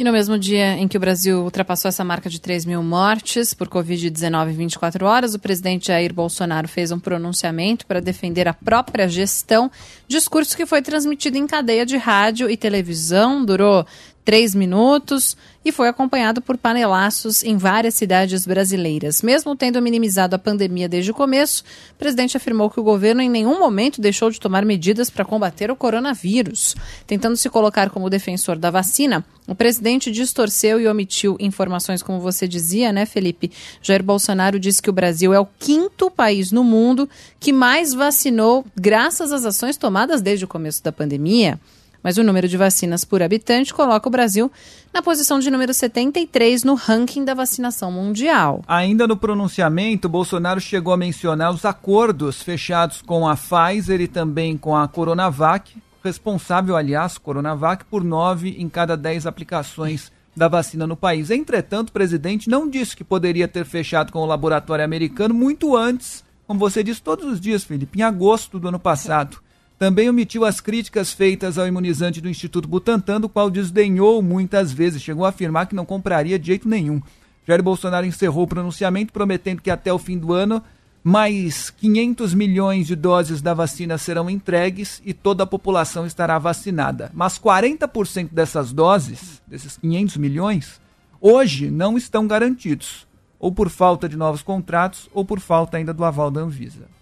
E 0.00 0.04
no 0.04 0.12
mesmo 0.12 0.38
dia 0.38 0.78
em 0.78 0.88
que 0.88 0.96
o 0.96 1.00
Brasil 1.00 1.42
ultrapassou 1.42 1.90
essa 1.90 2.02
marca 2.02 2.30
de 2.30 2.40
3 2.40 2.64
mil 2.64 2.82
mortes 2.82 3.52
por 3.52 3.68
Covid-19 3.68 4.48
em 4.48 4.54
24 4.54 5.04
horas, 5.04 5.34
o 5.34 5.38
presidente 5.38 5.88
Jair 5.88 6.14
Bolsonaro 6.14 6.66
fez 6.66 6.90
um 6.90 6.98
pronunciamento 6.98 7.84
para 7.84 8.00
defender 8.00 8.48
a 8.48 8.54
própria 8.54 9.06
gestão. 9.06 9.70
Discurso 10.08 10.56
que 10.56 10.64
foi 10.64 10.80
transmitido 10.80 11.36
em 11.36 11.46
cadeia 11.46 11.84
de 11.84 11.98
rádio 11.98 12.48
e 12.48 12.56
televisão, 12.56 13.44
durou 13.44 13.84
três 14.30 14.54
minutos 14.54 15.36
e 15.64 15.72
foi 15.72 15.88
acompanhado 15.88 16.40
por 16.40 16.56
panelaços 16.56 17.42
em 17.42 17.56
várias 17.56 17.96
cidades 17.96 18.46
brasileiras. 18.46 19.22
Mesmo 19.22 19.56
tendo 19.56 19.82
minimizado 19.82 20.36
a 20.36 20.38
pandemia 20.38 20.88
desde 20.88 21.10
o 21.10 21.14
começo, 21.14 21.64
o 21.90 21.96
presidente 21.96 22.36
afirmou 22.36 22.70
que 22.70 22.78
o 22.78 22.82
governo 22.84 23.20
em 23.20 23.28
nenhum 23.28 23.58
momento 23.58 24.00
deixou 24.00 24.30
de 24.30 24.38
tomar 24.38 24.64
medidas 24.64 25.10
para 25.10 25.24
combater 25.24 25.68
o 25.68 25.74
coronavírus. 25.74 26.76
Tentando 27.08 27.36
se 27.36 27.50
colocar 27.50 27.90
como 27.90 28.08
defensor 28.08 28.56
da 28.56 28.70
vacina, 28.70 29.26
o 29.48 29.54
presidente 29.56 30.12
distorceu 30.12 30.80
e 30.80 30.86
omitiu 30.86 31.36
informações, 31.40 32.00
como 32.00 32.20
você 32.20 32.46
dizia, 32.46 32.92
né, 32.92 33.06
Felipe? 33.06 33.50
Jair 33.82 34.04
Bolsonaro 34.04 34.60
disse 34.60 34.80
que 34.80 34.90
o 34.90 34.92
Brasil 34.92 35.34
é 35.34 35.40
o 35.40 35.48
quinto 35.58 36.08
país 36.08 36.52
no 36.52 36.62
mundo 36.62 37.10
que 37.40 37.52
mais 37.52 37.92
vacinou 37.92 38.64
graças 38.76 39.32
às 39.32 39.44
ações 39.44 39.76
tomadas 39.76 40.22
desde 40.22 40.44
o 40.44 40.48
começo 40.48 40.84
da 40.84 40.92
pandemia 40.92 41.58
mas 42.02 42.16
o 42.16 42.22
número 42.22 42.48
de 42.48 42.56
vacinas 42.56 43.04
por 43.04 43.22
habitante 43.22 43.74
coloca 43.74 44.08
o 44.08 44.10
Brasil 44.10 44.50
na 44.92 45.02
posição 45.02 45.38
de 45.38 45.50
número 45.50 45.72
73 45.72 46.64
no 46.64 46.74
ranking 46.74 47.24
da 47.24 47.34
vacinação 47.34 47.92
mundial. 47.92 48.62
Ainda 48.66 49.06
no 49.06 49.16
pronunciamento, 49.16 50.08
Bolsonaro 50.08 50.60
chegou 50.60 50.92
a 50.92 50.96
mencionar 50.96 51.52
os 51.52 51.64
acordos 51.64 52.42
fechados 52.42 53.02
com 53.02 53.28
a 53.28 53.36
Pfizer 53.36 54.00
e 54.00 54.08
também 54.08 54.56
com 54.56 54.76
a 54.76 54.88
Coronavac, 54.88 55.76
responsável, 56.02 56.76
aliás, 56.76 57.18
Coronavac, 57.18 57.84
por 57.84 58.02
nove 58.02 58.56
em 58.58 58.68
cada 58.68 58.96
dez 58.96 59.26
aplicações 59.26 60.10
da 60.34 60.48
vacina 60.48 60.86
no 60.86 60.96
país. 60.96 61.30
Entretanto, 61.30 61.90
o 61.90 61.92
presidente 61.92 62.48
não 62.48 62.68
disse 62.68 62.96
que 62.96 63.04
poderia 63.04 63.46
ter 63.46 63.64
fechado 63.64 64.12
com 64.12 64.20
o 64.20 64.26
laboratório 64.26 64.84
americano 64.84 65.34
muito 65.34 65.76
antes, 65.76 66.24
como 66.46 66.58
você 66.58 66.82
disse 66.82 67.02
todos 67.02 67.26
os 67.26 67.40
dias, 67.40 67.62
Felipe, 67.62 67.98
em 67.98 68.02
agosto 68.02 68.58
do 68.58 68.68
ano 68.68 68.78
passado 68.78 69.38
Também 69.80 70.10
omitiu 70.10 70.44
as 70.44 70.60
críticas 70.60 71.10
feitas 71.10 71.56
ao 71.56 71.66
imunizante 71.66 72.20
do 72.20 72.28
Instituto 72.28 72.68
Butantan, 72.68 73.18
do 73.18 73.30
qual 73.30 73.50
desdenhou 73.50 74.20
muitas 74.20 74.70
vezes, 74.70 75.00
chegou 75.00 75.24
a 75.24 75.30
afirmar 75.30 75.66
que 75.66 75.74
não 75.74 75.86
compraria 75.86 76.38
de 76.38 76.48
jeito 76.48 76.68
nenhum. 76.68 77.00
Jair 77.48 77.62
Bolsonaro 77.62 78.04
encerrou 78.04 78.44
o 78.44 78.46
pronunciamento 78.46 79.10
prometendo 79.10 79.62
que 79.62 79.70
até 79.70 79.90
o 79.90 79.98
fim 79.98 80.18
do 80.18 80.34
ano 80.34 80.62
mais 81.02 81.70
500 81.70 82.34
milhões 82.34 82.86
de 82.86 82.94
doses 82.94 83.40
da 83.40 83.54
vacina 83.54 83.96
serão 83.96 84.28
entregues 84.28 85.00
e 85.02 85.14
toda 85.14 85.44
a 85.44 85.46
população 85.46 86.04
estará 86.04 86.38
vacinada. 86.38 87.10
Mas 87.14 87.38
40% 87.38 88.28
dessas 88.30 88.74
doses, 88.74 89.40
desses 89.46 89.78
500 89.78 90.18
milhões, 90.18 90.78
hoje 91.18 91.70
não 91.70 91.96
estão 91.96 92.26
garantidos, 92.26 93.06
ou 93.38 93.50
por 93.50 93.70
falta 93.70 94.06
de 94.10 94.16
novos 94.18 94.42
contratos, 94.42 95.08
ou 95.14 95.24
por 95.24 95.40
falta 95.40 95.78
ainda 95.78 95.94
do 95.94 96.04
aval 96.04 96.30
da 96.30 96.42
Anvisa. 96.42 96.99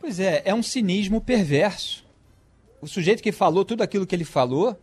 Pois 0.00 0.20
é, 0.20 0.42
é 0.44 0.54
um 0.54 0.62
cinismo 0.62 1.20
perverso. 1.20 2.04
O 2.80 2.86
sujeito 2.86 3.22
que 3.22 3.32
falou 3.32 3.64
tudo 3.64 3.82
aquilo 3.82 4.06
que 4.06 4.14
ele 4.14 4.24
falou, 4.24 4.78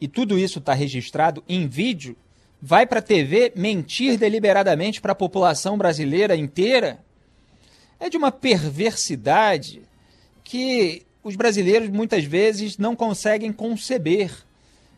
e 0.00 0.06
tudo 0.06 0.38
isso 0.38 0.58
está 0.58 0.74
registrado 0.74 1.42
em 1.48 1.66
vídeo, 1.66 2.16
vai 2.60 2.86
para 2.86 2.98
a 2.98 3.02
TV 3.02 3.52
mentir 3.56 4.18
deliberadamente 4.18 5.00
para 5.00 5.12
a 5.12 5.16
população 5.16 5.78
brasileira 5.78 6.36
inteira, 6.36 7.02
é 7.98 8.10
de 8.10 8.16
uma 8.16 8.30
perversidade 8.30 9.82
que 10.44 11.06
os 11.24 11.34
brasileiros 11.34 11.88
muitas 11.88 12.24
vezes 12.24 12.76
não 12.76 12.94
conseguem 12.94 13.52
conceber, 13.52 14.30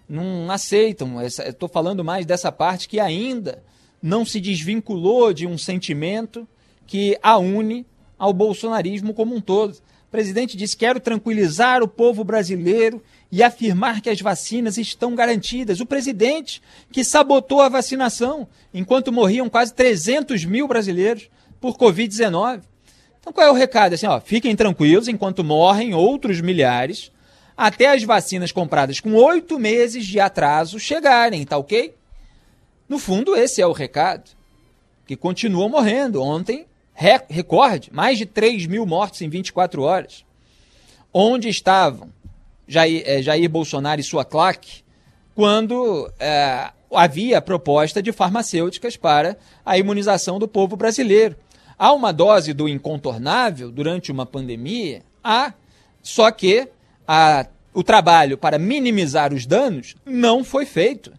não 0.09 0.51
aceitam. 0.51 1.22
Estou 1.22 1.68
falando 1.68 2.05
mais 2.05 2.27
dessa 2.27 2.51
parte 2.51 2.88
que 2.88 2.98
ainda 2.98 3.62
não 4.03 4.24
se 4.24 4.40
desvinculou 4.40 5.33
de 5.33 5.46
um 5.46 5.57
sentimento 5.57 6.46
que 6.87 7.18
a 7.22 7.38
une 7.38 7.87
ao 8.18 8.33
bolsonarismo 8.33 9.14
como 9.14 9.35
um 9.35 9.40
todo. 9.40 9.74
O 9.74 10.11
presidente 10.11 10.57
disse: 10.57 10.76
quero 10.76 10.98
tranquilizar 10.98 11.83
o 11.83 11.88
povo 11.88 12.24
brasileiro 12.24 13.02
e 13.31 13.42
afirmar 13.42 14.00
que 14.00 14.09
as 14.09 14.20
vacinas 14.20 14.78
estão 14.78 15.14
garantidas. 15.14 15.81
O 15.81 15.87
presidente 15.87 16.62
que 16.90 17.04
sabotou 17.04 17.61
a 17.61 17.68
vacinação, 17.68 18.48
enquanto 18.72 19.12
morriam 19.12 19.48
quase 19.48 19.74
300 19.74 20.44
mil 20.44 20.66
brasileiros 20.66 21.28
por 21.61 21.76
Covid-19. 21.76 22.62
Então 23.20 23.33
qual 23.33 23.46
é 23.46 23.50
o 23.50 23.54
recado? 23.54 23.92
Assim, 23.92 24.07
ó, 24.07 24.18
fiquem 24.20 24.57
tranquilos 24.57 25.09
enquanto 25.09 25.44
morrem 25.44 25.94
outros 25.94 26.40
milhares, 26.40 27.12
até 27.54 27.88
as 27.88 28.02
vacinas 28.02 28.50
compradas 28.50 29.00
com 29.00 29.12
oito 29.14 29.59
meses 29.59 30.07
de 30.07 30.18
atraso 30.18 30.78
chegarem, 30.81 31.44
tá 31.44 31.59
ok? 31.59 31.94
No 32.88 32.98
fundo, 32.98 33.37
esse 33.37 33.61
é 33.61 33.66
o 33.66 33.72
recado. 33.72 34.31
Que 35.07 35.14
continuam 35.16 35.68
morrendo. 35.68 36.22
Ontem, 36.22 36.66
recorde, 37.28 37.90
mais 37.92 38.18
de 38.18 38.26
3 38.26 38.66
mil 38.66 38.84
mortes 38.84 39.22
em 39.22 39.28
24 39.28 39.82
horas. 39.82 40.24
Onde 41.12 41.48
estavam 41.48 42.12
Jair, 42.66 43.02
é, 43.06 43.22
Jair 43.22 43.48
Bolsonaro 43.48 44.00
e 44.00 44.04
sua 44.04 44.24
claque 44.24 44.82
quando 45.34 46.12
é, 46.18 46.70
havia 46.92 47.40
proposta 47.40 48.02
de 48.02 48.11
farmacêuticas 48.11 48.96
para 48.96 49.38
a 49.64 49.78
imunização 49.78 50.38
do 50.40 50.48
povo 50.48 50.76
brasileiro. 50.76 51.37
Há 51.78 51.92
uma 51.92 52.12
dose 52.12 52.52
do 52.52 52.68
incontornável 52.68 53.70
durante 53.70 54.11
uma 54.11 54.26
pandemia? 54.26 55.02
Há, 55.22 55.54
só 56.02 56.32
que 56.32 56.68
a, 57.06 57.46
o 57.72 57.84
trabalho 57.84 58.37
para 58.37 58.58
minimizar 58.58 59.32
os 59.32 59.46
danos 59.46 59.94
não 60.04 60.42
foi 60.42 60.66
feito. 60.66 61.12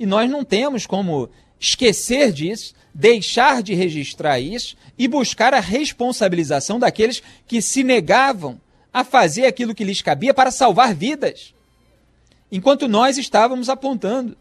E 0.00 0.04
nós 0.04 0.28
não 0.28 0.44
temos 0.44 0.84
como 0.84 1.30
esquecer 1.60 2.32
disso, 2.32 2.74
deixar 2.94 3.62
de 3.62 3.74
registrar 3.74 4.38
isso 4.38 4.76
e 4.98 5.08
buscar 5.08 5.54
a 5.54 5.60
responsabilização 5.60 6.78
daqueles 6.78 7.22
que 7.46 7.62
se 7.62 7.82
negavam 7.82 8.60
a 8.92 9.02
fazer 9.02 9.46
aquilo 9.46 9.74
que 9.74 9.84
lhes 9.84 10.02
cabia 10.02 10.34
para 10.34 10.50
salvar 10.50 10.94
vidas. 10.94 11.54
Enquanto 12.50 12.86
nós 12.86 13.16
estávamos 13.16 13.68
apontando. 13.68 14.36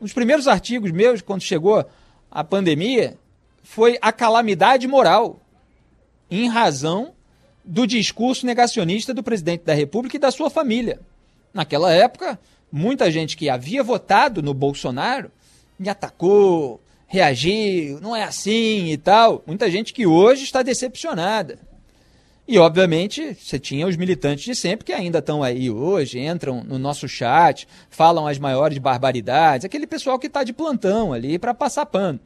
Um 0.00 0.04
dos 0.04 0.12
primeiros 0.12 0.46
artigos 0.46 0.92
meus, 0.92 1.20
quando 1.20 1.42
chegou 1.42 1.84
a 2.30 2.44
pandemia, 2.44 3.18
foi 3.64 3.98
a 4.00 4.12
calamidade 4.12 4.86
moral, 4.86 5.40
em 6.30 6.48
razão 6.48 7.12
do 7.64 7.86
discurso 7.86 8.46
negacionista 8.46 9.12
do 9.12 9.22
presidente 9.22 9.64
da 9.64 9.74
República 9.74 10.16
e 10.16 10.20
da 10.20 10.30
sua 10.30 10.48
família. 10.48 11.00
Naquela 11.52 11.92
época, 11.92 12.38
muita 12.70 13.10
gente 13.10 13.36
que 13.36 13.50
havia 13.50 13.82
votado 13.82 14.42
no 14.42 14.54
Bolsonaro 14.54 15.30
me 15.78 15.88
atacou, 15.88 16.80
reagiu, 17.08 18.00
não 18.00 18.14
é 18.14 18.22
assim 18.22 18.92
e 18.92 18.96
tal. 18.96 19.42
Muita 19.46 19.68
gente 19.70 19.92
que 19.92 20.06
hoje 20.06 20.44
está 20.44 20.62
decepcionada. 20.62 21.58
E, 22.46 22.58
obviamente, 22.58 23.34
você 23.34 23.58
tinha 23.58 23.86
os 23.86 23.96
militantes 23.96 24.44
de 24.44 24.54
sempre 24.54 24.84
que 24.84 24.92
ainda 24.92 25.18
estão 25.18 25.42
aí 25.42 25.70
hoje, 25.70 26.18
entram 26.18 26.64
no 26.64 26.78
nosso 26.78 27.06
chat, 27.06 27.68
falam 27.90 28.26
as 28.26 28.38
maiores 28.38 28.78
barbaridades, 28.78 29.66
aquele 29.66 29.86
pessoal 29.86 30.18
que 30.18 30.28
está 30.28 30.44
de 30.44 30.52
plantão 30.52 31.12
ali 31.12 31.38
para 31.38 31.52
passar 31.52 31.84
pano. 31.84 32.20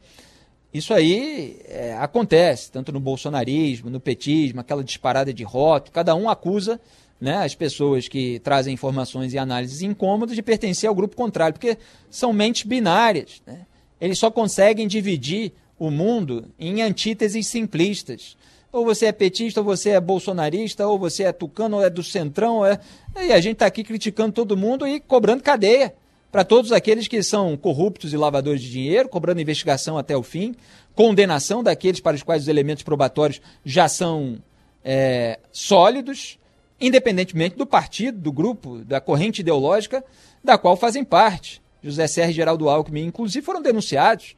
Isso 0.73 0.93
aí 0.93 1.59
é, 1.65 1.93
acontece, 1.99 2.71
tanto 2.71 2.91
no 2.91 3.01
bolsonarismo, 3.01 3.89
no 3.89 3.99
petismo, 3.99 4.61
aquela 4.61 4.83
disparada 4.83 5.33
de 5.33 5.43
rótulo, 5.43 5.93
cada 5.93 6.15
um 6.15 6.29
acusa 6.29 6.79
né, 7.19 7.37
as 7.43 7.53
pessoas 7.53 8.07
que 8.07 8.39
trazem 8.39 8.73
informações 8.73 9.33
e 9.33 9.37
análises 9.37 9.81
incômodas 9.81 10.35
de 10.35 10.41
pertencer 10.41 10.87
ao 10.87 10.95
grupo 10.95 11.15
contrário, 11.15 11.53
porque 11.53 11.77
são 12.09 12.33
mentes 12.33 12.63
binárias. 12.63 13.41
Né? 13.45 13.65
Eles 14.03 14.19
só 14.19 14.29
conseguem 14.29 14.85
dividir 14.85 15.53
o 15.79 15.89
mundo 15.89 16.51
em 16.59 16.81
antíteses 16.81 17.47
simplistas. 17.47 18.35
Ou 18.69 18.83
você 18.83 19.05
é 19.05 19.13
petista, 19.13 19.61
ou 19.61 19.65
você 19.65 19.91
é 19.91 20.01
bolsonarista, 20.01 20.85
ou 20.85 20.99
você 20.99 21.23
é 21.23 21.31
tucano, 21.31 21.77
ou 21.77 21.85
é 21.85 21.89
do 21.89 22.03
centrão. 22.03 22.65
É... 22.65 22.77
E 23.15 23.31
a 23.31 23.39
gente 23.39 23.53
está 23.53 23.65
aqui 23.65 23.81
criticando 23.81 24.33
todo 24.33 24.57
mundo 24.57 24.85
e 24.85 24.99
cobrando 24.99 25.41
cadeia 25.41 25.95
para 26.29 26.43
todos 26.43 26.73
aqueles 26.73 27.07
que 27.07 27.23
são 27.23 27.55
corruptos 27.55 28.11
e 28.11 28.17
lavadores 28.17 28.61
de 28.61 28.69
dinheiro, 28.69 29.07
cobrando 29.07 29.39
investigação 29.39 29.97
até 29.97 30.17
o 30.17 30.21
fim, 30.21 30.53
condenação 30.93 31.63
daqueles 31.63 32.01
para 32.01 32.17
os 32.17 32.23
quais 32.23 32.41
os 32.41 32.49
elementos 32.49 32.83
probatórios 32.83 33.39
já 33.63 33.87
são 33.87 34.37
é, 34.83 35.39
sólidos, 35.49 36.37
independentemente 36.77 37.55
do 37.55 37.65
partido, 37.65 38.19
do 38.19 38.33
grupo, 38.33 38.79
da 38.79 38.99
corrente 38.99 39.39
ideológica 39.39 40.03
da 40.43 40.57
qual 40.57 40.75
fazem 40.75 41.05
parte. 41.05 41.62
José 41.83 42.07
Serra 42.07 42.31
Geraldo 42.31 42.69
Alckmin, 42.69 43.05
inclusive, 43.05 43.45
foram 43.45 43.61
denunciados 43.61 44.35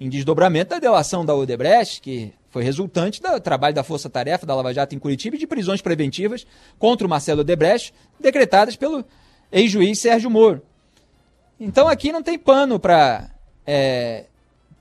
em 0.00 0.08
desdobramento 0.08 0.70
da 0.70 0.78
delação 0.78 1.24
da 1.24 1.34
Odebrecht, 1.34 2.00
que 2.00 2.32
foi 2.50 2.62
resultante 2.62 3.20
do 3.20 3.40
trabalho 3.40 3.74
da 3.74 3.82
Força 3.82 4.08
Tarefa 4.08 4.46
da 4.46 4.54
Lava 4.54 4.72
Jato 4.72 4.94
em 4.94 4.98
Curitiba 4.98 5.36
e 5.36 5.38
de 5.38 5.46
prisões 5.46 5.82
preventivas 5.82 6.46
contra 6.78 7.06
o 7.06 7.10
Marcelo 7.10 7.42
Odebrecht, 7.42 7.92
decretadas 8.18 8.76
pelo 8.76 9.04
ex-juiz 9.52 9.98
Sérgio 9.98 10.30
Moro. 10.30 10.62
Então 11.60 11.88
aqui 11.88 12.12
não 12.12 12.22
tem 12.22 12.38
pano 12.38 12.78
para 12.78 13.30
é, 13.66 14.24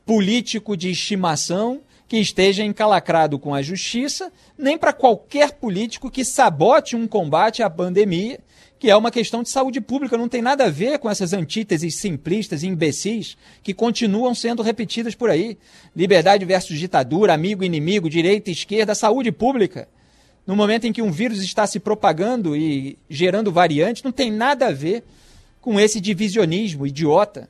político 0.06 0.75
de 0.75 0.91
estimação 0.91 1.82
que 2.08 2.17
esteja 2.17 2.63
encalacrado 2.63 3.39
com 3.39 3.54
a 3.54 3.62
justiça, 3.62 4.32
nem 4.58 4.78
para 4.78 4.93
qualquer 4.93 5.54
político 5.54 6.12
que 6.12 6.23
sabote 6.23 6.95
um 6.95 7.08
combate 7.08 7.63
à 7.63 7.69
pandemia 7.69 8.39
que 8.86 8.91
é 8.91 8.95
uma 8.95 9.10
questão 9.10 9.41
de 9.41 9.50
saúde 9.50 9.82
pública, 9.82 10.15
não 10.15 10.30
tem 10.30 10.43
nada 10.43 10.65
a 10.65 10.69
ver 10.69 11.00
com 11.00 11.10
essas 11.10 11.34
antíteses 11.34 11.95
simplistas 11.95 12.62
e 12.62 12.67
imbecis 12.67 13.36
que 13.63 13.74
continuam 13.74 14.36
sendo 14.36 14.62
repetidas 14.62 15.15
por 15.15 15.28
aí. 15.28 15.58
Liberdade 15.95 16.45
versus 16.45 16.78
ditadura, 16.78 17.34
amigo 17.34 17.63
inimigo, 17.63 18.08
direita 18.08 18.52
e 18.52 18.54
esquerda, 18.54 18.93
saúde 18.93 19.32
pública. 19.32 19.88
No 20.45 20.56
momento 20.56 20.86
em 20.86 20.93
que 20.93 21.02
um 21.02 21.12
vírus 21.12 21.41
está 21.41 21.65
se 21.65 21.80
propagando 21.80 22.56
e 22.56 22.95
gerando 23.10 23.52
variantes, 23.52 24.04
não 24.04 24.12
tem 24.12 24.30
nada 24.32 24.67
a 24.67 24.71
ver 24.71 25.04
com 25.60 25.80
esse 25.80 26.00
divisionismo 26.00 26.86
idiota 26.86 27.50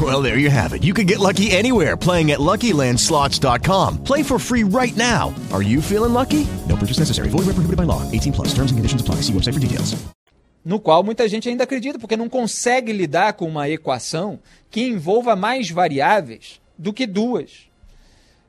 Well, 0.00 0.22
there 0.22 0.38
you 0.38 0.48
have 0.48 0.72
it. 0.72 0.82
You 0.82 0.94
can 0.94 1.06
get 1.06 1.18
lucky 1.18 1.50
anywhere 1.50 1.96
playing 1.96 2.30
at 2.30 2.38
LuckyLandSlots.com. 2.38 4.04
Play 4.04 4.22
for 4.22 4.38
free 4.38 4.62
right 4.62 4.96
now. 4.96 5.34
Are 5.52 5.62
you 5.62 5.82
feeling 5.82 6.14
lucky? 6.14 6.46
No 6.68 6.76
purchase 6.76 6.98
necessary. 6.98 7.28
Void 7.28 7.44
where 7.44 7.54
prohibited 7.54 7.76
by 7.76 7.84
law. 7.84 8.02
18 8.10 8.32
plus. 8.32 8.54
Terms 8.54 8.70
and 8.70 8.78
conditions 8.78 9.02
apply. 9.02 9.16
See 9.16 9.32
website 9.32 9.54
for 9.54 9.60
details. 9.60 9.96
No 10.64 10.78
qual 10.78 11.02
muita 11.02 11.26
gente 11.26 11.48
ainda 11.48 11.64
acredita, 11.64 11.98
porque 11.98 12.16
não 12.16 12.28
consegue 12.28 12.92
lidar 12.92 13.32
com 13.32 13.46
uma 13.46 13.68
equação 13.68 14.38
que 14.70 14.82
envolva 14.82 15.34
mais 15.34 15.70
variáveis 15.70 16.60
do 16.78 16.92
que 16.92 17.06
duas. 17.06 17.68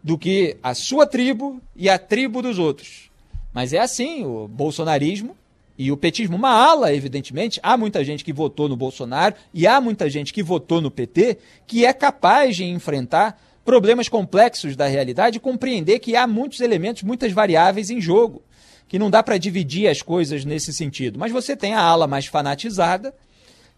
Do 0.03 0.17
que 0.17 0.57
a 0.61 0.73
sua 0.73 1.05
tribo 1.05 1.61
e 1.75 1.89
a 1.89 1.97
tribo 1.97 2.41
dos 2.41 2.59
outros. 2.59 3.09
Mas 3.53 3.73
é 3.73 3.79
assim, 3.79 4.25
o 4.25 4.47
bolsonarismo 4.47 5.35
e 5.81 5.91
o 5.91 5.97
petismo, 5.97 6.37
uma 6.37 6.51
ala, 6.51 6.93
evidentemente, 6.93 7.59
há 7.63 7.75
muita 7.75 8.05
gente 8.05 8.23
que 8.23 8.31
votou 8.31 8.69
no 8.69 8.77
Bolsonaro 8.77 9.33
e 9.51 9.65
há 9.65 9.81
muita 9.81 10.07
gente 10.11 10.31
que 10.31 10.43
votou 10.43 10.79
no 10.79 10.91
PT 10.91 11.39
que 11.65 11.87
é 11.87 11.91
capaz 11.91 12.55
de 12.55 12.65
enfrentar 12.65 13.41
problemas 13.65 14.07
complexos 14.07 14.75
da 14.75 14.85
realidade 14.85 15.37
e 15.37 15.39
compreender 15.39 15.97
que 15.97 16.15
há 16.15 16.27
muitos 16.27 16.61
elementos, 16.61 17.01
muitas 17.01 17.31
variáveis 17.31 17.89
em 17.89 17.99
jogo, 17.99 18.43
que 18.87 18.99
não 18.99 19.09
dá 19.09 19.23
para 19.23 19.39
dividir 19.39 19.87
as 19.87 20.03
coisas 20.03 20.45
nesse 20.45 20.71
sentido. 20.71 21.17
Mas 21.17 21.31
você 21.31 21.55
tem 21.55 21.73
a 21.73 21.81
ala 21.81 22.05
mais 22.05 22.27
fanatizada 22.27 23.11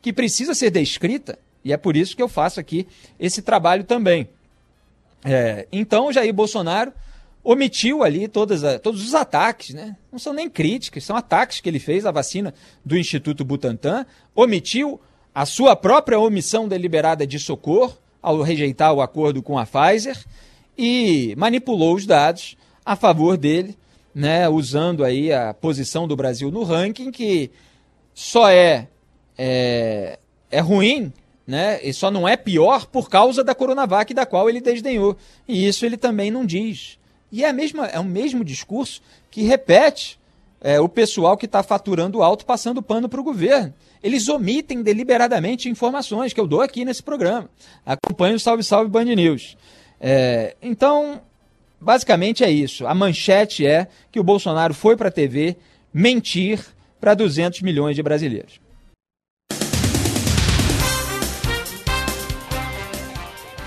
que 0.01 0.11
precisa 0.11 0.53
ser 0.53 0.71
descrita 0.71 1.39
e 1.63 1.71
é 1.71 1.77
por 1.77 1.95
isso 1.95 2.17
que 2.17 2.21
eu 2.21 2.27
faço 2.27 2.59
aqui 2.59 2.85
esse 3.17 3.41
trabalho 3.41 3.85
também. 3.85 4.27
É, 5.23 5.69
então, 5.71 6.11
Jair 6.11 6.33
Bolsonaro 6.33 6.91
omitiu 7.43 8.03
ali 8.03 8.27
todas 8.27 8.63
a, 8.63 8.79
todos 8.79 9.05
os 9.05 9.13
ataques, 9.13 9.73
né? 9.73 9.95
Não 10.11 10.17
são 10.17 10.33
nem 10.33 10.49
críticas, 10.49 11.03
são 11.03 11.15
ataques 11.15 11.59
que 11.59 11.69
ele 11.69 11.79
fez 11.79 12.05
à 12.05 12.11
vacina 12.11 12.53
do 12.85 12.97
Instituto 12.97 13.43
Butantan, 13.43 14.05
omitiu 14.33 14.99
a 15.33 15.45
sua 15.45 15.75
própria 15.75 16.19
omissão 16.19 16.67
deliberada 16.67 17.27
de 17.27 17.39
socorro 17.39 17.97
ao 18.21 18.41
rejeitar 18.41 18.93
o 18.93 19.01
acordo 19.01 19.41
com 19.41 19.57
a 19.57 19.65
Pfizer 19.65 20.17
e 20.77 21.33
manipulou 21.37 21.95
os 21.95 22.05
dados 22.05 22.55
a 22.85 22.95
favor 22.95 23.35
dele, 23.37 23.77
né, 24.13 24.47
usando 24.47 25.03
aí 25.03 25.33
a 25.33 25.53
posição 25.53 26.07
do 26.07 26.15
Brasil 26.15 26.51
no 26.51 26.63
ranking 26.63 27.11
que 27.11 27.51
só 28.13 28.49
é, 28.49 28.87
é, 29.37 30.19
é 30.51 30.59
ruim 30.59 31.11
né? 31.45 31.79
E 31.83 31.93
só 31.93 32.09
não 32.09 32.27
é 32.27 32.35
pior 32.37 32.85
por 32.85 33.09
causa 33.09 33.43
da 33.43 33.53
Coronavac, 33.53 34.13
da 34.13 34.25
qual 34.25 34.49
ele 34.49 34.61
desdenhou. 34.61 35.17
E 35.47 35.67
isso 35.67 35.85
ele 35.85 35.97
também 35.97 36.31
não 36.31 36.45
diz. 36.45 36.97
E 37.33 37.43
é, 37.43 37.49
a 37.49 37.53
mesma, 37.53 37.87
é 37.87 37.99
o 37.99 38.03
mesmo 38.03 38.45
discurso 38.45 39.01
que 39.31 39.41
repete 39.41 40.19
é, 40.61 40.79
o 40.79 40.87
pessoal 40.87 41.35
que 41.35 41.47
está 41.47 41.63
faturando 41.63 42.21
alto 42.21 42.45
passando 42.45 42.79
pano 42.79 43.09
para 43.09 43.19
o 43.19 43.23
governo. 43.23 43.73
Eles 44.03 44.29
omitem 44.29 44.83
deliberadamente 44.83 45.67
informações 45.67 46.31
que 46.31 46.39
eu 46.39 46.45
dou 46.45 46.61
aqui 46.61 46.85
nesse 46.85 47.01
programa. 47.01 47.49
Acompanhe 47.83 48.35
o 48.35 48.39
Salve 48.39 48.61
Salve 48.61 48.87
Band 48.87 49.05
News. 49.05 49.57
É, 49.99 50.55
então, 50.61 51.23
basicamente 51.81 52.43
é 52.43 52.51
isso. 52.51 52.85
A 52.85 52.93
manchete 52.93 53.65
é 53.65 53.87
que 54.11 54.19
o 54.19 54.23
Bolsonaro 54.23 54.75
foi 54.75 54.95
para 54.95 55.07
a 55.07 55.11
TV 55.11 55.57
mentir 55.91 56.63
para 57.01 57.15
200 57.15 57.63
milhões 57.63 57.95
de 57.95 58.03
brasileiros. 58.03 58.61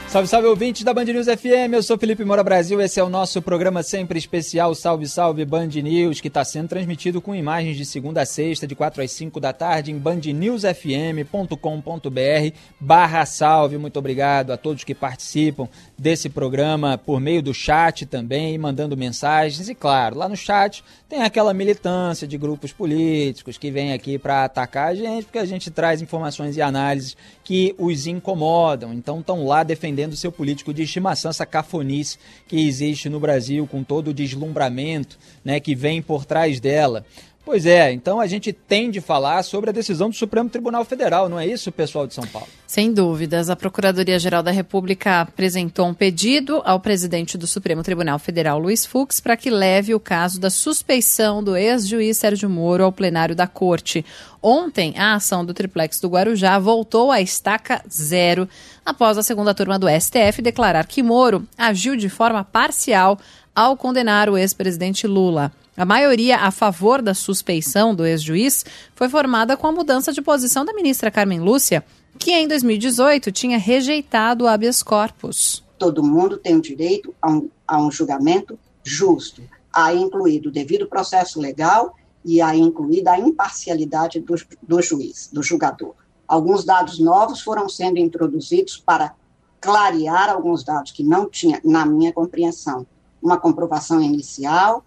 Salve, 0.09 0.29
salve 0.29 0.47
ouvintes 0.47 0.85
da 0.85 0.95
Band 0.95 1.07
News 1.07 1.27
FM, 1.27 1.75
eu 1.75 1.83
sou 1.83 1.99
Felipe 1.99 2.25
Moura 2.25 2.45
Brasil, 2.45 2.81
esse 2.81 3.01
é 3.01 3.03
o 3.03 3.09
nosso 3.09 3.43
programa 3.43 3.83
sempre 3.83 4.17
especial. 4.17 4.73
Salve, 4.73 5.09
salve 5.09 5.45
Band 5.45 5.67
News, 5.67 6.21
que 6.21 6.29
está 6.29 6.45
sendo 6.45 6.69
transmitido 6.69 7.21
com 7.21 7.35
imagens 7.35 7.77
de 7.77 7.85
segunda 7.85 8.23
a 8.23 8.27
sexta, 8.27 8.69
de 8.69 8.77
4 8.77 9.03
às 9.03 9.11
5 9.11 9.41
da 9.41 9.53
tarde, 9.53 9.91
em 9.91 9.99
bandnewsfm.com.br 9.99 12.57
barra 12.79 13.27
salve, 13.27 13.79
muito 13.79 13.99
obrigado 13.99 14.53
a 14.53 14.57
todos 14.57 14.85
que 14.85 14.95
participam 14.95 15.69
desse 15.99 16.29
programa 16.31 16.97
por 16.97 17.21
meio 17.21 17.43
do 17.43 17.53
chat 17.53 18.07
também, 18.07 18.57
mandando 18.57 18.97
mensagens, 18.97 19.69
e 19.69 19.75
claro, 19.75 20.17
lá 20.17 20.29
no 20.29 20.37
chat 20.37 20.85
tem 21.09 21.23
aquela 21.23 21.53
militância 21.53 22.29
de 22.29 22.39
grupos 22.39 22.73
políticos 22.73 23.59
que 23.59 23.73
vem 23.73 23.93
aqui 23.93 24.19
para 24.19 24.45
atacar 24.45 24.89
a 24.89 24.95
gente, 24.95 25.25
porque 25.25 25.39
a 25.39 25.45
gente 25.45 25.69
traz 25.69 26.01
informações 26.01 26.57
e 26.57 26.63
análises 26.63 27.17
que 27.43 27.75
os 27.77 28.07
incomodam, 28.07 28.95
então 28.95 29.19
estão 29.19 29.45
lá 29.45 29.65
defendendo 29.65 29.96
defendendo 29.97 30.15
seu 30.15 30.31
político 30.31 30.75
de 30.75 30.83
estimação, 30.83 31.31
essa 31.31 31.47
cafonice 31.47 32.19
que 32.47 32.69
existe 32.69 33.09
no 33.09 33.19
Brasil, 33.19 33.67
com 33.67 33.83
todo 33.83 34.09
o 34.09 34.15
deslumbramento 34.15 35.19
né, 35.43 35.59
que 35.59 35.75
vem 35.75 36.03
por 36.03 36.27
trás 36.27 36.61
dela. 36.61 37.05
Pois 37.47 37.65
é, 37.65 37.93
então 37.93 38.19
a 38.19 38.27
gente 38.27 38.53
tem 38.53 38.91
de 38.91 39.01
falar 39.01 39.41
sobre 39.45 39.71
a 39.71 39.73
decisão 39.73 40.11
do 40.11 40.17
Supremo 40.17 40.51
Tribunal 40.51 40.85
Federal, 40.85 41.29
não 41.29 41.39
é 41.39 41.47
isso, 41.47 41.71
pessoal 41.71 42.05
de 42.05 42.13
São 42.13 42.27
Paulo? 42.27 42.49
Sem 42.67 42.93
dúvidas. 42.93 43.49
A 43.49 43.55
Procuradoria-Geral 43.55 44.43
da 44.43 44.51
República 44.51 45.21
apresentou 45.21 45.87
um 45.87 45.95
pedido 45.95 46.61
ao 46.65 46.81
presidente 46.81 47.39
do 47.39 47.47
Supremo 47.47 47.85
Tribunal 47.85 48.19
Federal, 48.19 48.59
Luiz 48.59 48.85
Fux, 48.85 49.21
para 49.21 49.37
que 49.37 49.49
leve 49.49 49.95
o 49.95 50.01
caso 50.01 50.41
da 50.41 50.51
suspeição 50.51 51.41
do 51.41 51.57
ex-juiz 51.57 52.17
Sérgio 52.17 52.51
Moro 52.51 52.83
ao 52.83 52.91
plenário 52.91 53.37
da 53.37 53.47
Corte. 53.47 54.05
Ontem, 54.43 54.93
a 54.99 55.15
ação 55.15 55.45
do 55.45 55.55
triplex 55.55 56.01
do 56.01 56.09
Guarujá 56.09 56.59
voltou 56.59 57.13
à 57.13 57.21
estaca 57.21 57.81
zero 57.89 58.49
após 58.85 59.17
a 59.19 59.23
segunda 59.23 59.55
turma 59.55 59.79
do 59.79 59.87
STF 59.89 60.43
declarar 60.43 60.85
que 60.89 61.01
Moro 61.01 61.47
agiu 61.57 61.95
de 61.95 62.09
forma 62.09 62.43
parcial 62.43 63.17
ao 63.55 63.77
condenar 63.77 64.29
o 64.29 64.37
ex-presidente 64.37 65.07
Lula. 65.07 65.53
A 65.77 65.85
maioria 65.85 66.39
a 66.39 66.51
favor 66.51 67.03
da 67.03 67.13
suspeição 67.13 67.95
do 67.95 68.07
ex-juiz 68.07 68.65
foi 68.95 69.11
formada 69.11 69.59
com 69.59 69.67
a 69.67 69.73
mudança 69.73 70.11
de 70.11 70.23
posição 70.23 70.65
da 70.65 70.73
ministra 70.73 71.11
Carmen 71.11 71.39
Lúcia, 71.39 71.85
que 72.19 72.33
em 72.33 72.49
2018 72.49 73.31
tinha 73.31 73.59
rejeitado 73.59 74.45
o 74.45 74.49
habeas 74.49 74.83
corpus. 74.83 75.63
Todo 75.79 76.03
mundo 76.03 76.39
tem 76.39 76.57
o 76.57 76.63
direito 76.63 77.15
a 77.21 77.31
um, 77.31 77.51
a 77.69 77.79
um 77.79 77.91
julgamento 77.91 78.59
justo, 78.83 79.43
a 79.71 79.93
incluir 79.93 80.47
o 80.47 80.51
devido 80.51 80.87
processo 80.87 81.39
legal 81.39 81.95
e 82.25 82.41
a 82.41 82.57
incluir 82.57 83.07
a 83.07 83.19
imparcialidade 83.19 84.19
do, 84.21 84.35
do 84.63 84.81
juiz, 84.81 85.29
do 85.31 85.43
julgador. 85.43 85.95
Alguns 86.27 86.65
dados 86.65 86.99
novos 86.99 87.43
foram 87.43 87.69
sendo 87.69 87.99
introduzidos 87.99 88.79
para 88.79 89.15
clarear 89.61 90.31
alguns 90.31 90.65
dados 90.65 90.91
que 90.91 91.05
não 91.05 91.29
tinha, 91.29 91.61
na 91.63 91.85
minha 91.85 92.15
compreensão, 92.15 92.87
uma 93.23 93.39
comprovação 93.39 94.01
inicial 94.01 94.83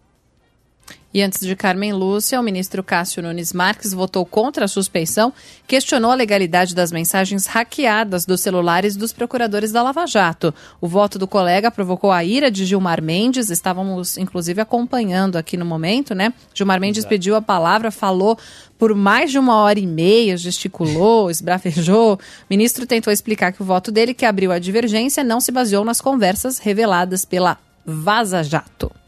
e 1.12 1.24
antes 1.24 1.40
de 1.40 1.56
Carmen 1.56 1.92
Lúcia, 1.92 2.40
o 2.40 2.44
ministro 2.44 2.84
Cássio 2.84 3.24
Nunes 3.24 3.52
Marques 3.52 3.94
votou 3.94 4.24
contra 4.26 4.66
a 4.66 4.68
suspeição, 4.68 5.34
questionou 5.66 6.12
a 6.12 6.16
legalidade 6.16 6.76
das 6.76 6.92
mensagens 6.92 7.48
hackeadas 7.48 8.28
dos 8.28 8.42
celulares 8.42 8.96
dos 8.96 9.12
procuradores 9.12 9.72
da 9.72 9.82
Lava 9.82 10.06
Jato. 10.06 10.54
O 10.80 10.88
voto 10.88 11.18
do 11.18 11.28
colega 11.28 11.72
provocou 11.72 12.12
a 12.12 12.24
ira 12.24 12.52
de 12.52 12.64
Gilmar 12.64 13.02
Mendes, 13.02 13.50
estávamos 13.50 14.18
inclusive 14.20 14.62
acompanhando 14.62 15.36
aqui 15.36 15.58
no 15.58 15.66
momento, 15.66 16.14
né? 16.14 16.32
Gilmar 16.54 16.80
Mendes 16.80 17.00
Exato. 17.00 17.10
pediu 17.10 17.36
a 17.36 17.42
palavra, 17.42 17.90
falou 17.90 18.38
por 18.78 18.94
mais 18.94 19.32
de 19.32 19.40
uma 19.40 19.56
hora 19.56 19.80
e 19.80 19.88
meia, 19.88 20.38
gesticulou, 20.38 21.30
esbrafejou. 21.32 22.14
O 22.14 22.20
ministro 22.50 22.86
tentou 22.86 23.12
explicar 23.12 23.52
que 23.52 23.64
o 23.64 23.66
voto 23.66 23.92
dele, 23.92 24.14
que 24.14 24.26
abriu 24.26 24.52
a 24.52 24.60
divergência, 24.60 25.24
não 25.24 25.42
se 25.42 25.52
baseou 25.52 25.84
nas 25.84 26.00
conversas 26.00 26.60
reveladas 26.60 27.26
pela 27.26 27.58
Vaza 27.84 28.44
Jato. 28.44 28.99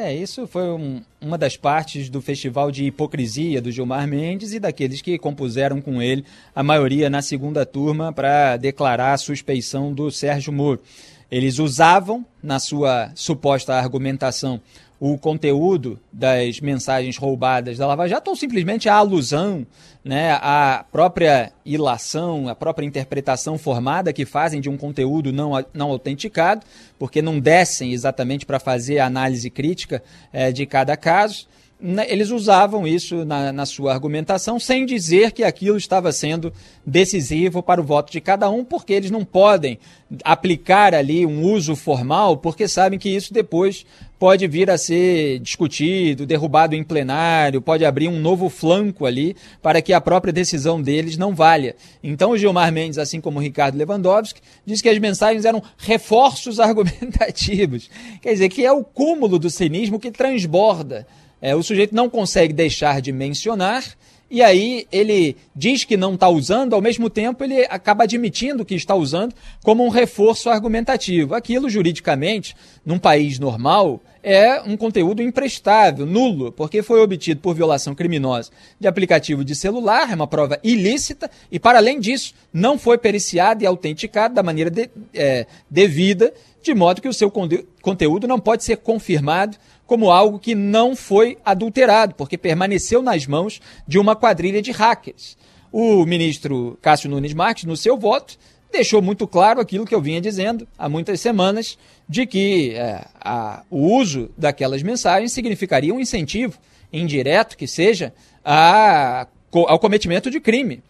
É, 0.00 0.14
isso 0.14 0.46
foi 0.46 0.62
um, 0.62 1.02
uma 1.20 1.36
das 1.36 1.56
partes 1.56 2.08
do 2.08 2.22
festival 2.22 2.70
de 2.70 2.84
hipocrisia 2.84 3.60
do 3.60 3.72
Gilmar 3.72 4.06
Mendes 4.06 4.52
e 4.52 4.60
daqueles 4.60 5.02
que 5.02 5.18
compuseram 5.18 5.80
com 5.80 6.00
ele, 6.00 6.24
a 6.54 6.62
maioria 6.62 7.10
na 7.10 7.20
segunda 7.20 7.66
turma, 7.66 8.12
para 8.12 8.56
declarar 8.56 9.12
a 9.12 9.18
suspeição 9.18 9.92
do 9.92 10.08
Sérgio 10.08 10.52
Moro. 10.52 10.80
Eles 11.28 11.58
usavam, 11.58 12.24
na 12.40 12.60
sua 12.60 13.10
suposta 13.16 13.74
argumentação, 13.74 14.60
o 15.00 15.16
conteúdo 15.16 15.98
das 16.12 16.60
mensagens 16.60 17.16
roubadas 17.16 17.78
da 17.78 17.86
Lava 17.86 18.08
Jato 18.08 18.30
ou 18.30 18.36
simplesmente 18.36 18.88
a 18.88 18.94
alusão, 18.94 19.64
né, 20.04 20.32
a 20.32 20.84
própria 20.90 21.52
ilação, 21.64 22.48
a 22.48 22.54
própria 22.54 22.84
interpretação 22.84 23.56
formada 23.56 24.12
que 24.12 24.24
fazem 24.24 24.60
de 24.60 24.68
um 24.68 24.76
conteúdo 24.76 25.32
não, 25.32 25.52
não 25.72 25.90
autenticado, 25.90 26.64
porque 26.98 27.22
não 27.22 27.38
descem 27.38 27.92
exatamente 27.92 28.44
para 28.44 28.58
fazer 28.58 28.98
a 28.98 29.06
análise 29.06 29.48
crítica 29.50 30.02
é, 30.32 30.50
de 30.50 30.66
cada 30.66 30.96
caso. 30.96 31.46
Né, 31.80 32.06
eles 32.08 32.30
usavam 32.30 32.88
isso 32.88 33.24
na, 33.24 33.52
na, 33.52 33.64
sua 33.64 33.92
argumentação 33.92 34.58
sem 34.58 34.84
dizer 34.84 35.30
que 35.30 35.44
aquilo 35.44 35.76
estava 35.76 36.10
sendo 36.10 36.52
decisivo 36.84 37.62
para 37.62 37.80
o 37.80 37.84
voto 37.84 38.10
de 38.10 38.20
cada 38.20 38.50
um, 38.50 38.64
porque 38.64 38.92
eles 38.92 39.12
não 39.12 39.24
podem 39.24 39.78
aplicar 40.24 40.92
ali 40.92 41.24
um 41.24 41.44
uso 41.44 41.76
formal, 41.76 42.36
porque 42.38 42.66
sabem 42.66 42.98
que 42.98 43.08
isso 43.08 43.32
depois 43.32 43.86
pode 44.18 44.46
vir 44.46 44.70
a 44.70 44.76
ser 44.76 45.38
discutido, 45.38 46.26
derrubado 46.26 46.74
em 46.74 46.82
plenário, 46.82 47.62
pode 47.62 47.84
abrir 47.84 48.08
um 48.08 48.18
novo 48.18 48.48
flanco 48.48 49.06
ali 49.06 49.36
para 49.62 49.80
que 49.80 49.92
a 49.92 50.00
própria 50.00 50.32
decisão 50.32 50.82
deles 50.82 51.16
não 51.16 51.34
valha. 51.34 51.76
Então 52.02 52.32
o 52.32 52.38
Gilmar 52.38 52.72
Mendes, 52.72 52.98
assim 52.98 53.20
como 53.20 53.38
o 53.38 53.42
Ricardo 53.42 53.76
Lewandowski, 53.76 54.40
diz 54.66 54.82
que 54.82 54.88
as 54.88 54.98
mensagens 54.98 55.44
eram 55.44 55.62
reforços 55.76 56.58
argumentativos. 56.60 57.88
Quer 58.20 58.32
dizer, 58.32 58.48
que 58.48 58.64
é 58.64 58.72
o 58.72 58.84
cúmulo 58.84 59.38
do 59.38 59.50
cinismo 59.50 60.00
que 60.00 60.10
transborda. 60.10 61.06
É, 61.40 61.54
o 61.54 61.62
sujeito 61.62 61.94
não 61.94 62.10
consegue 62.10 62.52
deixar 62.52 63.00
de 63.00 63.12
mencionar 63.12 63.84
e 64.30 64.42
aí 64.42 64.86
ele 64.92 65.36
diz 65.56 65.84
que 65.84 65.96
não 65.96 66.14
está 66.14 66.28
usando, 66.28 66.74
ao 66.74 66.82
mesmo 66.82 67.08
tempo 67.08 67.42
ele 67.42 67.66
acaba 67.70 68.04
admitindo 68.04 68.64
que 68.64 68.74
está 68.74 68.94
usando 68.94 69.34
como 69.62 69.84
um 69.84 69.88
reforço 69.88 70.50
argumentativo. 70.50 71.34
Aquilo, 71.34 71.70
juridicamente, 71.70 72.54
num 72.84 72.98
país 72.98 73.38
normal, 73.38 74.02
é 74.22 74.60
um 74.60 74.76
conteúdo 74.76 75.22
imprestável, 75.22 76.04
nulo, 76.04 76.52
porque 76.52 76.82
foi 76.82 77.00
obtido 77.00 77.40
por 77.40 77.54
violação 77.54 77.94
criminosa 77.94 78.50
de 78.78 78.86
aplicativo 78.86 79.42
de 79.42 79.54
celular, 79.54 80.10
é 80.10 80.14
uma 80.14 80.26
prova 80.26 80.58
ilícita, 80.62 81.30
e 81.50 81.58
para 81.58 81.78
além 81.78 81.98
disso, 81.98 82.34
não 82.52 82.78
foi 82.78 82.98
periciado 82.98 83.62
e 83.62 83.66
autenticado 83.66 84.34
da 84.34 84.42
maneira 84.42 84.70
de, 84.70 84.90
é, 85.14 85.46
devida, 85.70 86.34
de 86.62 86.74
modo 86.74 87.00
que 87.00 87.08
o 87.08 87.14
seu 87.14 87.32
conteúdo 87.80 88.26
não 88.26 88.38
pode 88.38 88.64
ser 88.64 88.76
confirmado 88.78 89.56
como 89.88 90.10
algo 90.10 90.38
que 90.38 90.54
não 90.54 90.94
foi 90.94 91.38
adulterado, 91.42 92.14
porque 92.14 92.36
permaneceu 92.36 93.00
nas 93.00 93.26
mãos 93.26 93.58
de 93.86 93.98
uma 93.98 94.14
quadrilha 94.14 94.60
de 94.60 94.70
hackers. 94.70 95.34
O 95.72 96.04
ministro 96.04 96.78
Cássio 96.82 97.08
Nunes 97.08 97.32
Marques, 97.32 97.64
no 97.64 97.74
seu 97.74 97.96
voto, 97.96 98.38
deixou 98.70 99.00
muito 99.00 99.26
claro 99.26 99.62
aquilo 99.62 99.86
que 99.86 99.94
eu 99.94 100.00
vinha 100.02 100.20
dizendo 100.20 100.68
há 100.76 100.90
muitas 100.90 101.22
semanas, 101.22 101.78
de 102.06 102.26
que 102.26 102.74
é, 102.74 103.02
a, 103.18 103.62
o 103.70 103.96
uso 103.96 104.30
daquelas 104.36 104.82
mensagens 104.82 105.32
significaria 105.32 105.94
um 105.94 105.98
incentivo 105.98 106.58
indireto, 106.92 107.56
que 107.56 107.66
seja, 107.66 108.12
a, 108.44 109.26
ao 109.54 109.78
cometimento 109.78 110.30
de 110.30 110.38
crime. 110.38 110.82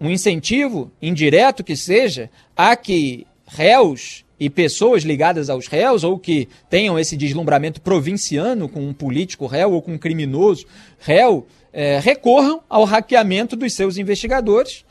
Um 0.00 0.08
incentivo 0.08 0.92
indireto 1.02 1.64
que 1.64 1.74
seja 1.74 2.30
a 2.56 2.76
que 2.76 3.26
réus 3.48 4.24
e 4.38 4.48
pessoas 4.48 5.02
ligadas 5.02 5.50
aos 5.50 5.66
réus 5.66 6.04
ou 6.04 6.18
que 6.18 6.48
tenham 6.70 6.98
esse 6.98 7.16
deslumbramento 7.16 7.80
provinciano 7.80 8.68
com 8.68 8.80
um 8.80 8.92
político 8.92 9.46
réu 9.46 9.72
ou 9.72 9.82
com 9.82 9.92
um 9.92 9.98
criminoso 9.98 10.66
réu 10.98 11.46
é, 11.72 11.98
recorram 11.98 12.60
ao 12.68 12.84
hackeamento 12.84 13.56
dos 13.56 13.72
seus 13.74 13.98
investigadores 13.98 14.84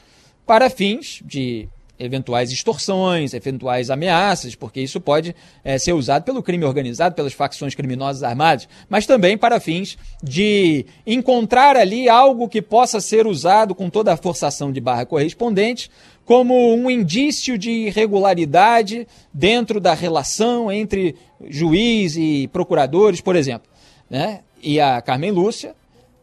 para 0.46 0.70
fins 0.70 1.22
de 1.26 1.68
eventuais 2.00 2.52
extorsões, 2.52 3.34
eventuais 3.34 3.90
ameaças, 3.90 4.56
porque 4.56 4.80
isso 4.80 5.02
pode 5.02 5.36
é, 5.64 5.78
ser 5.78 5.94
usado 5.94 6.24
pelo 6.24 6.44
crime 6.44 6.64
organizado, 6.64 7.16
pelas 7.16 7.34
facções 7.34 7.74
criminosas 7.74 8.24
armadas, 8.24 8.70
mas 8.88 9.06
também 9.06 9.38
para 9.38 9.60
fins 9.60 9.98
de 10.22 10.86
encontrar 11.06 11.76
ali 11.76 12.08
algo 12.08 12.48
que 12.48 12.62
possa 12.62 13.02
ser 13.02 13.26
usado 13.26 13.74
com 13.74 13.90
toda 13.90 14.14
a 14.14 14.18
forçação 14.18 14.72
de 14.72 14.80
barra 14.80 15.06
correspondente 15.06 15.90
como 16.28 16.76
um 16.76 16.92
indício 16.92 17.58
de 17.58 17.72
irregularidade 17.72 19.08
dentro 19.34 19.80
da 19.80 19.94
relação 19.94 20.70
entre 20.70 21.16
juiz 21.48 22.18
e 22.18 22.50
procuradores, 22.50 23.22
por 23.22 23.34
exemplo. 23.34 23.70
Né? 24.10 24.42
E 24.62 24.78
a 24.78 25.02
Carmen 25.02 25.32
Lúcia, 25.32 25.74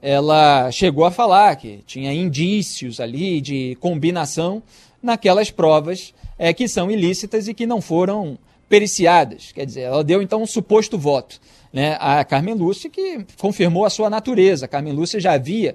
ela 0.02 0.70
chegou 0.70 1.06
a 1.06 1.10
falar 1.10 1.56
que 1.56 1.82
tinha 1.86 2.12
indícios 2.12 3.00
ali 3.00 3.40
de 3.40 3.78
combinação 3.80 4.62
naquelas 5.02 5.50
provas 5.50 6.12
é, 6.38 6.52
que 6.52 6.68
são 6.68 6.90
ilícitas 6.90 7.48
e 7.48 7.54
que 7.54 7.66
não 7.66 7.80
foram 7.80 8.36
periciadas. 8.68 9.52
Quer 9.52 9.64
dizer, 9.64 9.80
ela 9.82 10.04
deu 10.04 10.20
então 10.20 10.42
um 10.42 10.46
suposto 10.46 10.98
voto. 10.98 11.40
Né, 11.72 11.96
a 11.98 12.22
Carmen 12.24 12.54
Lúcia, 12.54 12.90
que 12.90 13.24
confirmou 13.38 13.86
a 13.86 13.90
sua 13.90 14.10
natureza. 14.10 14.66
A 14.66 14.68
Carmen 14.68 14.92
Lúcia 14.92 15.18
já 15.18 15.32
havia 15.32 15.74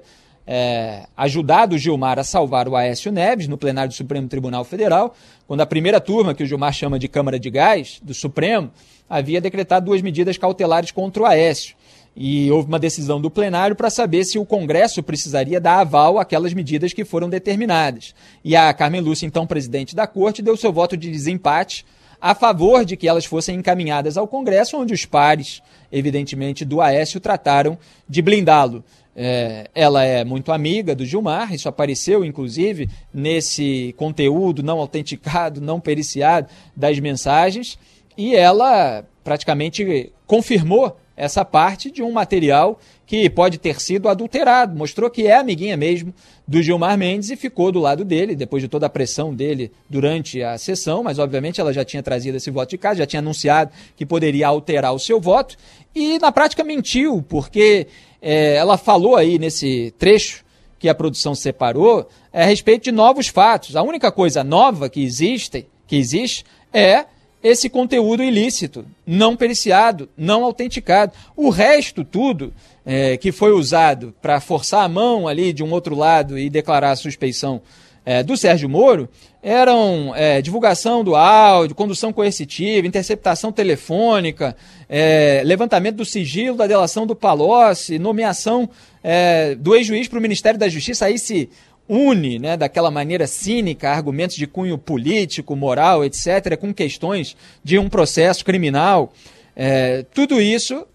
é, 0.51 1.03
ajudado 1.15 1.75
o 1.75 1.77
Gilmar 1.77 2.17
a 2.17 2.23
salvar 2.23 2.67
o 2.67 2.75
Aécio 2.75 3.11
Neves 3.11 3.47
no 3.47 3.55
plenário 3.55 3.91
do 3.91 3.93
Supremo 3.93 4.27
Tribunal 4.27 4.63
Federal, 4.63 5.15
quando 5.47 5.61
a 5.61 5.65
primeira 5.65 6.01
turma, 6.01 6.33
que 6.33 6.41
o 6.41 6.45
Gilmar 6.47 6.73
chama 6.73 6.97
de 6.97 7.07
Câmara 7.07 7.39
de 7.39 7.51
Gás, 7.51 7.99
do 8.01 8.15
Supremo, 8.15 8.71
havia 9.07 9.39
decretado 9.39 9.85
duas 9.85 10.01
medidas 10.01 10.39
cautelares 10.39 10.89
contra 10.89 11.21
o 11.21 11.25
Aécio. 11.27 11.75
E 12.15 12.49
houve 12.49 12.67
uma 12.67 12.79
decisão 12.79 13.21
do 13.21 13.29
plenário 13.29 13.75
para 13.75 13.91
saber 13.91 14.23
se 14.23 14.39
o 14.39 14.45
Congresso 14.45 15.03
precisaria 15.03 15.61
dar 15.61 15.81
aval 15.81 16.17
àquelas 16.17 16.51
medidas 16.51 16.93
que 16.93 17.05
foram 17.05 17.29
determinadas. 17.29 18.15
E 18.43 18.55
a 18.55 18.73
Carmen 18.73 19.01
Lúcia, 19.01 19.27
então 19.27 19.45
presidente 19.45 19.95
da 19.95 20.07
Corte, 20.07 20.41
deu 20.41 20.57
seu 20.57 20.73
voto 20.73 20.97
de 20.97 21.11
desempate 21.11 21.85
a 22.19 22.33
favor 22.33 22.83
de 22.83 22.97
que 22.97 23.07
elas 23.07 23.23
fossem 23.23 23.57
encaminhadas 23.57 24.17
ao 24.17 24.27
Congresso, 24.27 24.77
onde 24.77 24.95
os 24.95 25.05
pares, 25.05 25.61
evidentemente, 25.91 26.65
do 26.65 26.81
Aécio 26.81 27.19
trataram 27.19 27.77
de 28.09 28.19
blindá-lo. 28.19 28.83
É, 29.21 29.69
ela 29.75 30.05
é 30.05 30.23
muito 30.23 30.49
amiga 30.49 30.95
do 30.95 31.05
Gilmar, 31.05 31.53
isso 31.53 31.67
apareceu 31.67 32.23
inclusive 32.23 32.87
nesse 33.13 33.93
conteúdo 33.97 34.63
não 34.63 34.79
autenticado, 34.79 35.59
não 35.59 35.77
periciado 35.77 36.47
das 36.73 36.97
mensagens, 36.99 37.77
e 38.17 38.33
ela 38.33 39.03
praticamente 39.21 40.09
confirmou 40.25 40.97
essa 41.19 41.43
parte 41.43 41.91
de 41.91 42.01
um 42.01 42.11
material 42.13 42.79
que 43.05 43.29
pode 43.29 43.57
ter 43.57 43.81
sido 43.81 44.07
adulterado, 44.07 44.75
mostrou 44.75 45.09
que 45.09 45.27
é 45.27 45.35
amiguinha 45.35 45.75
mesmo 45.75 46.13
do 46.47 46.63
Gilmar 46.63 46.97
Mendes 46.97 47.29
e 47.29 47.35
ficou 47.35 47.71
do 47.71 47.79
lado 47.79 48.05
dele, 48.05 48.35
depois 48.35 48.63
de 48.63 48.69
toda 48.69 48.85
a 48.85 48.89
pressão 48.89 49.35
dele 49.35 49.69
durante 49.89 50.41
a 50.41 50.57
sessão, 50.57 51.03
mas 51.03 51.19
obviamente 51.19 51.59
ela 51.59 51.73
já 51.73 51.83
tinha 51.83 52.01
trazido 52.01 52.37
esse 52.37 52.49
voto 52.49 52.69
de 52.69 52.77
casa, 52.77 52.99
já 52.99 53.05
tinha 53.05 53.19
anunciado 53.19 53.71
que 53.97 54.05
poderia 54.05 54.47
alterar 54.47 54.93
o 54.93 54.99
seu 54.99 55.19
voto, 55.19 55.57
e 55.93 56.17
na 56.19 56.31
prática 56.31 56.63
mentiu, 56.63 57.21
porque 57.27 57.87
é, 58.21 58.55
ela 58.55 58.77
falou 58.77 59.17
aí 59.17 59.37
nesse 59.37 59.93
trecho 59.99 60.45
que 60.79 60.87
a 60.87 60.95
produção 60.95 61.35
separou 61.35 62.07
é, 62.31 62.43
a 62.43 62.45
respeito 62.45 62.85
de 62.85 62.91
novos 62.93 63.27
fatos. 63.27 63.75
A 63.75 63.83
única 63.83 64.09
coisa 64.09 64.41
nova 64.41 64.87
que 64.89 65.03
existe, 65.03 65.67
que 65.85 65.97
existe 65.97 66.45
é 66.71 67.05
esse 67.41 67.69
conteúdo 67.69 68.21
ilícito, 68.21 68.85
não 69.05 69.35
periciado, 69.35 70.09
não 70.17 70.43
autenticado. 70.43 71.13
O 71.35 71.49
resto, 71.49 72.03
tudo 72.03 72.53
é, 72.85 73.17
que 73.17 73.31
foi 73.31 73.51
usado 73.51 74.13
para 74.21 74.41
forçar 74.41 74.83
a 74.83 74.89
mão 74.89 75.27
ali 75.27 75.53
de 75.53 75.63
um 75.63 75.71
outro 75.71 75.95
lado 75.95 76.37
e 76.37 76.49
declarar 76.49 76.91
a 76.91 76.95
suspeição 76.95 77.61
é, 78.05 78.23
do 78.23 78.35
Sérgio 78.35 78.67
Moro, 78.67 79.07
eram 79.41 80.13
é, 80.15 80.41
divulgação 80.41 81.03
do 81.03 81.15
áudio, 81.15 81.75
condução 81.75 82.11
coercitiva, 82.11 82.87
interceptação 82.87 83.51
telefônica, 83.51 84.55
é, 84.89 85.41
levantamento 85.45 85.97
do 85.97 86.05
sigilo 86.05 86.57
da 86.57 86.67
delação 86.67 87.05
do 87.05 87.15
Palocci, 87.15 87.99
nomeação 87.99 88.69
é, 89.03 89.55
do 89.55 89.75
ex-juiz 89.75 90.07
para 90.07 90.19
o 90.19 90.21
Ministério 90.21 90.59
da 90.59 90.67
Justiça, 90.67 91.05
aí 91.05 91.17
se 91.17 91.49
une, 91.89 92.37
né, 92.37 92.55
daquela 92.55 92.91
maneira 92.91 93.25
cínica, 93.25 93.89
argumentos 93.89 94.35
de 94.35 94.45
cunho 94.45 94.77
político, 94.77 95.55
moral, 95.55 96.05
etc., 96.05 96.55
com 96.55 96.71
questões 96.71 97.35
de 97.63 97.79
um 97.79 97.89
processo 97.89 98.45
criminal. 98.45 99.11
É, 99.55 100.05
tudo 100.13 100.39
isso 100.39 100.85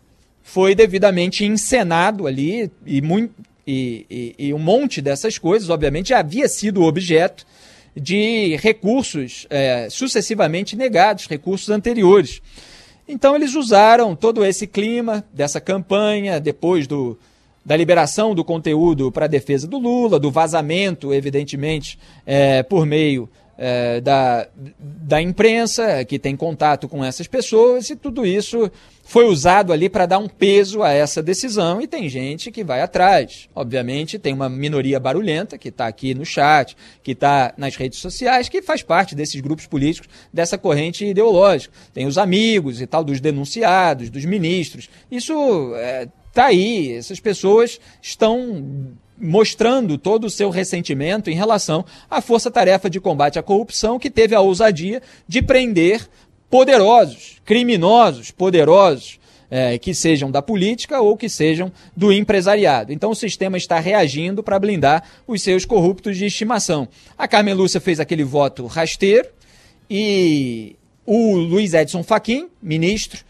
foi 0.40 0.74
devidamente 0.74 1.44
encenado 1.44 2.28
ali 2.28 2.70
e, 2.86 3.02
e, 3.66 4.06
e, 4.08 4.34
e 4.38 4.54
um 4.54 4.58
monte 4.58 5.00
dessas 5.00 5.36
coisas, 5.36 5.68
obviamente, 5.68 6.10
já 6.10 6.20
havia 6.20 6.48
sido 6.48 6.84
objeto 6.84 7.44
de 7.96 8.56
recursos 8.56 9.46
é, 9.50 9.88
sucessivamente 9.90 10.76
negados, 10.76 11.26
recursos 11.26 11.70
anteriores. 11.70 12.40
Então 13.06 13.34
eles 13.34 13.54
usaram 13.54 14.14
todo 14.14 14.44
esse 14.44 14.66
clima 14.66 15.24
dessa 15.32 15.60
campanha, 15.60 16.40
depois 16.40 16.86
do, 16.86 17.18
da 17.64 17.76
liberação 17.76 18.34
do 18.34 18.44
conteúdo 18.44 19.10
para 19.10 19.24
a 19.24 19.28
defesa 19.28 19.66
do 19.66 19.78
Lula, 19.78 20.18
do 20.18 20.30
vazamento, 20.30 21.14
evidentemente, 21.14 21.98
é, 22.26 22.62
por 22.62 22.84
meio 22.84 23.28
é, 23.56 24.00
da, 24.00 24.48
da 24.78 25.22
imprensa, 25.22 26.04
que 26.04 26.18
tem 26.18 26.36
contato 26.36 26.88
com 26.88 27.04
essas 27.04 27.26
pessoas, 27.26 27.88
e 27.88 27.96
tudo 27.96 28.26
isso 28.26 28.70
foi 29.04 29.26
usado 29.26 29.72
ali 29.72 29.88
para 29.88 30.06
dar 30.06 30.18
um 30.18 30.28
peso 30.28 30.82
a 30.82 30.90
essa 30.90 31.22
decisão 31.22 31.80
e 31.80 31.86
tem 31.86 32.08
gente 32.08 32.50
que 32.50 32.64
vai 32.64 32.80
atrás. 32.80 33.48
Obviamente, 33.54 34.18
tem 34.18 34.32
uma 34.32 34.48
minoria 34.48 34.98
barulhenta 34.98 35.58
que 35.58 35.68
está 35.68 35.86
aqui 35.86 36.14
no 36.14 36.24
chat, 36.24 36.76
que 37.02 37.12
está 37.12 37.52
nas 37.56 37.76
redes 37.76 37.98
sociais, 37.98 38.48
que 38.48 38.62
faz 38.62 38.82
parte 38.82 39.14
desses 39.14 39.40
grupos 39.40 39.66
políticos, 39.66 40.08
dessa 40.32 40.56
corrente 40.56 41.04
ideológica. 41.04 41.74
Tem 41.92 42.06
os 42.06 42.18
amigos 42.18 42.80
e 42.80 42.86
tal, 42.86 43.04
dos 43.04 43.20
denunciados, 43.20 44.08
dos 44.08 44.24
ministros. 44.24 44.88
Isso 45.10 45.34
é, 45.76 46.08
tá 46.34 46.46
aí. 46.46 46.92
Essas 46.92 47.20
pessoas 47.20 47.80
estão 48.02 48.92
mostrando 49.16 49.96
todo 49.96 50.24
o 50.24 50.30
seu 50.30 50.50
ressentimento 50.50 51.30
em 51.30 51.34
relação 51.34 51.84
à 52.10 52.20
força-tarefa 52.20 52.90
de 52.90 53.00
combate 53.00 53.38
à 53.38 53.42
corrupção 53.42 53.98
que 53.98 54.10
teve 54.10 54.34
a 54.34 54.40
ousadia 54.40 55.00
de 55.26 55.40
prender 55.40 56.08
poderosos, 56.50 57.40
criminosos, 57.44 58.30
poderosos, 58.30 59.18
é, 59.50 59.78
que 59.78 59.94
sejam 59.94 60.30
da 60.30 60.42
política 60.42 61.00
ou 61.00 61.16
que 61.16 61.28
sejam 61.28 61.70
do 61.96 62.12
empresariado. 62.12 62.92
Então 62.92 63.10
o 63.10 63.14
sistema 63.14 63.56
está 63.56 63.78
reagindo 63.78 64.42
para 64.42 64.58
blindar 64.58 65.04
os 65.28 65.42
seus 65.42 65.64
corruptos 65.64 66.16
de 66.16 66.26
estimação. 66.26 66.88
A 67.16 67.28
Carmen 67.28 67.54
Lúcia 67.54 67.80
fez 67.80 68.00
aquele 68.00 68.24
voto 68.24 68.66
rasteiro 68.66 69.28
e 69.88 70.74
o 71.06 71.36
Luiz 71.36 71.74
Edson 71.74 72.02
Fachin, 72.02 72.48
ministro, 72.60 73.24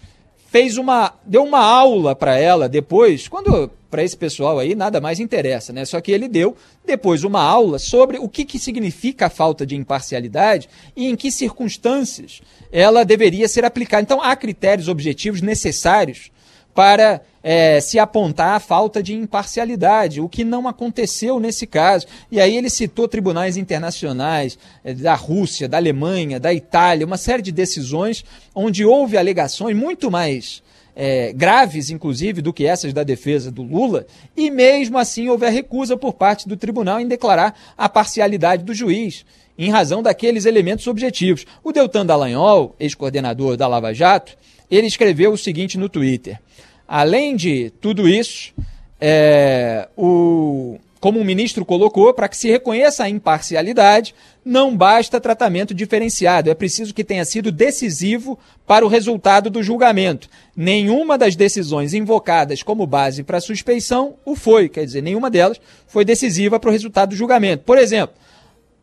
fez 0.55 0.79
uma 0.79 1.13
deu 1.27 1.43
uma 1.43 1.59
aula 1.59 2.15
para 2.15 2.39
ela 2.39 2.69
depois, 2.69 3.27
quando 3.27 3.69
para 3.91 4.05
esse 4.05 4.17
pessoal 4.17 4.61
aí 4.61 4.77
nada 4.77 5.01
mais 5.01 5.19
interessa, 5.19 5.73
né? 5.73 5.85
Só 5.85 6.01
que 6.01 6.13
ele 6.13 6.29
deu 6.29 6.57
depois 6.87 7.25
uma 7.25 7.43
aula 7.43 7.77
sobre 7.77 8.19
o 8.19 8.29
que, 8.29 8.45
que 8.45 8.57
significa 8.57 9.27
a 9.27 9.31
falta 9.31 9.67
de 9.67 9.75
imparcialidade 9.75 10.69
e 10.95 11.09
em 11.09 11.17
que 11.17 11.33
circunstâncias 11.33 12.41
ela 12.71 13.05
deveria 13.05 13.49
ser 13.49 13.65
aplicada. 13.65 14.05
Então 14.05 14.23
há 14.23 14.37
critérios 14.37 14.87
objetivos 14.87 15.43
necessários 15.43 16.31
para 16.75 17.21
é, 17.43 17.79
se 17.81 17.99
apontar 17.99 18.57
a 18.57 18.61
falta 18.61 19.03
de 19.03 19.15
imparcialidade, 19.15 20.21
o 20.21 20.29
que 20.29 20.43
não 20.43 20.67
aconteceu 20.67 21.39
nesse 21.39 21.67
caso. 21.67 22.07
E 22.31 22.41
aí 22.41 22.57
ele 22.57 22.71
citou 22.71 23.07
tribunais 23.07 23.57
internacionais 23.57 24.59
é, 24.83 24.95
da 24.95 25.15
Rússia, 25.15 25.69
da 25.69 25.77
Alemanha, 25.77 26.41
da 26.41 26.53
Itália, 26.53 27.07
uma 27.07 27.19
série 27.19 27.43
de 27.43 27.53
decisões 27.53 28.25
onde 28.55 28.85
houve 28.85 29.17
alegações 29.17 29.77
muito 29.77 30.11
mais 30.11 30.63
é, 30.97 31.33
graves, 31.33 31.91
inclusive, 31.91 32.41
do 32.41 32.53
que 32.53 32.67
essas 32.67 32.93
da 32.93 33.03
defesa 33.03 33.51
do 33.51 33.63
Lula, 33.63 34.07
e 34.37 34.51
mesmo 34.51 34.97
assim 34.97 35.29
houve 35.29 35.45
a 35.45 35.51
recusa 35.51 35.97
por 35.97 36.15
parte 36.15 36.49
do 36.49 36.57
tribunal 36.57 37.01
em 37.01 37.09
declarar 37.09 37.55
a 37.77 37.89
parcialidade 37.89 38.65
do 38.65 38.73
juiz, 38.73 39.25
em 39.59 39.71
razão 39.71 40.03
daqueles 40.03 40.47
elementos 40.47 40.87
objetivos. 40.87 41.45
O 41.63 41.73
Deltan 41.73 42.07
Dallagnol, 42.07 42.75
ex-coordenador 42.79 43.57
da 43.57 43.67
Lava 43.67 43.93
Jato, 43.93 44.37
ele 44.71 44.87
escreveu 44.87 45.33
o 45.33 45.39
seguinte 45.39 45.79
no 45.79 45.89
Twitter. 45.89 46.39
Além 46.87 47.37
de 47.37 47.71
tudo 47.81 48.09
isso, 48.09 48.53
é, 49.01 49.89
o, 49.97 50.79
como 51.01 51.21
o 51.21 51.25
ministro 51.25 51.65
colocou, 51.65 52.15
para 52.15 52.29
que 52.29 52.37
se 52.37 52.51
reconheça 52.51 53.05
a 53.05 53.09
imparcialidade, 53.11 54.15
não 54.45 54.75
basta 54.75 55.21
tratamento 55.21 55.75
diferenciado, 55.75 56.51
é 56.51 56.55
preciso 56.55 56.95
que 56.95 57.05
tenha 57.05 57.25
sido 57.27 57.53
decisivo 57.53 58.39
para 58.67 58.85
o 58.85 58.89
resultado 58.89 59.51
do 59.51 59.63
julgamento. 59.63 60.29
Nenhuma 60.57 61.19
das 61.19 61.37
decisões 61.37 61.93
invocadas 61.93 62.63
como 62.63 62.87
base 62.87 63.23
para 63.23 63.41
suspeição 63.41 64.15
o 64.25 64.35
foi, 64.35 64.69
quer 64.69 64.85
dizer, 64.85 65.03
nenhuma 65.03 65.31
delas 65.31 65.61
foi 65.87 66.05
decisiva 66.05 66.59
para 66.59 66.71
o 66.71 66.73
resultado 66.73 67.11
do 67.11 67.17
julgamento. 67.17 67.65
Por 67.65 67.77
exemplo, 67.77 68.17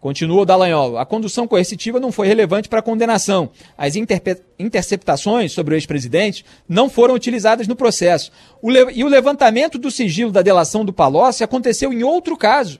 Continua 0.01 0.41
o 0.41 0.45
Dallagnol. 0.45 0.97
A 0.97 1.05
condução 1.05 1.47
coercitiva 1.47 1.99
não 1.99 2.11
foi 2.11 2.27
relevante 2.27 2.67
para 2.67 2.79
a 2.79 2.83
condenação. 2.83 3.51
As 3.77 3.93
interceptações 3.95 5.51
sobre 5.51 5.75
o 5.75 5.77
ex-presidente 5.77 6.43
não 6.67 6.89
foram 6.89 7.13
utilizadas 7.13 7.67
no 7.67 7.75
processo. 7.75 8.31
O 8.63 8.71
e 8.71 9.03
o 9.03 9.07
levantamento 9.07 9.77
do 9.77 9.91
sigilo 9.91 10.31
da 10.31 10.41
delação 10.41 10.83
do 10.83 10.91
Palocci 10.91 11.43
aconteceu 11.43 11.93
em 11.93 12.01
outro 12.01 12.35
caso. 12.35 12.79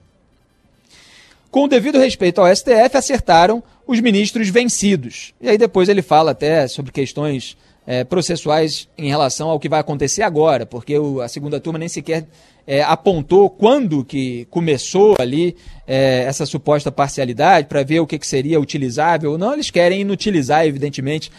Com 1.52 1.66
o 1.66 1.68
devido 1.68 2.00
respeito 2.00 2.42
ao 2.42 2.56
STF, 2.56 2.98
acertaram 2.98 3.64
os 3.86 4.00
ministros 4.00 4.50
vencidos. 4.50 5.32
E 5.40 5.48
aí 5.48 5.60
depois 5.60 5.90
ele 5.90 6.02
fala 6.02 6.32
até 6.32 6.68
sobre 6.68 6.92
questões 6.92 7.56
é, 7.86 8.04
processuais 8.04 8.88
em 8.98 9.10
relação 9.10 9.50
ao 9.50 9.60
que 9.60 9.70
vai 9.70 9.80
acontecer 9.80 10.24
agora, 10.24 10.66
porque 10.66 10.98
o, 10.98 11.22
a 11.22 11.28
segunda 11.28 11.60
turma 11.60 11.80
nem 11.80 11.90
sequer 11.90 12.28
é, 12.66 12.84
apontou 12.84 13.50
quando 13.50 14.06
que 14.06 14.46
começou 14.50 15.16
ali 15.20 15.56
é, 15.88 16.24
essa 16.28 16.46
suposta 16.46 16.92
parcialidade 16.92 17.68
para 17.68 17.84
ver 17.84 18.00
o 18.00 18.08
que, 18.08 18.20
que, 18.20 18.28
seria 18.28 18.60
utilizável 18.60 19.32
ou 19.32 19.38
não. 19.38 19.54
Eles 19.54 19.72
querem 19.72 20.02
inutilizar, 20.02 20.66
evidentemente, 20.66 21.32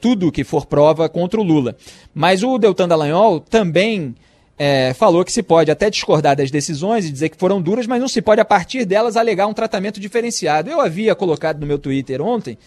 tudo 0.00 0.30
que 0.30 0.44
for 0.44 0.66
prova 0.66 1.08
contra 1.08 1.40
o 1.40 1.42
Lula. 1.42 1.76
Mas 2.14 2.42
o 2.42 2.58
Deltan 2.58 2.86
Dallagnol 2.86 3.40
também 3.40 4.14
é, 4.62 4.92
falou 4.92 5.24
que 5.24 5.32
se 5.32 5.42
pode 5.42 5.70
até 5.70 5.88
discordar 5.88 6.36
das 6.36 6.50
decisões 6.50 7.06
e 7.06 7.10
dizer 7.10 7.30
que 7.30 7.38
foram 7.38 7.62
duras, 7.62 7.86
mas 7.86 7.98
não 7.98 8.06
se 8.06 8.20
pode, 8.20 8.42
a 8.42 8.44
partir 8.44 8.84
delas, 8.84 9.16
alegar 9.16 9.46
um 9.46 9.54
tratamento 9.54 9.98
diferenciado. 9.98 10.68
Eu 10.68 10.82
havia 10.82 11.14
colocado 11.14 11.58
no 11.58 11.66
meu 11.66 11.78
Twitter 11.78 12.20
ontem 12.20 12.58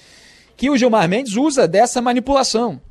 que 0.58 0.72
o 0.72 0.76
Gilmar 0.76 1.08
Mendes 1.08 1.36
usa 1.36 1.68
dessa 1.68 2.02
manipulação. 2.02 2.82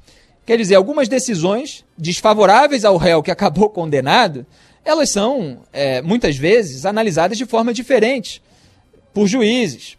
Quer 0.44 0.56
dizer, 0.56 0.74
algumas 0.74 1.08
decisões 1.08 1.84
desfavoráveis 1.96 2.84
ao 2.84 2.96
réu 2.96 3.22
que 3.22 3.30
acabou 3.30 3.68
condenado 3.70 4.46
elas 4.84 5.10
são, 5.10 5.60
é, 5.72 6.02
muitas 6.02 6.36
vezes, 6.36 6.84
analisadas 6.84 7.38
de 7.38 7.46
forma 7.46 7.72
diferente 7.72 8.42
por 9.14 9.26
juízes. 9.26 9.96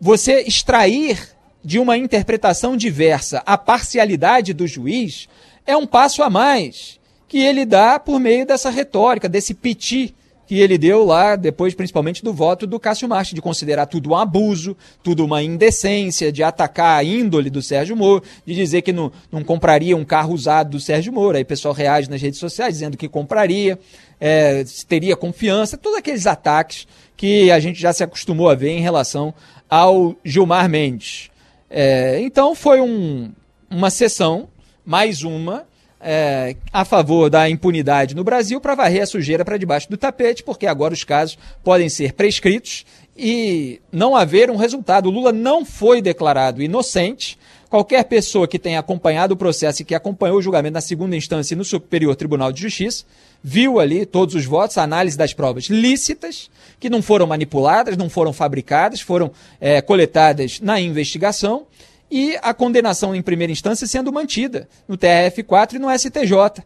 Você 0.00 0.42
extrair 0.42 1.18
de 1.64 1.78
uma 1.78 1.96
interpretação 1.96 2.76
diversa 2.76 3.42
a 3.44 3.58
parcialidade 3.58 4.52
do 4.52 4.66
juiz 4.66 5.28
é 5.66 5.76
um 5.76 5.86
passo 5.86 6.22
a 6.22 6.30
mais 6.30 7.00
que 7.26 7.38
ele 7.38 7.64
dá 7.64 7.98
por 7.98 8.20
meio 8.20 8.46
dessa 8.46 8.70
retórica, 8.70 9.28
desse 9.28 9.52
piti 9.52 10.14
que 10.46 10.58
ele 10.60 10.78
deu 10.78 11.04
lá, 11.04 11.34
depois 11.34 11.74
principalmente 11.74 12.22
do 12.22 12.32
voto 12.32 12.66
do 12.66 12.78
Cássio 12.78 13.08
Marques, 13.08 13.34
de 13.34 13.42
considerar 13.42 13.86
tudo 13.86 14.10
um 14.10 14.16
abuso, 14.16 14.76
tudo 15.02 15.24
uma 15.24 15.42
indecência, 15.42 16.30
de 16.30 16.42
atacar 16.42 16.98
a 16.98 17.04
índole 17.04 17.50
do 17.50 17.60
Sérgio 17.60 17.96
Moro, 17.96 18.22
de 18.44 18.54
dizer 18.54 18.82
que 18.82 18.92
não, 18.92 19.10
não 19.30 19.42
compraria 19.42 19.96
um 19.96 20.04
carro 20.04 20.32
usado 20.32 20.70
do 20.70 20.80
Sérgio 20.80 21.12
Moro. 21.12 21.36
Aí 21.36 21.42
o 21.42 21.46
pessoal 21.46 21.74
reage 21.74 22.08
nas 22.08 22.22
redes 22.22 22.38
sociais 22.38 22.74
dizendo 22.74 22.96
que 22.96 23.08
compraria, 23.08 23.78
é, 24.20 24.64
teria 24.88 25.16
confiança, 25.16 25.76
todos 25.76 25.98
aqueles 25.98 26.26
ataques 26.26 26.86
que 27.16 27.50
a 27.50 27.58
gente 27.58 27.80
já 27.80 27.92
se 27.92 28.04
acostumou 28.04 28.48
a 28.48 28.54
ver 28.54 28.70
em 28.70 28.80
relação 28.80 29.34
ao 29.68 30.14
Gilmar 30.24 30.68
Mendes. 30.68 31.30
É, 31.68 32.20
então 32.20 32.54
foi 32.54 32.80
um, 32.80 33.32
uma 33.68 33.90
sessão, 33.90 34.48
mais 34.84 35.22
uma, 35.22 35.66
é, 36.08 36.54
a 36.72 36.84
favor 36.84 37.28
da 37.28 37.50
impunidade 37.50 38.14
no 38.14 38.22
Brasil 38.22 38.60
para 38.60 38.76
varrer 38.76 39.02
a 39.02 39.06
sujeira 39.06 39.44
para 39.44 39.56
debaixo 39.56 39.90
do 39.90 39.96
tapete, 39.96 40.44
porque 40.44 40.64
agora 40.64 40.94
os 40.94 41.02
casos 41.02 41.36
podem 41.64 41.88
ser 41.88 42.12
prescritos 42.12 42.86
e 43.16 43.80
não 43.90 44.14
haver 44.14 44.48
um 44.48 44.54
resultado. 44.54 45.08
O 45.08 45.10
Lula 45.10 45.32
não 45.32 45.64
foi 45.64 46.00
declarado 46.00 46.62
inocente. 46.62 47.36
Qualquer 47.68 48.04
pessoa 48.04 48.46
que 48.46 48.56
tenha 48.56 48.78
acompanhado 48.78 49.34
o 49.34 49.36
processo 49.36 49.82
e 49.82 49.84
que 49.84 49.96
acompanhou 49.96 50.38
o 50.38 50.42
julgamento 50.42 50.74
na 50.74 50.80
segunda 50.80 51.16
instância 51.16 51.56
no 51.56 51.64
Superior 51.64 52.14
Tribunal 52.14 52.52
de 52.52 52.62
Justiça 52.62 53.04
viu 53.42 53.80
ali 53.80 54.06
todos 54.06 54.36
os 54.36 54.44
votos, 54.44 54.78
a 54.78 54.84
análise 54.84 55.18
das 55.18 55.34
provas 55.34 55.64
lícitas, 55.64 56.48
que 56.78 56.88
não 56.88 57.02
foram 57.02 57.26
manipuladas, 57.26 57.96
não 57.96 58.08
foram 58.08 58.32
fabricadas, 58.32 59.00
foram 59.00 59.32
é, 59.60 59.80
coletadas 59.80 60.60
na 60.60 60.80
investigação 60.80 61.66
e 62.10 62.36
a 62.42 62.54
condenação 62.54 63.14
em 63.14 63.22
primeira 63.22 63.52
instância 63.52 63.86
sendo 63.86 64.12
mantida 64.12 64.68
no 64.86 64.96
TRF4 64.96 65.74
e 65.74 65.78
no 65.78 65.90
STJ. 65.90 66.64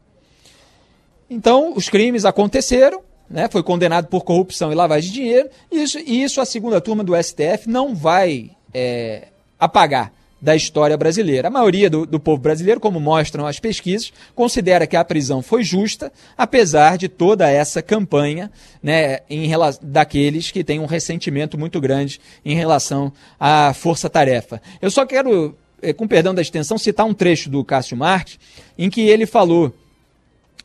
Então, 1.28 1.74
os 1.74 1.88
crimes 1.88 2.24
aconteceram, 2.24 3.02
né, 3.28 3.48
foi 3.50 3.62
condenado 3.62 4.08
por 4.08 4.24
corrupção 4.24 4.72
e 4.72 4.74
lavagem 4.74 5.10
de 5.10 5.14
dinheiro, 5.14 5.48
e 5.70 5.82
isso, 5.82 5.98
e 5.98 6.22
isso 6.22 6.40
a 6.40 6.44
segunda 6.44 6.80
turma 6.80 7.04
do 7.04 7.14
STF 7.22 7.68
não 7.68 7.94
vai 7.94 8.50
é, 8.74 9.28
apagar 9.58 10.12
da 10.40 10.56
história 10.56 10.96
brasileira. 10.96 11.48
A 11.48 11.50
maioria 11.50 11.90
do, 11.90 12.06
do, 12.06 12.18
povo 12.18 12.40
brasileiro, 12.40 12.80
como 12.80 12.98
mostram 12.98 13.46
as 13.46 13.60
pesquisas, 13.60 14.12
considera 14.34 14.86
que 14.86 14.96
a 14.96 15.04
prisão 15.04 15.42
foi 15.42 15.62
justa, 15.62 16.12
apesar 16.36 16.96
de 16.96 17.08
toda 17.08 17.50
essa 17.50 17.82
campanha 17.82 18.50
né, 18.82 19.18
em 19.28 19.50
daqueles 19.82 20.50
que 20.50 20.64
têm 20.64 20.80
um 20.80 20.86
ressentimento 20.86 21.58
muito 21.58 21.80
grande 21.80 22.20
em 22.44 22.54
relação 22.54 23.12
à 23.38 23.74
força-tarefa. 23.74 24.62
Eu 24.80 24.90
só 24.90 25.04
quero, 25.04 25.56
eh, 25.82 25.92
com 25.92 26.08
perdão 26.08 26.34
da 26.34 26.42
extensão, 26.42 26.78
citar 26.78 27.04
um 27.04 27.14
trecho 27.14 27.50
do 27.50 27.64
Cássio 27.64 27.96
Marques, 27.96 28.38
em 28.78 28.88
que 28.88 29.02
ele 29.02 29.26
falou. 29.26 29.74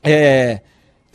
É, 0.04 0.62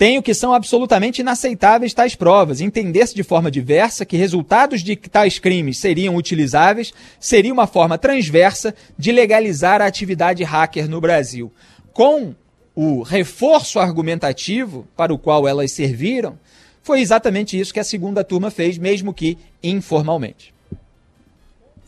tenho 0.00 0.22
que 0.22 0.32
são 0.32 0.54
absolutamente 0.54 1.20
inaceitáveis 1.20 1.92
tais 1.92 2.14
provas. 2.14 2.62
Entender-se 2.62 3.14
de 3.14 3.22
forma 3.22 3.50
diversa 3.50 4.06
que 4.06 4.16
resultados 4.16 4.82
de 4.82 4.96
tais 4.96 5.38
crimes 5.38 5.76
seriam 5.76 6.16
utilizáveis 6.16 6.90
seria 7.20 7.52
uma 7.52 7.66
forma 7.66 7.98
transversa 7.98 8.74
de 8.96 9.12
legalizar 9.12 9.82
a 9.82 9.84
atividade 9.84 10.42
hacker 10.42 10.88
no 10.88 11.02
Brasil. 11.02 11.52
Com 11.92 12.34
o 12.74 13.02
reforço 13.02 13.78
argumentativo 13.78 14.88
para 14.96 15.12
o 15.12 15.18
qual 15.18 15.46
elas 15.46 15.70
serviram, 15.72 16.38
foi 16.82 17.02
exatamente 17.02 17.60
isso 17.60 17.74
que 17.74 17.80
a 17.80 17.84
segunda 17.84 18.24
turma 18.24 18.50
fez, 18.50 18.78
mesmo 18.78 19.12
que 19.12 19.36
informalmente. 19.62 20.54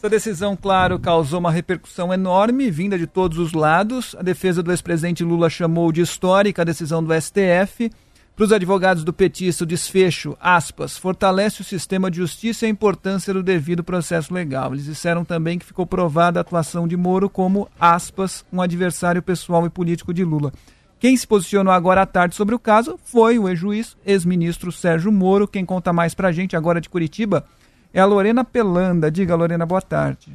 Essa 0.03 0.11
decisão, 0.11 0.57
claro, 0.57 0.99
causou 0.99 1.39
uma 1.39 1.53
repercussão 1.53 2.13
enorme, 2.13 2.73
vinda 2.73 2.99
de 2.99 3.07
todos 3.07 3.39
os 3.39 3.53
lados. 3.53 4.17
A 4.19 4.23
defesa 4.23 4.61
do 4.61 4.73
ex-presidente 4.73 5.23
Lula 5.23 5.49
chamou 5.49 5.93
de 5.93 6.01
histórica 6.01 6.63
a 6.63 6.65
decisão 6.65 7.05
do 7.05 7.15
STF. 7.15 7.89
Para 8.35 8.45
os 8.45 8.51
advogados 8.51 9.05
do 9.05 9.13
petista, 9.13 9.63
o 9.63 9.67
desfecho, 9.67 10.37
aspas, 10.41 10.99
fortalece 10.99 11.61
o 11.61 11.65
sistema 11.65 12.11
de 12.11 12.17
justiça 12.17 12.65
e 12.65 12.67
a 12.67 12.71
importância 12.71 13.33
do 13.33 13.45
devido 13.45 13.85
processo 13.85 14.35
legal. 14.35 14.73
Eles 14.73 14.87
disseram 14.87 15.25
também 15.25 15.57
que 15.57 15.67
ficou 15.67 15.87
provada 15.87 16.41
a 16.41 16.43
atuação 16.43 16.89
de 16.89 16.97
Moro 16.97 17.31
como, 17.31 17.69
aspas, 17.79 18.45
um 18.53 18.61
adversário 18.61 19.23
pessoal 19.23 19.65
e 19.67 19.71
político 19.71 20.13
de 20.13 20.25
Lula. 20.25 20.53
Quem 20.99 21.17
se 21.17 21.29
posicionou 21.29 21.73
agora 21.73 22.03
à 22.03 22.07
tarde 22.07 22.35
sobre 22.35 22.57
o 22.57 22.59
caso 22.59 22.99
foi 23.05 23.39
o 23.39 23.49
ex-juiz, 23.49 23.97
ex-ministro 24.05 24.73
Sérgio 24.73 25.13
Moro. 25.13 25.47
Quem 25.47 25.65
conta 25.65 25.93
mais 25.93 26.13
para 26.13 26.27
a 26.27 26.33
gente 26.33 26.57
agora 26.57 26.81
de 26.81 26.89
Curitiba 26.89 27.45
é 27.93 28.01
a 28.01 28.05
Lorena 28.05 28.45
Pelanda. 28.45 29.11
Diga, 29.11 29.35
Lorena, 29.35 29.67
boa 29.67 29.83
tarde. 29.83 30.33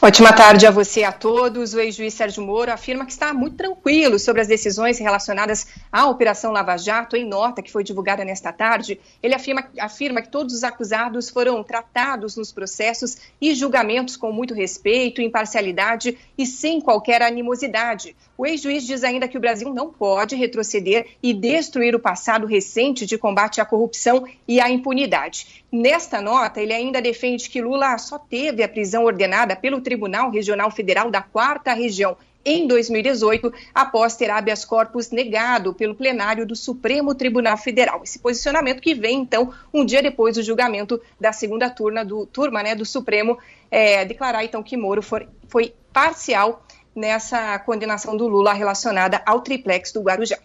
Ótima 0.00 0.32
tarde 0.32 0.66
a 0.66 0.70
você 0.70 1.00
e 1.00 1.04
a 1.04 1.12
todos. 1.12 1.74
O 1.74 1.80
ex-juiz 1.80 2.14
Sérgio 2.14 2.44
Moro 2.44 2.72
afirma 2.72 3.04
que 3.04 3.12
está 3.12 3.32
muito 3.32 3.56
tranquilo 3.56 4.18
sobre 4.18 4.40
as 4.40 4.48
decisões 4.48 4.98
relacionadas 4.98 5.66
à 5.90 6.06
Operação 6.06 6.50
Lava 6.52 6.76
Jato 6.76 7.16
em 7.16 7.24
nota 7.24 7.62
que 7.62 7.70
foi 7.70 7.84
divulgada 7.84 8.24
nesta 8.24 8.52
tarde. 8.52 9.00
Ele 9.22 9.34
afirma, 9.34 9.64
afirma 9.78 10.22
que 10.22 10.30
todos 10.30 10.54
os 10.54 10.64
acusados 10.64 11.30
foram 11.30 11.62
tratados 11.62 12.36
nos 12.36 12.52
processos 12.52 13.18
e 13.40 13.54
julgamentos 13.54 14.16
com 14.16 14.32
muito 14.32 14.54
respeito, 14.54 15.22
imparcialidade 15.22 16.16
e 16.36 16.46
sem 16.46 16.80
qualquer 16.80 17.22
animosidade. 17.22 18.16
O 18.38 18.46
ex-juiz 18.46 18.86
diz 18.86 19.02
ainda 19.02 19.26
que 19.26 19.36
o 19.36 19.40
Brasil 19.40 19.74
não 19.74 19.92
pode 19.92 20.36
retroceder 20.36 21.08
e 21.20 21.34
destruir 21.34 21.96
o 21.96 21.98
passado 21.98 22.46
recente 22.46 23.04
de 23.04 23.18
combate 23.18 23.60
à 23.60 23.64
corrupção 23.64 24.24
e 24.46 24.60
à 24.60 24.70
impunidade. 24.70 25.64
Nesta 25.72 26.22
nota, 26.22 26.60
ele 26.60 26.72
ainda 26.72 27.02
defende 27.02 27.50
que 27.50 27.60
Lula 27.60 27.98
só 27.98 28.16
teve 28.16 28.62
a 28.62 28.68
prisão 28.68 29.02
ordenada 29.02 29.56
pelo 29.56 29.80
Tribunal 29.80 30.30
Regional 30.30 30.70
Federal 30.70 31.10
da 31.10 31.20
Quarta 31.20 31.72
Região 31.72 32.16
em 32.44 32.68
2018, 32.68 33.52
após 33.74 34.14
ter 34.14 34.30
habeas 34.30 34.64
corpus 34.64 35.10
negado 35.10 35.74
pelo 35.74 35.96
plenário 35.96 36.46
do 36.46 36.54
Supremo 36.54 37.16
Tribunal 37.16 37.56
Federal. 37.56 38.02
Esse 38.04 38.20
posicionamento 38.20 38.80
que 38.80 38.94
vem, 38.94 39.18
então, 39.18 39.52
um 39.74 39.84
dia 39.84 40.00
depois 40.00 40.36
do 40.36 40.44
julgamento 40.44 41.00
da 41.20 41.32
segunda 41.32 41.68
turma 41.68 42.04
do, 42.04 42.24
turma, 42.24 42.62
né, 42.62 42.76
do 42.76 42.86
Supremo, 42.86 43.36
é, 43.68 44.04
declarar, 44.04 44.44
então, 44.44 44.62
que 44.62 44.76
Moro 44.76 45.02
foi, 45.02 45.26
foi 45.48 45.74
parcial 45.92 46.64
nessa 46.98 47.58
condenação 47.60 48.16
do 48.16 48.26
Lula 48.26 48.52
relacionada 48.52 49.22
ao 49.24 49.40
triplex 49.40 49.92
do 49.92 50.02
Guarujá. 50.02 50.36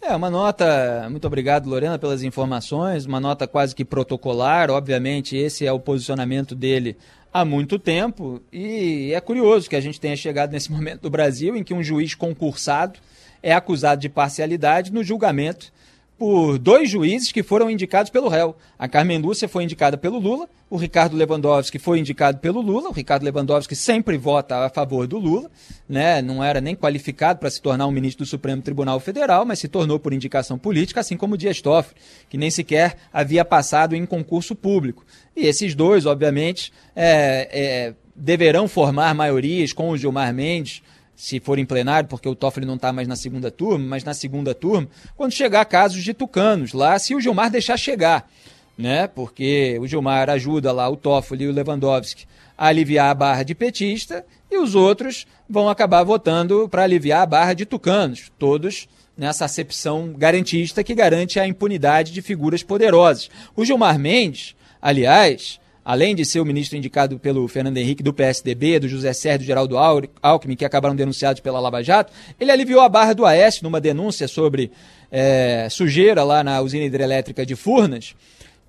É, 0.00 0.14
uma 0.14 0.30
nota, 0.30 1.08
muito 1.10 1.26
obrigado 1.26 1.68
Lorena 1.68 1.98
pelas 1.98 2.22
informações, 2.22 3.06
uma 3.06 3.20
nota 3.20 3.46
quase 3.46 3.74
que 3.74 3.84
protocolar, 3.84 4.70
obviamente 4.70 5.36
esse 5.36 5.66
é 5.66 5.72
o 5.72 5.80
posicionamento 5.80 6.54
dele 6.54 6.96
há 7.32 7.44
muito 7.44 7.78
tempo 7.78 8.40
e 8.52 9.12
é 9.12 9.20
curioso 9.20 9.68
que 9.68 9.76
a 9.76 9.80
gente 9.80 10.00
tenha 10.00 10.16
chegado 10.16 10.52
nesse 10.52 10.70
momento 10.72 11.02
do 11.02 11.10
Brasil 11.10 11.56
em 11.56 11.64
que 11.64 11.74
um 11.74 11.82
juiz 11.82 12.14
concursado 12.14 12.98
é 13.42 13.52
acusado 13.52 14.00
de 14.00 14.08
parcialidade 14.08 14.92
no 14.92 15.02
julgamento 15.02 15.72
por 16.18 16.58
dois 16.58 16.90
juízes 16.90 17.30
que 17.30 17.42
foram 17.42 17.70
indicados 17.70 18.10
pelo 18.10 18.28
réu. 18.28 18.56
A 18.78 18.88
Carmen 18.88 19.18
Lúcia 19.18 19.48
foi 19.48 19.64
indicada 19.64 19.98
pelo 19.98 20.18
Lula, 20.18 20.48
o 20.68 20.76
Ricardo 20.76 21.16
Lewandowski 21.16 21.78
foi 21.78 22.00
indicado 22.00 22.38
pelo 22.38 22.60
Lula. 22.60 22.88
O 22.88 22.92
Ricardo 22.92 23.22
Lewandowski 23.22 23.76
sempre 23.76 24.16
vota 24.18 24.64
a 24.64 24.68
favor 24.68 25.06
do 25.06 25.16
Lula, 25.16 25.48
né? 25.88 26.20
não 26.20 26.42
era 26.42 26.60
nem 26.60 26.74
qualificado 26.74 27.38
para 27.38 27.50
se 27.50 27.62
tornar 27.62 27.86
um 27.86 27.92
ministro 27.92 28.24
do 28.24 28.28
Supremo 28.28 28.60
Tribunal 28.62 28.98
Federal, 28.98 29.44
mas 29.44 29.60
se 29.60 29.68
tornou 29.68 30.00
por 30.00 30.12
indicação 30.12 30.58
política, 30.58 31.00
assim 31.00 31.16
como 31.16 31.34
o 31.34 31.38
Dias 31.38 31.60
Toffoli, 31.60 31.96
que 32.28 32.36
nem 32.36 32.50
sequer 32.50 32.96
havia 33.12 33.44
passado 33.44 33.94
em 33.94 34.04
concurso 34.04 34.56
público. 34.56 35.04
E 35.36 35.46
esses 35.46 35.74
dois, 35.74 36.04
obviamente, 36.04 36.72
é, 36.96 37.48
é, 37.52 37.94
deverão 38.16 38.66
formar 38.66 39.14
maiorias 39.14 39.72
com 39.72 39.90
o 39.90 39.96
Gilmar 39.96 40.34
Mendes, 40.34 40.82
se 41.16 41.40
for 41.40 41.58
em 41.58 41.64
plenário, 41.64 42.08
porque 42.08 42.28
o 42.28 42.34
Toffoli 42.34 42.66
não 42.66 42.74
está 42.74 42.92
mais 42.92 43.08
na 43.08 43.16
segunda 43.16 43.50
turma, 43.50 43.84
mas 43.84 44.04
na 44.04 44.12
segunda 44.12 44.54
turma, 44.54 44.86
quando 45.16 45.32
chegar 45.32 45.64
casos 45.64 46.04
de 46.04 46.12
tucanos 46.12 46.74
lá, 46.74 46.98
se 46.98 47.14
o 47.14 47.20
Gilmar 47.20 47.50
deixar 47.50 47.78
chegar, 47.78 48.30
né? 48.76 49.06
Porque 49.06 49.78
o 49.80 49.86
Gilmar 49.86 50.28
ajuda 50.28 50.70
lá 50.70 50.88
o 50.88 50.96
Toffoli 50.96 51.44
e 51.44 51.48
o 51.48 51.52
Lewandowski 51.52 52.26
a 52.56 52.66
aliviar 52.66 53.10
a 53.10 53.14
barra 53.14 53.42
de 53.42 53.54
petista 53.54 54.24
e 54.50 54.58
os 54.58 54.74
outros 54.74 55.26
vão 55.48 55.68
acabar 55.68 56.04
votando 56.04 56.68
para 56.68 56.82
aliviar 56.82 57.22
a 57.22 57.26
barra 57.26 57.54
de 57.54 57.64
tucanos, 57.64 58.30
todos 58.38 58.88
nessa 59.16 59.46
acepção 59.46 60.12
garantista 60.16 60.84
que 60.84 60.94
garante 60.94 61.40
a 61.40 61.46
impunidade 61.46 62.12
de 62.12 62.20
figuras 62.20 62.62
poderosas. 62.62 63.30
O 63.54 63.64
Gilmar 63.64 63.98
Mendes, 63.98 64.54
aliás, 64.80 65.58
além 65.86 66.16
de 66.16 66.24
ser 66.24 66.40
o 66.40 66.44
ministro 66.44 66.76
indicado 66.76 67.16
pelo 67.16 67.46
Fernando 67.46 67.76
Henrique 67.76 68.02
do 68.02 68.12
PSDB, 68.12 68.80
do 68.80 68.88
José 68.88 69.12
Sérgio 69.12 69.44
e 69.44 69.46
Geraldo 69.46 69.76
Alckmin, 70.20 70.56
que 70.56 70.64
acabaram 70.64 70.96
denunciados 70.96 71.40
pela 71.40 71.60
Lava 71.60 71.80
Jato, 71.80 72.12
ele 72.40 72.50
aliviou 72.50 72.80
a 72.80 72.88
barra 72.88 73.12
do 73.12 73.24
Aécio 73.24 73.62
numa 73.62 73.80
denúncia 73.80 74.26
sobre 74.26 74.72
é, 75.12 75.68
sujeira 75.70 76.24
lá 76.24 76.42
na 76.42 76.60
usina 76.60 76.84
hidrelétrica 76.84 77.46
de 77.46 77.54
Furnas. 77.54 78.16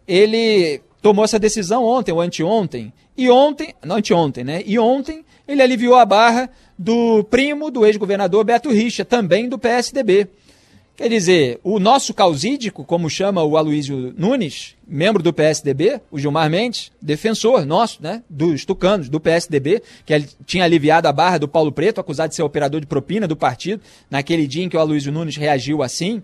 Ele 0.07 0.79
tomou 1.01 1.25
essa 1.25 1.39
decisão 1.39 1.83
ontem 1.83 2.11
ou 2.11 2.21
anteontem, 2.21 2.93
e 3.17 3.31
ontem, 3.31 3.73
não 3.83 3.95
anteontem, 3.95 4.43
né? 4.43 4.61
E 4.63 4.77
ontem 4.77 5.25
ele 5.47 5.63
aliviou 5.63 5.95
a 5.95 6.05
barra 6.05 6.47
do 6.77 7.23
primo 7.23 7.71
do 7.71 7.83
ex-governador 7.83 8.43
Beto 8.43 8.69
Richa, 8.69 9.03
também 9.03 9.49
do 9.49 9.57
PSDB. 9.57 10.27
Quer 10.97 11.09
dizer, 11.09 11.59
o 11.63 11.79
nosso 11.79 12.11
causídico, 12.11 12.83
como 12.83 13.07
chama 13.07 13.43
o 13.43 13.55
Aloysio 13.55 14.15
Nunes, 14.17 14.75
membro 14.87 15.21
do 15.21 15.31
PSDB, 15.31 16.01
o 16.09 16.17
Gilmar 16.17 16.49
Mendes, 16.49 16.91
defensor 16.99 17.67
nosso, 17.67 18.01
né, 18.01 18.23
dos 18.27 18.65
tucanos, 18.65 19.07
do 19.07 19.19
PSDB, 19.19 19.83
que 20.03 20.25
tinha 20.43 20.63
aliviado 20.63 21.07
a 21.07 21.13
barra 21.13 21.37
do 21.37 21.47
Paulo 21.47 21.71
Preto, 21.71 22.01
acusado 22.01 22.29
de 22.29 22.35
ser 22.35 22.41
operador 22.41 22.81
de 22.81 22.87
propina 22.87 23.27
do 23.27 23.35
partido, 23.35 23.79
naquele 24.09 24.47
dia 24.47 24.63
em 24.63 24.69
que 24.69 24.75
o 24.75 24.79
Aloysio 24.79 25.11
Nunes 25.11 25.35
reagiu 25.35 25.83
assim, 25.83 26.23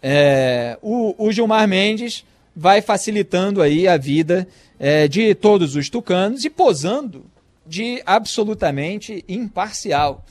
é, 0.00 0.78
o, 0.80 1.16
o, 1.18 1.32
Gilmar 1.32 1.66
Mendes 1.66 2.24
vai 2.54 2.80
facilitando 2.80 3.60
aí 3.60 3.88
a 3.88 3.96
vida 3.96 4.46
é, 4.78 5.08
de 5.08 5.34
todos 5.34 5.74
os 5.74 5.90
tucanos 5.90 6.44
e 6.44 6.50
posando 6.50 7.26
de 7.66 8.00
absolutamente 8.06 9.24
imparcial. 9.28 10.24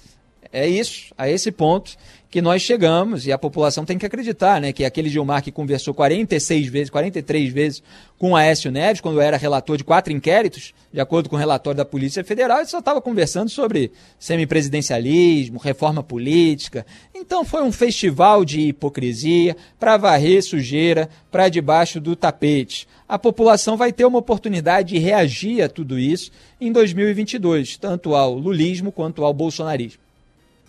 É 0.53 0.67
isso, 0.67 1.13
a 1.17 1.29
esse 1.29 1.51
ponto 1.51 1.97
que 2.31 2.41
nós 2.41 2.61
chegamos 2.61 3.27
e 3.27 3.31
a 3.33 3.37
população 3.37 3.83
tem 3.83 3.97
que 3.97 4.05
acreditar, 4.05 4.61
né? 4.61 4.71
Que 4.71 4.85
aquele 4.85 5.09
Gilmar 5.09 5.43
que 5.43 5.51
conversou 5.51 5.93
46 5.93 6.67
vezes, 6.67 6.89
43 6.89 7.51
vezes 7.51 7.83
com 8.17 8.37
Aécio 8.37 8.71
Neves, 8.71 9.01
quando 9.01 9.19
era 9.19 9.35
relator 9.35 9.75
de 9.75 9.83
quatro 9.83 10.13
inquéritos, 10.13 10.73
de 10.93 11.01
acordo 11.01 11.29
com 11.29 11.35
o 11.35 11.39
relatório 11.39 11.77
da 11.77 11.83
Polícia 11.83 12.23
Federal, 12.23 12.59
ele 12.59 12.67
só 12.67 12.79
estava 12.79 13.01
conversando 13.01 13.49
sobre 13.49 13.91
semipresidencialismo, 14.17 15.59
reforma 15.59 16.01
política. 16.01 16.85
Então 17.13 17.43
foi 17.43 17.63
um 17.63 17.71
festival 17.71 18.45
de 18.45 18.61
hipocrisia 18.61 19.57
para 19.77 19.97
varrer 19.97 20.41
sujeira 20.41 21.09
para 21.29 21.49
debaixo 21.49 21.99
do 21.99 22.15
tapete. 22.15 22.87
A 23.09 23.19
população 23.19 23.75
vai 23.75 23.91
ter 23.91 24.05
uma 24.05 24.19
oportunidade 24.19 24.93
de 24.93 24.99
reagir 24.99 25.61
a 25.61 25.67
tudo 25.67 25.99
isso 25.99 26.31
em 26.61 26.71
2022, 26.71 27.75
tanto 27.75 28.15
ao 28.15 28.33
lulismo 28.33 28.89
quanto 28.89 29.25
ao 29.25 29.33
bolsonarismo. 29.33 30.10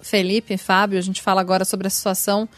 Felipe, 0.03 0.57
Fábio, 0.57 0.99
a 0.99 1.03
gente 1.03 1.23
fala 1.23 1.41
agora 1.41 1.65
sobre 1.65 1.87
a 1.87 1.91
situação 1.91 2.49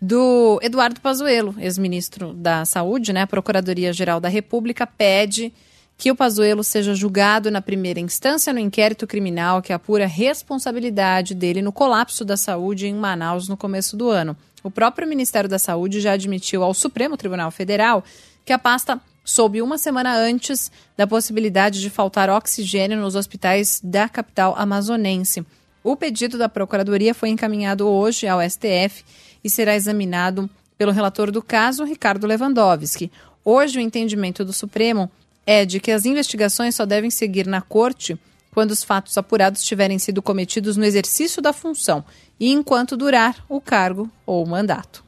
do 0.00 0.58
Eduardo 0.62 1.00
Pazuello, 1.00 1.54
ex-ministro 1.58 2.32
da 2.32 2.64
Saúde, 2.64 3.12
né? 3.12 3.22
A 3.22 3.26
Procuradoria-Geral 3.26 4.20
da 4.20 4.28
República 4.28 4.86
pede 4.86 5.52
que 5.98 6.10
o 6.10 6.16
Pazuello 6.16 6.62
seja 6.62 6.94
julgado 6.94 7.50
na 7.50 7.62
primeira 7.62 7.98
instância 7.98 8.52
no 8.52 8.58
inquérito 8.58 9.06
criminal 9.06 9.62
que 9.62 9.72
apura 9.72 10.04
a 10.04 10.08
responsabilidade 10.08 11.34
dele 11.34 11.62
no 11.62 11.72
colapso 11.72 12.24
da 12.24 12.36
saúde 12.36 12.86
em 12.86 12.94
Manaus 12.94 13.48
no 13.48 13.56
começo 13.56 13.96
do 13.96 14.10
ano. 14.10 14.36
O 14.62 14.70
próprio 14.70 15.08
Ministério 15.08 15.48
da 15.48 15.58
Saúde 15.58 16.00
já 16.00 16.12
admitiu 16.12 16.62
ao 16.62 16.74
Supremo 16.74 17.16
Tribunal 17.16 17.50
Federal 17.50 18.04
que 18.44 18.52
a 18.52 18.58
pasta 18.58 19.00
soube 19.24 19.62
uma 19.62 19.78
semana 19.78 20.14
antes 20.14 20.70
da 20.96 21.06
possibilidade 21.06 21.80
de 21.80 21.88
faltar 21.88 22.28
oxigênio 22.28 23.00
nos 23.00 23.14
hospitais 23.14 23.80
da 23.82 24.08
capital 24.08 24.54
amazonense. 24.56 25.44
O 25.86 25.94
pedido 25.94 26.36
da 26.36 26.48
Procuradoria 26.48 27.14
foi 27.14 27.28
encaminhado 27.28 27.86
hoje 27.86 28.26
ao 28.26 28.40
STF 28.42 29.04
e 29.44 29.48
será 29.48 29.76
examinado 29.76 30.50
pelo 30.76 30.90
relator 30.90 31.30
do 31.30 31.40
caso, 31.40 31.84
Ricardo 31.84 32.26
Lewandowski. 32.26 33.08
Hoje, 33.44 33.78
o 33.78 33.80
entendimento 33.80 34.44
do 34.44 34.52
Supremo 34.52 35.08
é 35.46 35.64
de 35.64 35.78
que 35.78 35.92
as 35.92 36.04
investigações 36.04 36.74
só 36.74 36.84
devem 36.84 37.08
seguir 37.08 37.46
na 37.46 37.60
Corte 37.60 38.18
quando 38.52 38.72
os 38.72 38.82
fatos 38.82 39.16
apurados 39.16 39.62
tiverem 39.62 39.96
sido 39.96 40.20
cometidos 40.20 40.76
no 40.76 40.84
exercício 40.84 41.40
da 41.40 41.52
função 41.52 42.04
e 42.40 42.50
enquanto 42.50 42.96
durar 42.96 43.46
o 43.48 43.60
cargo 43.60 44.10
ou 44.26 44.44
o 44.44 44.48
mandato. 44.48 45.04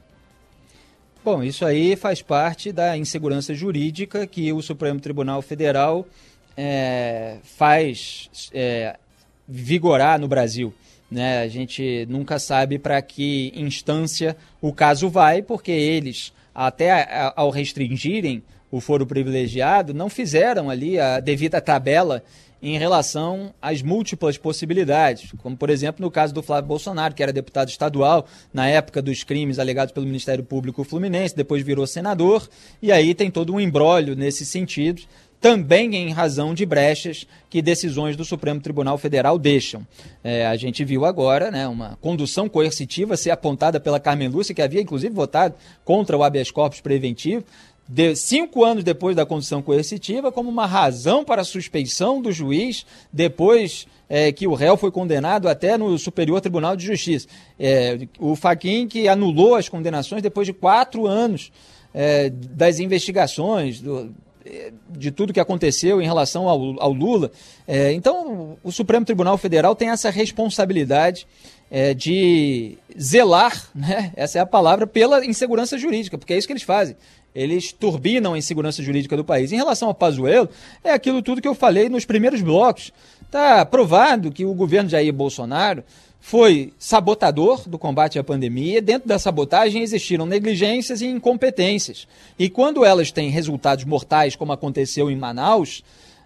Bom, 1.25 1.43
isso 1.43 1.65
aí 1.65 1.97
faz 1.97 2.21
parte 2.21 2.71
da 2.71 2.95
insegurança 2.95 3.53
jurídica 3.53 4.25
que 4.25 4.53
o 4.53 4.61
Supremo 4.61 5.01
Tribunal 5.01 5.41
Federal 5.41 6.07
é, 6.55 7.35
faz 7.43 8.29
é, 8.53 8.97
vigorar 9.49 10.19
no 10.19 10.27
Brasil. 10.27 10.71
Né? 11.09 11.41
A 11.41 11.47
gente 11.47 12.05
nunca 12.07 12.37
sabe 12.37 12.77
para 12.77 13.01
que 13.01 13.51
instância 13.55 14.37
o 14.61 14.71
caso 14.71 15.09
vai, 15.09 15.41
porque 15.41 15.71
eles, 15.71 16.31
até 16.53 17.33
ao 17.35 17.49
restringirem 17.49 18.43
o 18.71 18.79
foro 18.79 19.07
privilegiado, 19.07 19.93
não 19.93 20.09
fizeram 20.09 20.69
ali 20.69 20.99
a 20.99 21.19
devida 21.19 21.59
tabela 21.59 22.23
em 22.61 22.77
relação 22.77 23.53
às 23.61 23.81
múltiplas 23.81 24.37
possibilidades, 24.37 25.31
como 25.41 25.55
por 25.55 25.69
exemplo 25.69 26.05
no 26.05 26.11
caso 26.11 26.33
do 26.33 26.43
Flávio 26.43 26.67
Bolsonaro, 26.67 27.13
que 27.13 27.23
era 27.23 27.31
deputado 27.31 27.69
estadual 27.69 28.27
na 28.53 28.67
época 28.67 29.01
dos 29.01 29.23
crimes 29.23 29.59
alegados 29.59 29.93
pelo 29.93 30.05
Ministério 30.05 30.43
Público 30.43 30.83
Fluminense, 30.83 31.35
depois 31.35 31.63
virou 31.63 31.87
senador, 31.87 32.47
e 32.81 32.91
aí 32.91 33.15
tem 33.15 33.31
todo 33.31 33.53
um 33.53 33.59
embrólio 33.59 34.15
nesse 34.15 34.45
sentido 34.45 35.03
também 35.39 35.95
em 35.95 36.11
razão 36.11 36.53
de 36.53 36.65
brechas 36.65 37.25
que 37.49 37.61
decisões 37.61 38.15
do 38.17 38.25
Supremo 38.25 38.59
Tribunal 38.59 38.97
Federal 38.97 39.37
deixam. 39.37 39.85
É, 40.23 40.45
a 40.45 40.55
gente 40.55 40.83
viu 40.83 41.05
agora 41.05 41.49
né, 41.49 41.67
uma 41.67 41.97
condução 42.01 42.49
coercitiva 42.49 43.15
ser 43.15 43.31
apontada 43.31 43.79
pela 43.79 43.99
Carmen 43.99 44.27
Lúcia, 44.27 44.53
que 44.53 44.61
havia 44.61 44.81
inclusive 44.81 45.13
votado 45.13 45.55
contra 45.85 46.17
o 46.17 46.23
habeas 46.23 46.51
corpus 46.51 46.81
preventivo, 46.81 47.43
de, 47.87 48.15
cinco 48.15 48.63
anos 48.63 48.83
depois 48.83 49.15
da 49.15 49.25
condução 49.25 49.61
coercitiva, 49.63 50.31
como 50.31 50.49
uma 50.49 50.67
razão 50.67 51.25
para 51.25 51.41
a 51.41 51.45
suspeição 51.45 52.21
do 52.21 52.31
juiz, 52.31 52.85
depois 53.11 53.87
é, 54.07 54.31
que 54.31 54.45
o 54.45 54.53
réu 54.53 54.77
foi 54.77 54.91
condenado 54.91 55.47
até 55.47 55.75
no 55.75 55.97
Superior 55.97 56.39
Tribunal 56.39 56.75
de 56.75 56.85
Justiça. 56.85 57.27
É, 57.59 57.97
o 58.19 58.35
Faquin 58.35 58.87
que 58.87 59.07
anulou 59.07 59.55
as 59.55 59.67
condenações 59.69 60.21
depois 60.21 60.45
de 60.45 60.53
quatro 60.53 61.07
anos 61.07 61.51
é, 61.93 62.29
das 62.29 62.79
investigações, 62.79 63.81
do, 63.81 64.13
de 64.89 65.11
tudo 65.11 65.33
que 65.33 65.39
aconteceu 65.39 66.01
em 66.01 66.05
relação 66.05 66.47
ao, 66.47 66.81
ao 66.81 66.93
Lula. 66.93 67.31
É, 67.67 67.91
então, 67.93 68.57
o 68.63 68.71
Supremo 68.71 69.05
Tribunal 69.05 69.37
Federal 69.37 69.75
tem 69.75 69.89
essa 69.89 70.09
responsabilidade 70.09 71.27
é, 71.69 71.93
de 71.93 72.77
zelar, 72.99 73.69
né, 73.75 74.11
essa 74.15 74.39
é 74.39 74.41
a 74.41 74.45
palavra, 74.45 74.87
pela 74.87 75.25
insegurança 75.25 75.77
jurídica, 75.77 76.17
porque 76.17 76.33
é 76.33 76.37
isso 76.37 76.47
que 76.47 76.53
eles 76.53 76.63
fazem. 76.63 76.95
Eles 77.33 77.71
turbinam 77.71 78.33
a 78.33 78.37
insegurança 78.37 78.81
jurídica 78.81 79.15
do 79.15 79.23
país. 79.23 79.51
Em 79.51 79.55
relação 79.55 79.87
ao 79.87 79.93
Pazuello, 79.93 80.49
é 80.83 80.91
aquilo 80.91 81.21
tudo 81.21 81.41
que 81.41 81.47
eu 81.47 81.53
falei 81.53 81.87
nos 81.87 82.03
primeiros 82.03 82.41
blocos 82.41 82.91
Está 83.29 83.63
provado 83.63 84.31
que 84.31 84.43
o 84.43 84.55
governo 84.55 84.89
Jair 84.89 85.13
Bolsonaro 85.13 85.83
foi 86.19 86.73
sabotador 86.77 87.67
do 87.67 87.79
combate 87.79 88.19
à 88.19 88.23
pandemia. 88.23 88.81
Dentro 88.81 89.07
da 89.07 89.17
sabotagem 89.17 89.81
existiram 89.81 90.25
negligências 90.25 91.01
e 91.01 91.07
incompetências. 91.07 92.07
E 92.37 92.49
quando 92.49 92.83
elas 92.83 93.11
têm 93.11 93.29
resultados 93.29 93.85
mortais, 93.85 94.35
como 94.35 94.51
aconteceu 94.51 95.09
em 95.09 95.15
Manaus, 95.15 95.83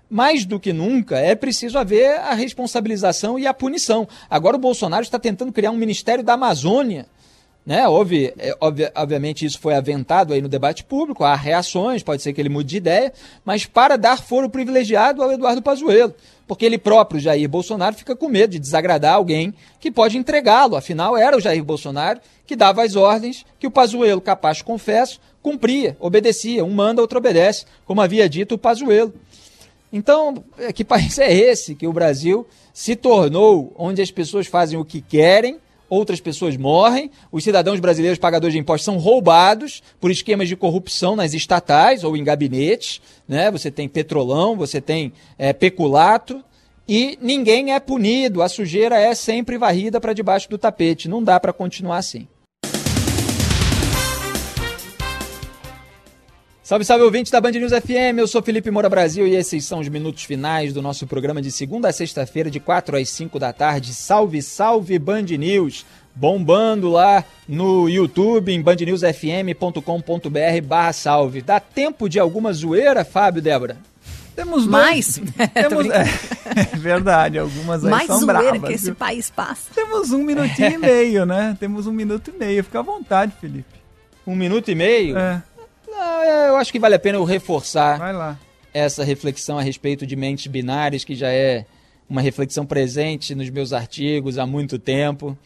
mais 0.10 0.46
do 0.46 0.60
que 0.60 0.74
nunca 0.74 1.18
é 1.18 1.36
preciso 1.36 1.78
haver 1.78 2.20
a 2.20 2.34
responsabilização 2.34 3.40
e 3.40 3.48
a 3.48 3.54
punição. 3.54 4.08
Agora 4.30 4.58
o 4.58 4.60
Bolsonaro 4.60 5.04
está 5.04 5.18
tentando 5.18 5.52
criar 5.52 5.72
um 5.72 5.78
Ministério 5.78 6.24
da 6.24 6.34
Amazônia. 6.34 7.08
Né? 7.66 7.88
Houve, 7.88 8.34
é, 8.38 8.56
obvi 8.60 8.92
obviamente, 8.94 9.46
isso 9.46 9.58
foi 9.58 9.74
aventado 9.74 10.34
aí 10.34 10.42
no 10.42 10.50
debate 10.50 10.84
público, 10.84 11.24
há 11.24 11.34
reações, 11.34 12.04
pode 12.04 12.22
ser 12.22 12.34
que 12.34 12.42
ele 12.42 12.50
mude 12.50 12.70
de 12.70 12.78
ideia, 12.78 13.14
mas 13.46 13.66
para 13.66 13.98
dar 13.98 14.22
foro 14.22 14.50
privilegiado 14.50 15.24
ao 15.24 15.32
Eduardo 15.32 15.62
Pazuello 15.62 16.14
porque 16.48 16.66
ele 16.66 16.78
próprio, 16.78 17.20
Jair 17.20 17.48
Bolsonaro, 17.48 17.96
fica 17.96 18.16
com 18.16 18.28
medo 18.28 18.52
de 18.52 18.60
desagradar 18.60 19.16
alguém 19.16 19.54
que 19.80 19.92
pode 19.92 20.18
entregá-lo. 20.18 20.76
Afinal, 20.76 21.18
era 21.18 21.38
o 21.38 21.42
Jair 21.42 21.64
Bolsonaro 21.64 22.20
que 22.46 22.56
dava 22.56 22.84
as 22.84 22.96
ordens 22.96 23.46
que 23.58 23.68
o 23.68 23.72
Pazuello, 23.72 24.22
capaz 24.22 24.62
confesso, 24.62 25.20
cumpria, 25.42 25.96
obedecia. 26.00 26.64
Um 26.64 26.74
manda, 26.74 27.02
outro 27.02 27.18
obedece, 27.18 27.66
como 27.86 28.02
havia 28.02 28.28
dito 28.28 28.56
o 28.56 28.58
Pazuello. 28.58 29.14
Então, 29.92 30.44
é, 30.58 30.74
que 30.74 30.84
país 30.84 31.18
é 31.20 31.32
esse 31.32 31.76
que 31.76 31.88
o 31.88 31.94
Brasil 31.94 32.46
se 32.74 32.96
tornou, 32.96 33.74
onde 33.78 34.02
as 34.02 34.12
pessoas 34.12 34.48
fazem 34.48 34.78
o 34.78 34.86
que 34.86 35.02
querem, 35.02 35.60
outras 35.94 36.20
pessoas 36.20 36.58
morrem, 36.58 37.10
os 37.32 37.44
cidadãos 37.44 37.80
brasileiros 37.80 38.20
pagadores 38.20 38.54
de 38.54 38.60
impostos 38.60 38.86
são 38.86 38.98
roubados 38.98 39.82
por 40.00 40.12
esquemas 40.12 40.48
de 40.48 40.56
corrupção 40.56 41.16
nas 41.16 41.34
estatais 41.34 42.04
ou 42.04 42.18
em 42.18 42.24
gabinetes, 42.24 43.02
né? 43.28 43.50
Você 43.52 43.72
tem 43.72 43.88
petrolão, 43.88 44.56
você 44.56 44.82
tem 44.82 45.14
é, 45.38 45.54
peculato 45.54 46.44
e 46.88 47.18
ninguém 47.22 47.74
é 47.74 47.80
punido, 47.80 48.42
a 48.42 48.50
sujeira 48.50 49.00
é 49.00 49.16
sempre 49.16 49.58
varrida 49.58 50.02
para 50.02 50.14
debaixo 50.14 50.50
do 50.50 50.58
tapete. 50.58 51.08
Não 51.08 51.24
dá 51.24 51.40
para 51.40 51.54
continuar 51.54 51.98
assim. 51.98 52.28
Salve, 56.64 56.86
salve 56.86 57.04
ouvintes 57.04 57.30
da 57.30 57.42
Band 57.42 57.52
News 57.52 57.74
FM, 57.74 58.20
eu 58.20 58.26
sou 58.26 58.42
Felipe 58.42 58.72
Moura 58.72 58.90
Brasil 58.90 59.28
e 59.28 59.36
esses 59.36 59.66
são 59.66 59.80
os 59.80 59.90
minutos 59.90 60.24
finais 60.24 60.72
do 60.72 60.82
nosso 60.82 61.06
programa 61.06 61.42
de 61.42 61.52
segunda 61.52 61.90
a 61.90 61.92
sexta-feira, 61.92 62.50
de 62.50 62.58
4 62.58 62.96
às 62.96 63.10
5 63.10 63.38
da 63.38 63.52
tarde. 63.52 63.94
Salve, 63.94 64.42
salve 64.42 64.98
Band 64.98 65.24
News! 65.24 65.86
Bombando 66.16 66.90
lá 66.90 67.26
no 67.50 67.90
YouTube, 67.90 68.54
em 68.54 68.62
bandnewsfm.com.br 68.62 69.82
barra 70.64 70.94
salve. 70.94 71.42
Dá 71.42 71.60
tempo 71.60 72.08
de 72.08 72.18
alguma 72.18 72.54
zoeira, 72.54 73.04
Fábio, 73.04 73.42
Débora? 73.42 73.76
Temos 74.34 74.66
mais. 74.66 75.18
Temos, 75.54 75.90
é, 75.90 76.06
é, 76.56 76.78
verdade, 76.78 77.40
algumas 77.40 77.84
aí 77.84 77.92
mais 77.92 78.08
são 78.08 78.20
zoeira 78.20 78.42
bravas. 78.42 78.70
que 78.70 78.74
esse 78.74 78.86
viu? 78.86 78.96
país 78.96 79.30
passa. 79.30 79.64
Temos 79.76 80.14
um 80.14 80.24
minutinho 80.24 80.76
e 80.76 80.78
meio, 80.78 81.26
né? 81.26 81.58
Temos 81.60 81.88
um 81.88 81.92
minuto 81.92 82.32
e 82.34 82.40
meio. 82.40 82.64
Fica 82.64 82.80
à 82.80 82.84
vontade, 82.84 83.34
Felipe. 83.42 83.66
Um 84.26 84.36
minuto 84.36 84.72
e 84.72 84.76
meio? 84.76 85.18
É. 85.18 85.44
Não, 85.94 86.24
eu 86.24 86.56
acho 86.58 86.72
que 86.72 86.80
vale 86.80 86.96
a 86.96 87.00
pena 87.00 87.18
eu 87.18 87.24
reforçar 87.24 88.00
essa 88.74 89.04
reflexão 89.04 89.60
a 89.60 89.62
respeito 89.62 90.06
de 90.06 90.16
mentes 90.16 90.48
binárias, 90.48 91.04
que 91.04 91.16
já 91.16 91.30
é 91.30 91.66
uma 92.10 92.22
reflexão 92.22 92.66
presente 92.66 93.36
nos 93.36 93.50
meus 93.50 93.72
artigos 93.72 94.38
há 94.38 94.46
muito 94.46 94.80
tempo. 94.80 95.38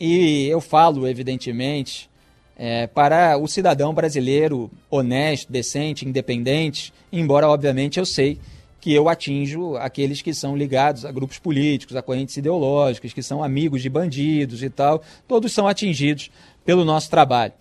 E 0.00 0.46
eu 0.48 0.60
falo, 0.60 1.06
evidentemente, 1.06 2.10
é, 2.56 2.86
para 2.86 3.38
o 3.38 3.46
cidadão 3.46 3.94
brasileiro 3.94 4.70
honesto, 4.90 5.50
decente, 5.50 6.06
independente, 6.06 6.92
embora, 7.12 7.48
obviamente, 7.48 7.98
eu 7.98 8.06
sei 8.06 8.38
que 8.80 8.92
eu 8.92 9.08
atinjo 9.08 9.76
aqueles 9.76 10.20
que 10.20 10.34
são 10.34 10.56
ligados 10.56 11.04
a 11.04 11.12
grupos 11.12 11.38
políticos, 11.38 11.94
a 11.94 12.02
correntes 12.02 12.36
ideológicas, 12.36 13.12
que 13.12 13.22
são 13.22 13.42
amigos 13.42 13.80
de 13.80 13.88
bandidos 13.88 14.60
e 14.60 14.68
tal, 14.68 15.02
todos 15.28 15.52
são 15.52 15.68
atingidos 15.68 16.32
pelo 16.64 16.84
nosso 16.84 17.08
trabalho. 17.08 17.52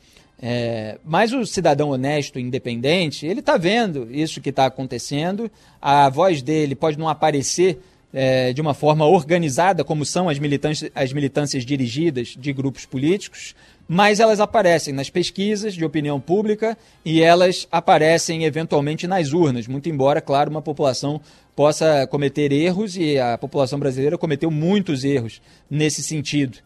É, 0.42 0.98
mas 1.06 1.32
o 1.34 1.46
cidadão 1.46 1.90
honesto, 1.90 2.40
independente, 2.40 3.28
ele 3.28 3.42
está 3.42 3.58
vendo 3.58 4.08
isso 4.12 4.42
que 4.42 4.50
está 4.50 4.66
acontecendo, 4.66 5.52
a 5.80 6.10
voz 6.10 6.42
dele 6.42 6.74
pode 6.74 6.98
não 6.98 7.08
aparecer 7.08 7.80
é, 8.14 8.52
de 8.52 8.60
uma 8.60 8.74
forma 8.74 9.06
organizada, 9.06 9.84
como 9.84 10.04
são 10.04 10.28
as 10.28 10.40
militâncias, 10.40 10.92
as 10.96 11.14
militâncias 11.14 11.64
dirigidas 11.64 12.30
de 12.30 12.52
grupos 12.52 12.86
políticos, 12.86 13.56
mas 13.88 14.20
elas 14.20 14.40
aparecem 14.40 14.94
nas 14.94 15.10
pesquisas 15.10 15.74
de 15.74 15.86
opinião 15.86 16.20
pública 16.20 16.78
e 17.06 17.22
elas 17.22 17.68
aparecem 17.72 18.44
eventualmente 18.44 19.06
nas 19.06 19.34
urnas, 19.34 19.68
muito 19.68 19.90
embora, 19.90 20.22
claro, 20.22 20.50
uma 20.50 20.62
população 20.62 21.22
possa 21.56 22.08
cometer 22.08 22.52
erros 22.52 22.96
e 22.96 23.20
a 23.20 23.38
população 23.38 23.78
brasileira 23.78 24.18
cometeu 24.18 24.50
muitos 24.50 25.04
erros 25.04 25.42
nesse 25.70 26.02
sentido. 26.02 26.60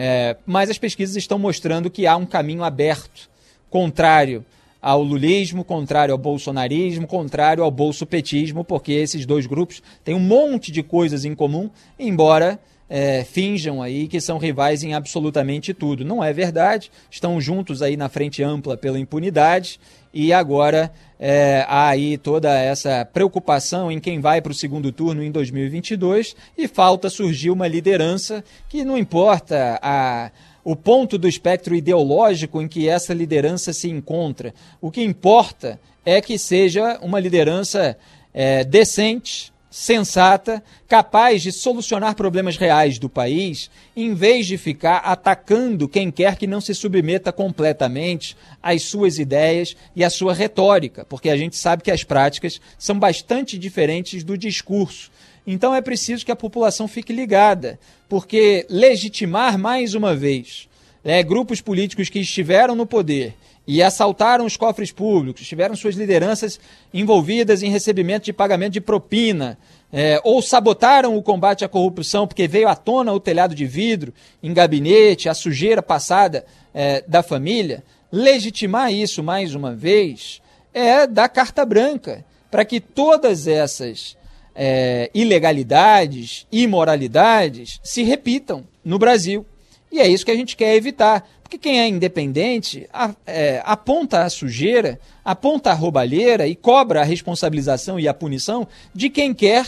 É, 0.00 0.36
mas 0.46 0.70
as 0.70 0.78
pesquisas 0.78 1.16
estão 1.16 1.40
mostrando 1.40 1.90
que 1.90 2.06
há 2.06 2.16
um 2.16 2.24
caminho 2.24 2.62
aberto, 2.62 3.28
contrário 3.68 4.46
ao 4.80 5.02
lulismo, 5.02 5.64
contrário 5.64 6.12
ao 6.12 6.18
bolsonarismo, 6.18 7.04
contrário 7.04 7.64
ao 7.64 7.70
bolsopetismo, 7.72 8.62
porque 8.62 8.92
esses 8.92 9.26
dois 9.26 9.44
grupos 9.44 9.82
têm 10.04 10.14
um 10.14 10.20
monte 10.20 10.70
de 10.70 10.84
coisas 10.84 11.24
em 11.24 11.34
comum, 11.34 11.68
embora 11.98 12.60
é, 12.88 13.24
finjam 13.24 13.82
aí 13.82 14.06
que 14.06 14.20
são 14.20 14.38
rivais 14.38 14.84
em 14.84 14.94
absolutamente 14.94 15.74
tudo. 15.74 16.04
Não 16.04 16.22
é 16.22 16.32
verdade, 16.32 16.92
estão 17.10 17.40
juntos 17.40 17.82
aí 17.82 17.96
na 17.96 18.08
frente 18.08 18.40
ampla 18.40 18.76
pela 18.76 19.00
impunidade 19.00 19.80
e 20.12 20.32
agora 20.32 20.92
é, 21.18 21.64
há 21.68 21.88
aí 21.88 22.16
toda 22.16 22.56
essa 22.58 23.04
preocupação 23.04 23.90
em 23.90 23.98
quem 23.98 24.20
vai 24.20 24.40
para 24.40 24.52
o 24.52 24.54
segundo 24.54 24.92
turno 24.92 25.22
em 25.22 25.30
2022 25.30 26.36
e 26.56 26.68
falta 26.68 27.10
surgir 27.10 27.50
uma 27.50 27.66
liderança 27.66 28.44
que 28.68 28.84
não 28.84 28.96
importa 28.96 29.78
a 29.82 30.30
o 30.64 30.76
ponto 30.76 31.16
do 31.16 31.26
espectro 31.26 31.74
ideológico 31.74 32.60
em 32.60 32.68
que 32.68 32.90
essa 32.90 33.14
liderança 33.14 33.72
se 33.72 33.88
encontra. 33.88 34.52
O 34.82 34.90
que 34.90 35.02
importa 35.02 35.80
é 36.04 36.20
que 36.20 36.38
seja 36.38 36.98
uma 37.00 37.18
liderança 37.18 37.96
é, 38.34 38.64
decente, 38.64 39.50
sensata, 39.70 40.62
capaz 40.86 41.42
de 41.42 41.52
solucionar 41.52 42.14
problemas 42.14 42.56
reais 42.56 42.98
do 42.98 43.08
país, 43.08 43.70
em 43.94 44.14
vez 44.14 44.46
de 44.46 44.56
ficar 44.56 44.98
atacando 44.98 45.88
quem 45.88 46.10
quer 46.10 46.36
que 46.36 46.46
não 46.46 46.60
se 46.60 46.74
submeta 46.74 47.32
completamente 47.32 48.36
às 48.62 48.82
suas 48.82 49.18
ideias 49.18 49.76
e 49.94 50.02
à 50.02 50.10
sua 50.10 50.32
retórica, 50.32 51.04
porque 51.04 51.28
a 51.28 51.36
gente 51.36 51.56
sabe 51.56 51.82
que 51.82 51.90
as 51.90 52.04
práticas 52.04 52.60
são 52.78 52.98
bastante 52.98 53.58
diferentes 53.58 54.24
do 54.24 54.38
discurso. 54.38 55.10
Então 55.46 55.74
é 55.74 55.80
preciso 55.80 56.24
que 56.24 56.32
a 56.32 56.36
população 56.36 56.88
fique 56.88 57.12
ligada, 57.12 57.78
porque 58.08 58.66
legitimar 58.68 59.58
mais 59.58 59.94
uma 59.94 60.14
vez 60.14 60.68
né, 61.02 61.22
grupos 61.22 61.60
políticos 61.60 62.08
que 62.08 62.20
estiveram 62.20 62.74
no 62.74 62.86
poder 62.86 63.34
e 63.68 63.82
assaltaram 63.82 64.46
os 64.46 64.56
cofres 64.56 64.90
públicos, 64.90 65.46
tiveram 65.46 65.76
suas 65.76 65.94
lideranças 65.94 66.58
envolvidas 66.92 67.62
em 67.62 67.68
recebimento 67.68 68.24
de 68.24 68.32
pagamento 68.32 68.72
de 68.72 68.80
propina, 68.80 69.58
é, 69.92 70.18
ou 70.24 70.40
sabotaram 70.40 71.14
o 71.14 71.22
combate 71.22 71.66
à 71.66 71.68
corrupção 71.68 72.26
porque 72.26 72.48
veio 72.48 72.66
à 72.66 72.74
tona 72.74 73.12
o 73.12 73.20
telhado 73.20 73.54
de 73.54 73.66
vidro 73.66 74.14
em 74.42 74.54
gabinete, 74.54 75.28
a 75.28 75.34
sujeira 75.34 75.82
passada 75.82 76.46
é, 76.72 77.04
da 77.06 77.22
família, 77.22 77.84
legitimar 78.10 78.90
isso 78.90 79.22
mais 79.22 79.54
uma 79.54 79.74
vez 79.74 80.40
é 80.72 81.06
dar 81.06 81.28
carta 81.28 81.62
branca 81.66 82.24
para 82.50 82.64
que 82.64 82.80
todas 82.80 83.46
essas 83.46 84.16
é, 84.54 85.10
ilegalidades, 85.12 86.46
imoralidades 86.50 87.80
se 87.84 88.02
repitam 88.02 88.64
no 88.82 88.98
Brasil. 88.98 89.44
E 89.90 90.00
é 90.00 90.06
isso 90.06 90.24
que 90.24 90.30
a 90.30 90.36
gente 90.36 90.56
quer 90.56 90.74
evitar. 90.74 91.28
Porque 91.42 91.56
quem 91.56 91.80
é 91.80 91.88
independente 91.88 92.86
a, 92.92 93.14
é, 93.26 93.62
aponta 93.64 94.22
a 94.22 94.30
sujeira, 94.30 95.00
aponta 95.24 95.70
a 95.70 95.74
roubalheira 95.74 96.46
e 96.46 96.54
cobra 96.54 97.00
a 97.00 97.04
responsabilização 97.04 97.98
e 97.98 98.06
a 98.06 98.12
punição 98.12 98.68
de 98.94 99.08
quem 99.08 99.32
quer 99.32 99.66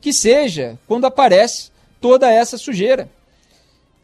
que 0.00 0.12
seja 0.12 0.78
quando 0.86 1.04
aparece 1.04 1.70
toda 2.00 2.32
essa 2.32 2.56
sujeira. 2.56 3.10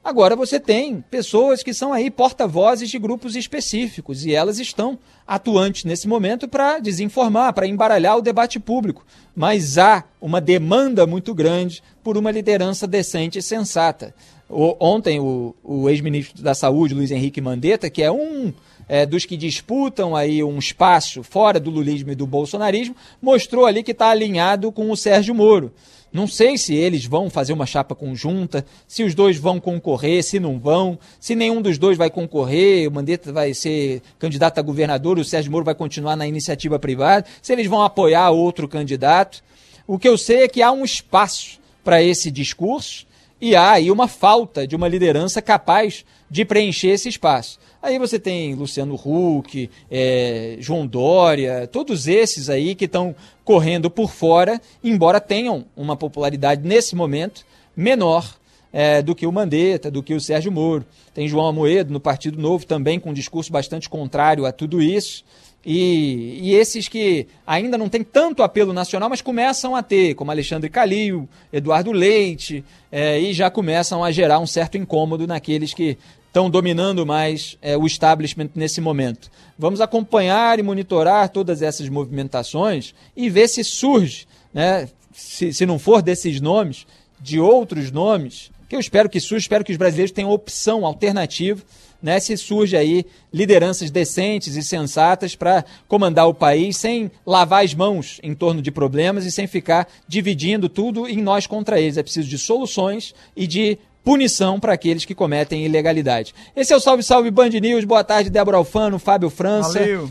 Agora 0.04 0.36
você 0.36 0.60
tem 0.60 1.02
pessoas 1.10 1.62
que 1.62 1.72
são 1.72 1.90
aí 1.90 2.10
porta-vozes 2.10 2.90
de 2.90 2.98
grupos 2.98 3.34
específicos 3.34 4.26
e 4.26 4.34
elas 4.34 4.58
estão 4.58 4.98
atuantes 5.26 5.84
nesse 5.84 6.06
momento 6.06 6.46
para 6.46 6.78
desinformar, 6.78 7.54
para 7.54 7.66
embaralhar 7.66 8.18
o 8.18 8.20
debate 8.20 8.60
público. 8.60 9.02
Mas 9.34 9.78
há 9.78 10.04
uma 10.20 10.42
demanda 10.42 11.06
muito 11.06 11.34
grande 11.34 11.82
por 12.02 12.18
uma 12.18 12.30
liderança 12.30 12.86
decente 12.86 13.38
e 13.38 13.42
sensata. 13.42 14.14
O, 14.56 14.76
ontem, 14.78 15.18
o, 15.18 15.52
o 15.64 15.90
ex-ministro 15.90 16.40
da 16.40 16.54
Saúde, 16.54 16.94
Luiz 16.94 17.10
Henrique 17.10 17.40
Mandetta, 17.40 17.90
que 17.90 18.00
é 18.00 18.12
um 18.12 18.52
é, 18.88 19.04
dos 19.04 19.24
que 19.24 19.36
disputam 19.36 20.14
aí 20.14 20.44
um 20.44 20.60
espaço 20.60 21.24
fora 21.24 21.58
do 21.58 21.70
lulismo 21.70 22.12
e 22.12 22.14
do 22.14 22.24
bolsonarismo, 22.24 22.94
mostrou 23.20 23.66
ali 23.66 23.82
que 23.82 23.90
está 23.90 24.10
alinhado 24.10 24.70
com 24.70 24.92
o 24.92 24.96
Sérgio 24.96 25.34
Moro. 25.34 25.72
Não 26.12 26.28
sei 26.28 26.56
se 26.56 26.72
eles 26.72 27.04
vão 27.04 27.28
fazer 27.28 27.52
uma 27.52 27.66
chapa 27.66 27.96
conjunta, 27.96 28.64
se 28.86 29.02
os 29.02 29.12
dois 29.12 29.36
vão 29.36 29.58
concorrer, 29.58 30.22
se 30.22 30.38
não 30.38 30.56
vão, 30.56 30.96
se 31.18 31.34
nenhum 31.34 31.60
dos 31.60 31.76
dois 31.76 31.98
vai 31.98 32.08
concorrer, 32.08 32.88
o 32.88 32.92
Mandetta 32.92 33.32
vai 33.32 33.54
ser 33.54 34.02
candidato 34.20 34.60
a 34.60 34.62
governador, 34.62 35.18
o 35.18 35.24
Sérgio 35.24 35.50
Moro 35.50 35.64
vai 35.64 35.74
continuar 35.74 36.14
na 36.14 36.28
iniciativa 36.28 36.78
privada, 36.78 37.26
se 37.42 37.52
eles 37.52 37.66
vão 37.66 37.82
apoiar 37.82 38.30
outro 38.30 38.68
candidato. 38.68 39.42
O 39.84 39.98
que 39.98 40.08
eu 40.08 40.16
sei 40.16 40.44
é 40.44 40.48
que 40.48 40.62
há 40.62 40.70
um 40.70 40.84
espaço 40.84 41.58
para 41.82 42.00
esse 42.00 42.30
discurso 42.30 43.04
e 43.44 43.54
há 43.54 43.72
aí 43.72 43.90
uma 43.90 44.08
falta 44.08 44.66
de 44.66 44.74
uma 44.74 44.88
liderança 44.88 45.42
capaz 45.42 46.02
de 46.30 46.46
preencher 46.46 46.88
esse 46.88 47.10
espaço. 47.10 47.58
Aí 47.82 47.98
você 47.98 48.18
tem 48.18 48.54
Luciano 48.54 48.94
Huck, 48.94 49.68
é, 49.90 50.56
João 50.60 50.86
Dória, 50.86 51.68
todos 51.70 52.08
esses 52.08 52.48
aí 52.48 52.74
que 52.74 52.86
estão 52.86 53.14
correndo 53.44 53.90
por 53.90 54.10
fora, 54.10 54.58
embora 54.82 55.20
tenham 55.20 55.66
uma 55.76 55.94
popularidade 55.94 56.66
nesse 56.66 56.96
momento 56.96 57.44
menor 57.76 58.34
é, 58.72 59.02
do 59.02 59.14
que 59.14 59.26
o 59.26 59.32
Mandetta, 59.32 59.90
do 59.90 60.02
que 60.02 60.14
o 60.14 60.20
Sérgio 60.22 60.50
Moro. 60.50 60.86
Tem 61.12 61.28
João 61.28 61.46
Amoedo 61.46 61.92
no 61.92 62.00
Partido 62.00 62.40
Novo 62.40 62.64
também 62.64 62.98
com 62.98 63.10
um 63.10 63.14
discurso 63.14 63.52
bastante 63.52 63.90
contrário 63.90 64.46
a 64.46 64.52
tudo 64.52 64.80
isso. 64.80 65.22
E, 65.66 66.40
e, 66.42 66.54
esses 66.54 66.88
que 66.88 67.26
ainda 67.46 67.78
não 67.78 67.88
têm 67.88 68.02
tanto 68.02 68.42
apelo 68.42 68.72
nacional, 68.72 69.08
mas 69.08 69.22
começam 69.22 69.74
a 69.74 69.82
ter, 69.82 70.14
como 70.14 70.30
Alexandre 70.30 70.68
Calil, 70.68 71.26
Eduardo 71.52 71.90
Leite, 71.90 72.62
é, 72.92 73.18
e 73.18 73.32
já 73.32 73.50
começam 73.50 74.04
a 74.04 74.10
gerar 74.10 74.38
um 74.38 74.46
certo 74.46 74.76
incômodo 74.76 75.26
naqueles 75.26 75.72
que 75.72 75.96
estão 76.26 76.50
dominando 76.50 77.06
mais 77.06 77.56
é, 77.62 77.76
o 77.76 77.86
establishment 77.86 78.50
nesse 78.54 78.80
momento. 78.80 79.30
Vamos 79.58 79.80
acompanhar 79.80 80.58
e 80.58 80.62
monitorar 80.62 81.28
todas 81.28 81.62
essas 81.62 81.88
movimentações 81.88 82.94
e 83.16 83.30
ver 83.30 83.48
se 83.48 83.64
surge, 83.64 84.26
né, 84.52 84.88
se, 85.12 85.52
se 85.52 85.64
não 85.64 85.78
for 85.78 86.02
desses 86.02 86.40
nomes, 86.40 86.86
de 87.20 87.40
outros 87.40 87.90
nomes, 87.90 88.50
que 88.68 88.76
eu 88.76 88.80
espero 88.80 89.08
que 89.08 89.20
surja, 89.20 89.44
espero 89.44 89.64
que 89.64 89.72
os 89.72 89.78
brasileiros 89.78 90.12
tenham 90.12 90.30
opção 90.30 90.84
alternativa 90.84 91.62
né, 92.04 92.20
se 92.20 92.36
surge 92.36 92.76
aí 92.76 93.06
lideranças 93.32 93.90
decentes 93.90 94.56
e 94.56 94.62
sensatas 94.62 95.34
para 95.34 95.64
comandar 95.88 96.28
o 96.28 96.34
país 96.34 96.76
sem 96.76 97.10
lavar 97.24 97.64
as 97.64 97.72
mãos 97.72 98.20
em 98.22 98.34
torno 98.34 98.60
de 98.60 98.70
problemas 98.70 99.24
e 99.24 99.32
sem 99.32 99.46
ficar 99.46 99.88
dividindo 100.06 100.68
tudo 100.68 101.08
em 101.08 101.22
nós 101.22 101.46
contra 101.46 101.80
eles. 101.80 101.96
É 101.96 102.02
preciso 102.02 102.28
de 102.28 102.36
soluções 102.36 103.14
e 103.34 103.46
de 103.46 103.78
punição 104.04 104.60
para 104.60 104.74
aqueles 104.74 105.06
que 105.06 105.14
cometem 105.14 105.64
ilegalidade. 105.64 106.34
Esse 106.54 106.74
é 106.74 106.76
o 106.76 106.80
Salve 106.80 107.02
Salve 107.02 107.30
Band 107.30 107.48
News. 107.48 107.86
Boa 107.86 108.04
tarde, 108.04 108.28
Débora 108.28 108.58
Alfano, 108.58 108.98
Fábio 108.98 109.30
França. 109.30 109.78
Valeu. 109.78 110.10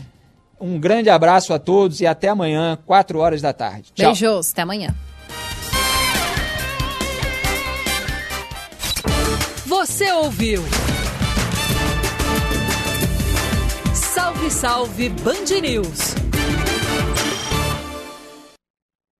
Um 0.60 0.80
grande 0.80 1.10
abraço 1.10 1.54
a 1.54 1.60
todos 1.60 2.00
e 2.00 2.06
até 2.08 2.26
amanhã, 2.28 2.76
4 2.86 3.20
horas 3.20 3.40
da 3.40 3.52
tarde. 3.52 3.92
Tchau. 3.94 4.06
Beijos, 4.06 4.50
até 4.50 4.62
amanhã. 4.62 4.92
Você 9.64 10.10
ouviu? 10.10 10.60
Salve, 14.24 14.50
salve 14.50 15.08
Band 15.22 15.50
News! 15.60 16.23